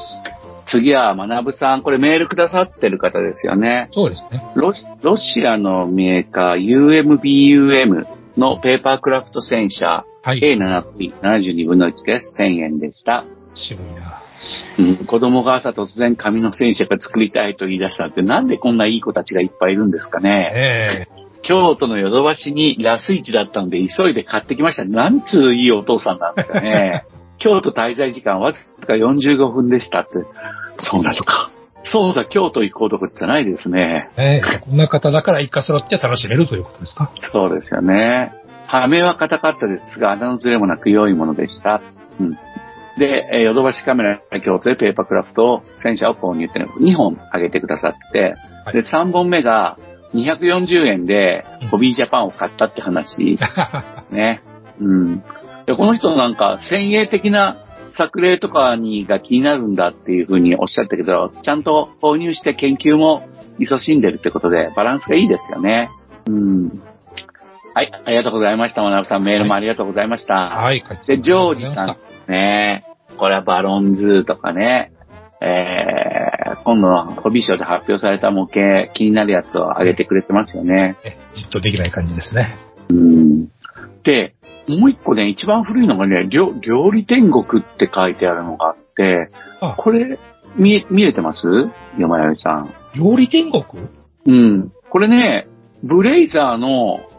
[0.67, 3.89] 次は、学さん、これメールくださってる方ですよね。
[3.91, 4.43] そうですね。
[4.55, 8.05] ロシロシアのメーカー UMBUM
[8.37, 10.39] のペーパークラフト戦車はい。
[10.39, 12.35] A7P72 分の1です。
[12.39, 13.25] 1000円でした。
[13.55, 14.21] 渋いな。
[14.79, 20.51] うん、子供が朝突然紙の戦車が作りたいと言い出したってなんでこんないい子たちがいっぱいいるんですかね。
[20.55, 21.07] え
[21.43, 24.85] 京都のヨドバシにラス市だったので急いで買ってきました。
[24.85, 27.05] なんつういいお父さんなんですかね。
[27.39, 30.09] 京都滞在時間わずか45分でしたって。
[30.79, 31.49] そうなのか。
[31.83, 34.09] そうだ、京都行こうとかじゃないですね。
[34.17, 37.09] えええこんな方だから一家揃って楽しめるということですか？
[37.33, 38.31] そうですよね。
[38.79, 41.81] はめは硬かったですが、穴のずれもなく良いものでした。
[42.19, 42.31] うん。
[42.97, 48.33] で、えーヨドバシカメラ京都でペーパークラフトを戦車を購入っていうのを2本あげてくださって、
[48.65, 49.77] はいで、3本目が
[50.13, 53.37] 240円でうんホビージャパンを買ったって話。
[54.11, 54.41] ね。
[54.79, 55.23] うん。
[55.65, 57.57] で、この人なんか、先鋭的な
[57.97, 63.23] 作例とかにが気になるんだっていうふうにおっしゃったけど、ちゃんと購入して研究も
[63.59, 65.89] 勤しんでるってことで、バランスがいいですよね。
[66.27, 66.81] うん。
[67.73, 68.81] はい、ありがとうございました。
[68.81, 70.33] 学さん、メールもありがとうございました。
[70.33, 72.31] はい、で、ジョージさん。
[72.31, 72.83] ね
[73.17, 74.91] これはバロンズーとかね、
[75.41, 80.97] えー、今度のホビーショーで発表された模型、気になるやつを上げてくれてますよね。
[81.05, 82.57] えじっとできない感じですね。
[82.89, 83.47] うん。
[84.03, 84.33] で、
[84.67, 89.29] もう一個ね、一番古いのがね、料料理天国って書いてあるのがあって、
[89.61, 90.19] あこれ、
[90.57, 91.47] 見え、見えてます？
[91.97, 92.73] 山谷さん。
[92.95, 93.63] 料理天国？
[94.25, 94.71] うん。
[94.89, 95.47] これね、
[95.83, 97.10] ブレイザーのはい。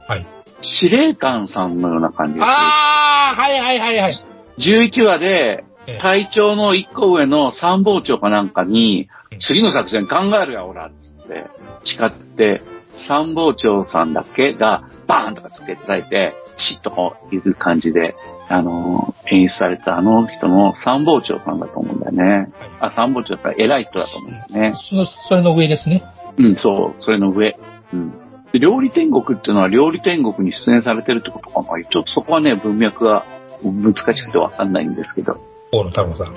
[0.63, 2.45] 司令官さんのような感じです。
[2.45, 4.15] ああ、はいはいはいはい。
[4.59, 11.47] 11話でええ、隊長の一個上の参謀長かなんかにうん、次の作戦考えるや、おら、つって、
[11.85, 12.63] 誓って、
[13.09, 14.55] 参謀長さんだけ？
[14.55, 18.15] が、バーンとかつけていただいて、チッとこういう感じで、
[18.49, 22.53] あのー演出されたあの人の参謀長さんだと思うんだよね。
[22.81, 24.75] あ、参謀長だったら偉い人だと思うんだよね。
[24.91, 26.03] その、それの上ですね。
[26.39, 27.57] うん、そう、それの上。
[27.93, 28.13] うん。
[28.53, 33.25] で、料理天国っていうのは料理天国に出演されてるってことかなちょっとそこはね、文脈が
[33.63, 35.41] 難しくてわかんないんですけど。
[35.73, 36.35] 大野太郎さん。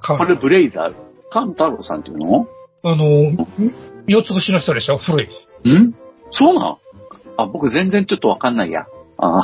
[0.00, 0.94] かこれブレイザー。
[1.30, 2.46] カン太郎さんっていうの？
[2.82, 3.04] あの、
[4.06, 4.98] 四つ星の人でしょ？
[4.98, 5.26] 古い。
[5.70, 5.94] ん？
[6.32, 6.76] そうなん
[7.36, 8.86] あ、僕全然ちょっとわかんないや。
[9.18, 9.42] あ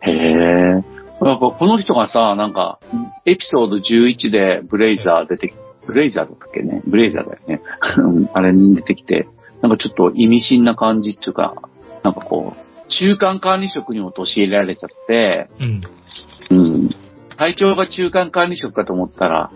[0.00, 0.84] へえ。
[1.20, 2.78] なんかこの人がさ、なんか、
[3.24, 5.54] エピソード11でブレイザー出てき、
[5.86, 6.82] ブレイザーだったっけね？
[6.86, 7.60] ブレイザーだよね。
[7.98, 9.26] う んあれに出てきて、
[9.66, 11.54] なんかちょっと意味深な感じっていうか、
[12.04, 15.80] なんかこう、中間管理職に陥れられちゃって、うん。
[16.50, 16.90] うん。
[17.36, 19.50] 隊長が中間管理職かと思ったら、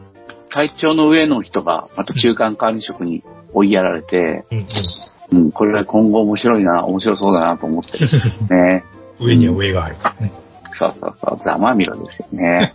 [0.53, 3.23] 隊長の上の人がまた中間管理職に
[3.53, 4.45] 追いやられて、
[5.31, 8.85] うん、うん、これは今後面白いな、面白そうだなと思ってるんですよね。
[9.21, 9.27] うん。
[9.29, 10.33] 上には上があるからね。
[10.73, 12.75] そうそうそう、ざまみろですよね。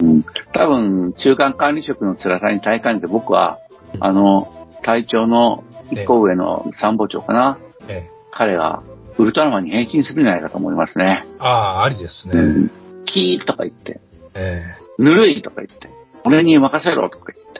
[0.00, 0.24] うん、
[0.54, 3.58] 多分、中間管理職の辛さに耐えかねて僕は、
[4.00, 4.50] あの、
[4.82, 5.62] 隊長の
[5.94, 7.58] 一個上の参謀長かな、
[7.88, 8.82] ええ彼が
[9.16, 11.24] ウルトラマンに変身するんじゃないかと思いますね。
[11.38, 12.32] ああ、ありですね。
[12.34, 12.70] うん、
[13.06, 14.00] キーとか言って、
[14.34, 14.64] え
[14.98, 15.88] ぬるいとか言って、
[16.24, 17.54] 俺に任せろとか言って。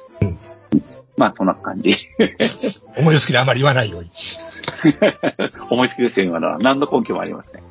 [1.16, 1.90] まあ、そんな感じ。
[1.90, 2.36] え
[2.98, 4.10] 思いつきであまり言わないように。
[5.70, 6.58] 思いつきですよ、今のは。
[6.58, 7.62] 何の根拠もありません。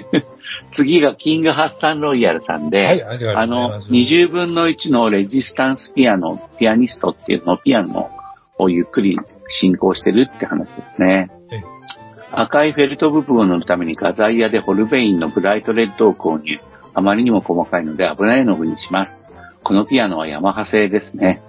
[0.72, 8.10] 次がキングハッサンロイヤルさんで、はいああのま、す20分の1のレジスタンスピアノ、ピアニストっていうのピアノ
[8.58, 9.18] をゆっくり
[9.48, 11.64] 進行してるって話ですねええ。
[12.32, 16.60] 赤いフェルト部分を塗るために画材屋でホルベインのブライトレッドを購入。
[16.94, 19.12] あまりにも細かいので危ないの具にします。
[19.64, 21.42] このピアノはヤマハ製ですね。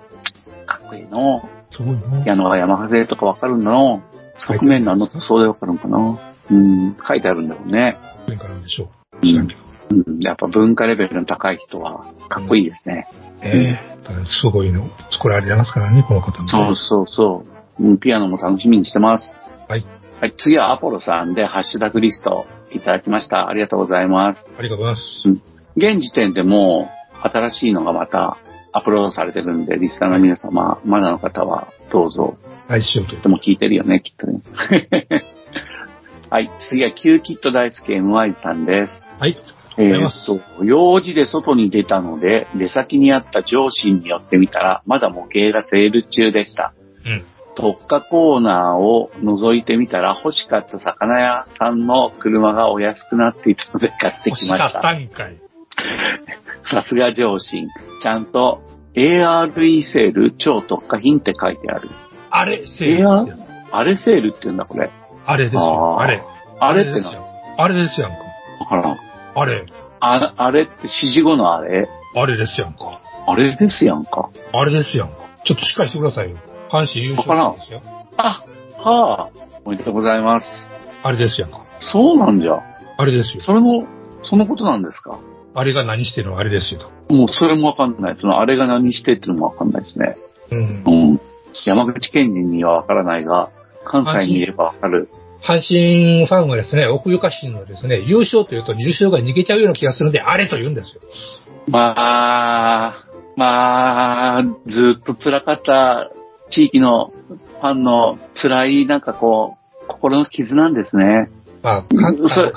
[0.65, 1.41] かっこいいの。
[1.71, 2.23] すごいな。
[2.23, 4.01] ピアノはヤマハ製とかわかるんだの。
[4.47, 6.33] 側面のあの塗装でわかるのかな。
[6.51, 7.97] うん、書いてあるんだろうね。
[8.27, 8.89] 上からなんでしょ
[9.21, 9.25] う。
[9.25, 9.59] 知らんけど。
[9.91, 13.07] うん、やっぱ文化レベルの高い人はかっこいいですね。
[13.41, 16.47] ええただすごいの作られてますからね、この方も。
[16.47, 17.58] そうそうそう。
[17.79, 19.37] うん、ピアノも楽しみにしてます。
[19.67, 19.85] はい。
[20.21, 23.47] はい、次はアポロさんでハッシュタグリストいただきました。
[23.47, 24.47] ありがとうございます。
[24.57, 25.49] ありがとうございます。
[25.75, 26.89] 現時点でも
[27.23, 28.37] う新しいのがまた
[28.71, 32.37] アップロードされてるんで、リスナーの皆様、まだの方はどうぞ。
[32.67, 34.41] 来週というでも聞いてるよね、きっとね。
[36.29, 39.03] はい、次はキューキット大好き MY さんです。
[39.19, 39.33] はい。
[39.77, 46.73] えっと、用事で外に出たので、出先にあった上司に寄ってみたら、まだ模型がセール中でした。
[47.05, 47.23] うん。
[47.59, 54.47] 特化コーナーを覗いてみたら、欲しかった魚屋さんの車がお安くなっていたので買ってきまし。
[54.47, 55.41] 欲しかったたんかい。
[56.71, 57.67] さすが上心。
[58.01, 58.61] ちゃんと
[58.95, 61.89] ARE セール超特化品って書いてある。
[62.31, 63.45] あれ、セールですよ。
[63.71, 64.89] あれセールって言うんだ、これ。
[65.25, 65.99] あれですよ。
[65.99, 66.23] あれ。
[66.59, 67.11] あれってな。
[67.57, 68.17] あれですやんか。
[68.61, 68.97] わからん。
[69.35, 69.65] あれ。
[69.99, 71.87] ああれって指示後のあれ？
[72.15, 73.01] あれですやんか。
[73.27, 74.29] あれですやんか。
[74.53, 75.15] あれですやんか。
[75.45, 76.37] ちょっとしっかりしてくださいよ。
[76.71, 77.81] 阪神優勝ですよ。
[78.17, 78.43] あ、
[78.77, 79.29] はあ。
[79.65, 80.45] おめでとうございます。
[81.03, 81.65] あれですやんか。
[81.79, 82.61] そうなんじゃ。
[82.97, 83.41] あれですよ。
[83.41, 83.85] それも、
[84.23, 85.19] そのことなんですか？
[85.53, 86.37] あれが何してるの？
[86.37, 87.13] あれですよと。
[87.13, 88.15] もうそれもわかんない。
[88.19, 90.17] そのあれが何してっていうのもわかんないですね。
[90.51, 90.89] うんう。
[91.15, 91.21] ん。
[91.65, 93.49] 山口県人にはわからないが、
[93.85, 95.09] 関西にいればわかる。
[95.41, 101.01] 阪神ファンはですね、奥ゆかしいのはですね、優勝というと優勝が逃げちゃうような気がするんで、あれと言うんですよ。
[101.67, 103.05] まあ、
[103.37, 106.11] まあ、ずっと辛かった
[106.49, 111.29] 地域のファンの辛い、なんかこう、心の傷なんですね。
[111.61, 111.85] ま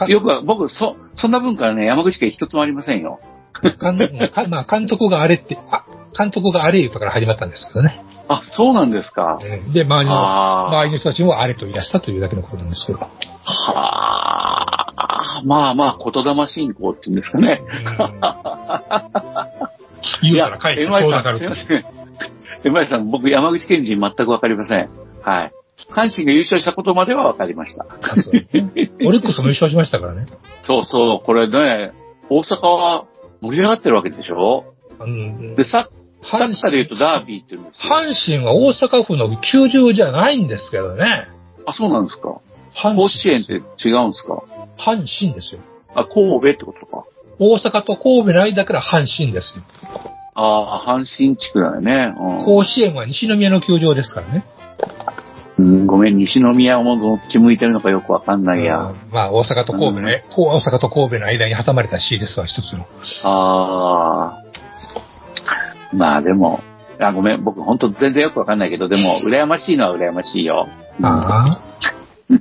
[0.00, 3.20] あ、よく、僕、そ、そんな文化はね、山口県一つもありませんよ。
[4.48, 5.84] まあ、監督があれって、あ、
[6.16, 8.02] 監督があれ言うとから始まったんですけどね。
[8.28, 9.38] あ、そうなんですか。
[9.72, 12.98] で、周りの、周りの人たちもあれと言い出したというだけのことなんですけど。
[12.98, 13.08] は
[14.96, 17.62] あ、まあまあ、言霊信仰っていうんですかね。
[20.22, 22.01] 言うから帰っていや遠ざかるすいません。
[22.64, 24.88] エマイさん、僕、山口県人全くわかりません。
[25.22, 25.52] はい。
[25.90, 27.86] 阪神が優勝したことまではわかりました。
[29.04, 30.26] オリックスも優勝しましたからね。
[30.62, 31.92] そうそう、これね、
[32.28, 33.04] 大阪は
[33.40, 34.64] 盛り上がってるわけでしょ？
[35.00, 35.88] うんで、サ
[36.22, 37.90] サッカ阪ーで言うとダービーって言うんですよ。
[37.90, 41.26] 阪神は大阪府の球場じゃないんですけどね。
[41.66, 42.40] あ、そうなんですか。
[42.80, 44.44] 阪甲子園って違うんですか？
[44.78, 45.60] 阪神ですよ。
[45.96, 47.04] あ、神戸ってことか。
[47.40, 49.64] 大阪と神戸の間から阪神ですよ。
[50.34, 52.12] ああ、阪神地区だよね。
[52.16, 54.44] うん甲子園は西宮の球場ですからね。
[55.58, 58.78] うん、ごめん、西宮もどっち向いてるのかよくわかんないや。
[58.78, 60.04] うんまあ、大阪と神戸の、うん
[60.34, 62.86] 大阪と神戸の間に挟まれた市ですわ、一つの。
[63.22, 64.42] ああ。
[65.94, 66.60] まあでも、
[66.98, 70.68] あ、ごめん、僕本当全然よくわかんないけど、でも、羨ましいのは羨ましいよ。
[70.98, 71.60] うんあ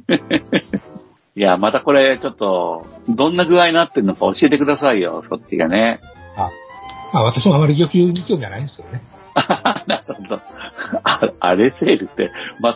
[1.34, 6.01] いや、またこれ、ちょっと、どんな具合になってるのか教えてくださいよ、そっちがね。
[7.11, 7.15] あ。
[7.15, 9.01] まあ、私もあまり野球に興味はないんですけどね。
[9.88, 10.41] なるほど。
[11.03, 12.31] ああれセールって、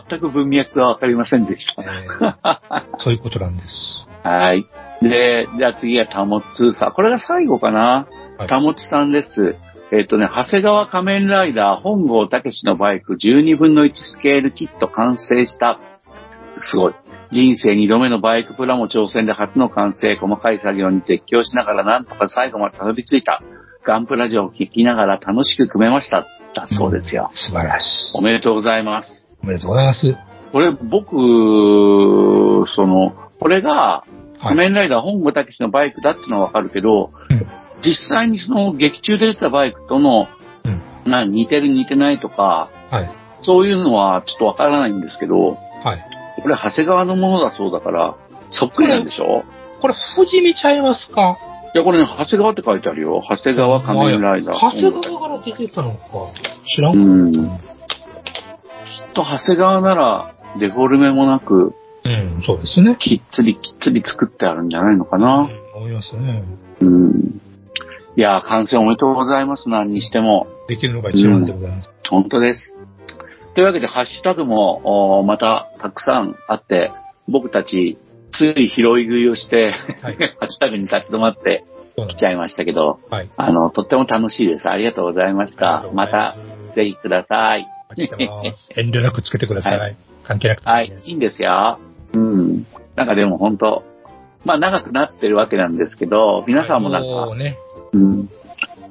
[0.08, 4.06] 全く文脈がわかりませんでしえーそういうことなんです。
[4.22, 4.30] た。
[4.30, 4.64] はい。
[5.02, 6.92] で、じゃあ次はタモツさん。
[6.92, 8.06] これが最後かな。
[8.38, 9.56] はいタモツさんです。
[9.92, 15.78] えっ、とね、長谷川仮面ライダー本郷武史のバイク12分の1スケールキット完成した。
[16.60, 16.94] すごい。
[17.32, 23.40] 人生2度目のバイクプラモ挑戦で初の完成、細かい作業に絶叫しながらなんとか最後までたどり着いた。
[23.86, 26.26] ガンプラジオを聞きながら楽しく組めました。
[26.54, 27.30] だそうですよ。
[27.34, 27.86] 素晴らしい。
[28.14, 29.28] おめでとうございます。
[29.42, 30.16] おめでとうございます。
[30.50, 34.40] これ、僕、その、これが、はい。
[34.40, 37.46] 仮面ライダー本郷武史のバイクだってのはわかるけど、うん
[37.82, 40.28] 実際にその劇中で出たバイクとの、
[40.64, 43.10] うんな似てる似てないとか、はい。
[43.42, 45.36] そういうのはちょっとわからないんですけど、
[45.84, 46.04] はい。
[46.42, 48.16] これ長谷川のものだそうだから、
[48.50, 49.44] そっくりなんでしょ？
[49.82, 51.36] これ、富士見ちゃいますか？
[51.42, 53.22] いや、これね、長谷川って書いてあるよ。
[53.28, 54.54] 長谷川仮面ライダー。
[54.54, 55.98] 長谷川から出てたのか。
[56.74, 57.32] 知らんかうん。
[57.32, 57.40] きっ
[59.14, 61.74] と長谷川なら、デフォルメもなく、
[62.04, 62.96] うん、そうですね。
[63.00, 65.48] きっつりきっつり作ってあるんじゃないのかな。
[65.50, 66.42] うん思いますね。
[66.80, 67.40] うん。
[68.16, 69.68] いやー、完成おめでとうございます。
[69.68, 70.46] 何にしても。
[70.68, 71.90] できるのが一番でございます。
[72.08, 72.76] 本当です。
[73.54, 76.92] というわけで、ハッシュタグも、おまたたくさんあって、
[77.28, 77.98] 僕たち、
[78.38, 79.72] つい拾い食いをして、
[80.02, 81.64] はい ハッシュタグに立ち止まって
[81.96, 83.14] そうなんできちゃいましたけど、す。
[83.14, 83.30] はい。
[83.36, 84.68] あの、とっても楽しいです。
[84.68, 85.86] ありがとうございました。
[85.94, 86.36] また、
[86.74, 87.66] ぜひください。
[88.76, 89.78] 遠慮なくつけてください。
[89.78, 89.90] は
[90.24, 91.78] 関係なくてもはいい、いいんですよ。
[92.14, 92.66] うん。
[92.96, 93.84] なんかでも本当、
[94.44, 97.56] まあ長くなってるわけなんですけど、皆さんもなんか、ね、
[97.92, 98.28] うん。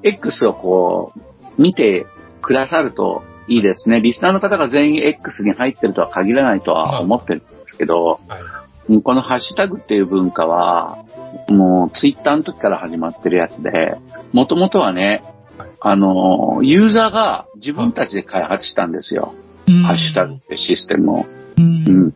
[0.02, 2.08] X をこう、見て
[2.42, 4.02] くださるといいですね。
[4.02, 8.42] リスナーの方が全員 X に入ってるとは限らないとは思ってるんですけど、はい。
[8.90, 11.04] うんこのハッシュタグっていう文化は、
[11.50, 13.98] もうツイッターの時から始まってるやつで、
[14.32, 15.24] もともとはね
[15.58, 19.34] はい、あの、ユーザーが自分たちで開発したんですよ。
[19.66, 21.22] ハッシュタグってシステムを。
[21.22, 21.26] う。
[21.58, 22.14] うんん。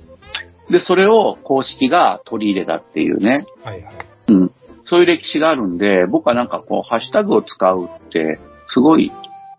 [0.70, 3.46] で、それを公式が取り入れたっていうね。
[3.64, 3.94] はいはい。
[4.28, 4.52] うん。
[4.86, 9.12] そういう歴史があるんで、僕はなんかこう、ハッシュタグを使うって、すごい、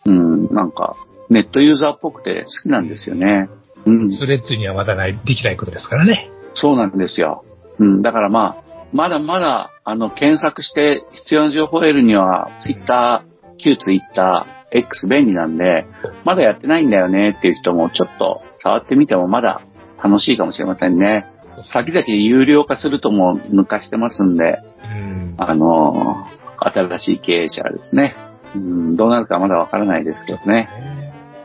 [0.06, 0.96] うん、なんか、
[1.28, 3.48] ネットユーザーっぽくて好きなんですよね。
[3.86, 4.12] うん。
[4.12, 6.30] スレッズにはまだない、できないことですからね。
[6.54, 7.44] そうなんですよ。
[7.78, 8.02] うん。
[8.02, 15.86] だからまあ、まだまだ、あの、検索して必要な情報を得るには、ツイッター、旧ツイッター、X 便利なんで、
[16.24, 19.62] まだやってないんだよねっていう人もちょっと触ってみてもまだ
[20.02, 21.26] 楽しいかもしれませんね。
[21.66, 25.34] 先々有料化するとも抜かしてますんで、うん。
[25.38, 28.14] あのー新しい経営者ですね。
[28.54, 30.68] うん、どうなるかまだわからないですけどね。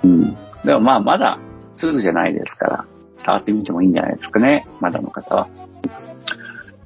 [0.03, 0.37] うん。
[0.65, 1.39] でもまあ、まだ
[1.77, 2.85] すぐじゃないですから、
[3.19, 4.65] 触ってみてもいいんじゃないですかね。
[4.79, 5.47] まだの方は。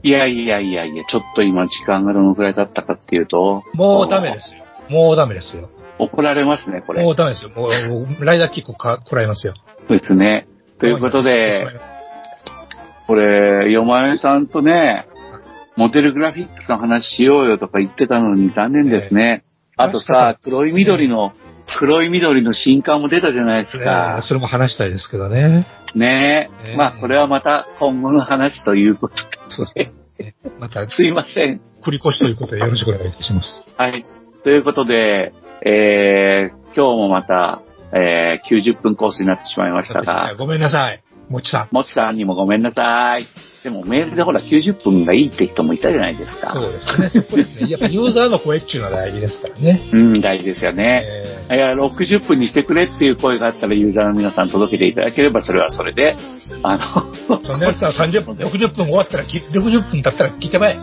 [0.01, 4.63] いやいやいやいや、ちょっと今時間がどのくらい経ったかっていうと、もうダメですよ。
[4.89, 5.69] もうダメですよ。
[5.99, 7.03] 怒られますね、これ。
[7.03, 7.49] もうダメですよ。
[7.49, 9.53] もう、ライダーキックか、食らいますよ。
[9.87, 10.47] そうですね。
[10.79, 11.67] ということで、
[13.05, 15.05] これ、よまえさんとね、
[15.75, 19.43] モデルグラフィックスの話しようよとか言ってたのに残念ですね。
[19.75, 21.33] あとさ、黒い緑の、
[21.77, 24.23] 黒い緑の新刊も出たじゃないですねか。
[24.27, 25.67] それも話したいですけどね。
[25.95, 26.63] ねえ。
[26.63, 29.15] ねえまあ、これはまた今後の話ということ
[29.49, 30.35] そうですね。
[30.59, 31.61] また、すいません。
[31.85, 33.47] 繰り越しということでよろしくお願いいたします。
[33.77, 34.05] はい。
[34.43, 35.33] ということで、
[35.65, 37.61] えー、今日もまた、
[37.93, 41.03] えー、90分コースになってしまいましたが、ごめんなさい。
[41.29, 41.75] もちさん。
[41.75, 43.27] もちさんにもごめんなさい。
[43.63, 46.53] でもメールでほら90分がいいって人もいたじゃないですか。
[46.53, 47.09] そうですね。
[47.09, 47.69] そこですね。
[47.69, 49.81] やっぱユーザーの声っていうのは大事ですからね。
[49.91, 51.05] うん、大事ですよね。
[51.49, 56.15] えいや、60分にしてくれっていう声があったらユーザーの皆さん届けていただければそれはそれで、
[56.63, 60.77] あの、ー、そんなやつは30分、60分終わったらき、60分経ったら聞いてまえ。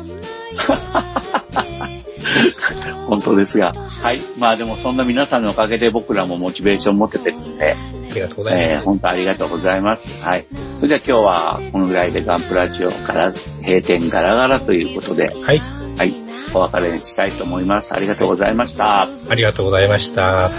[3.09, 3.73] 本当ですが。
[3.73, 4.20] はい。
[4.39, 7.77] まあでもそんな皆さんのおかげで僕らもモチベーション持っててるんで、あ
[8.16, 8.72] りがとうございます。
[8.72, 10.09] えー、本当ありがとうございます。
[10.09, 10.47] はい。
[10.76, 15.59] それじゃあ今日はこのぐらいでガンプラジオから閉店ガラガラということで、はい。
[15.97, 16.14] はい。
[16.55, 17.93] お別れにしたいと思います。
[17.93, 19.02] ありがとうございました。
[19.02, 20.51] ありがとうございました。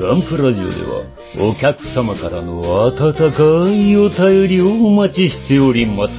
[0.00, 1.04] ガンプラジオでは
[1.38, 6.12] お客様からの温かいお便りをお待ちしております。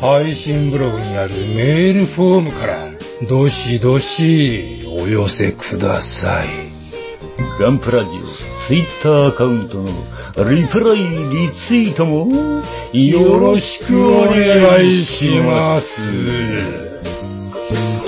[0.00, 6.70] 配信ブログにあるメールフォームから、どしどしお寄せください。
[7.58, 8.12] ガンプラジオ
[8.68, 9.90] ツイッターアカウントの
[10.48, 12.28] リプライ、リツイートも
[12.92, 15.86] よろしくお願いします。
[18.04, 18.07] す。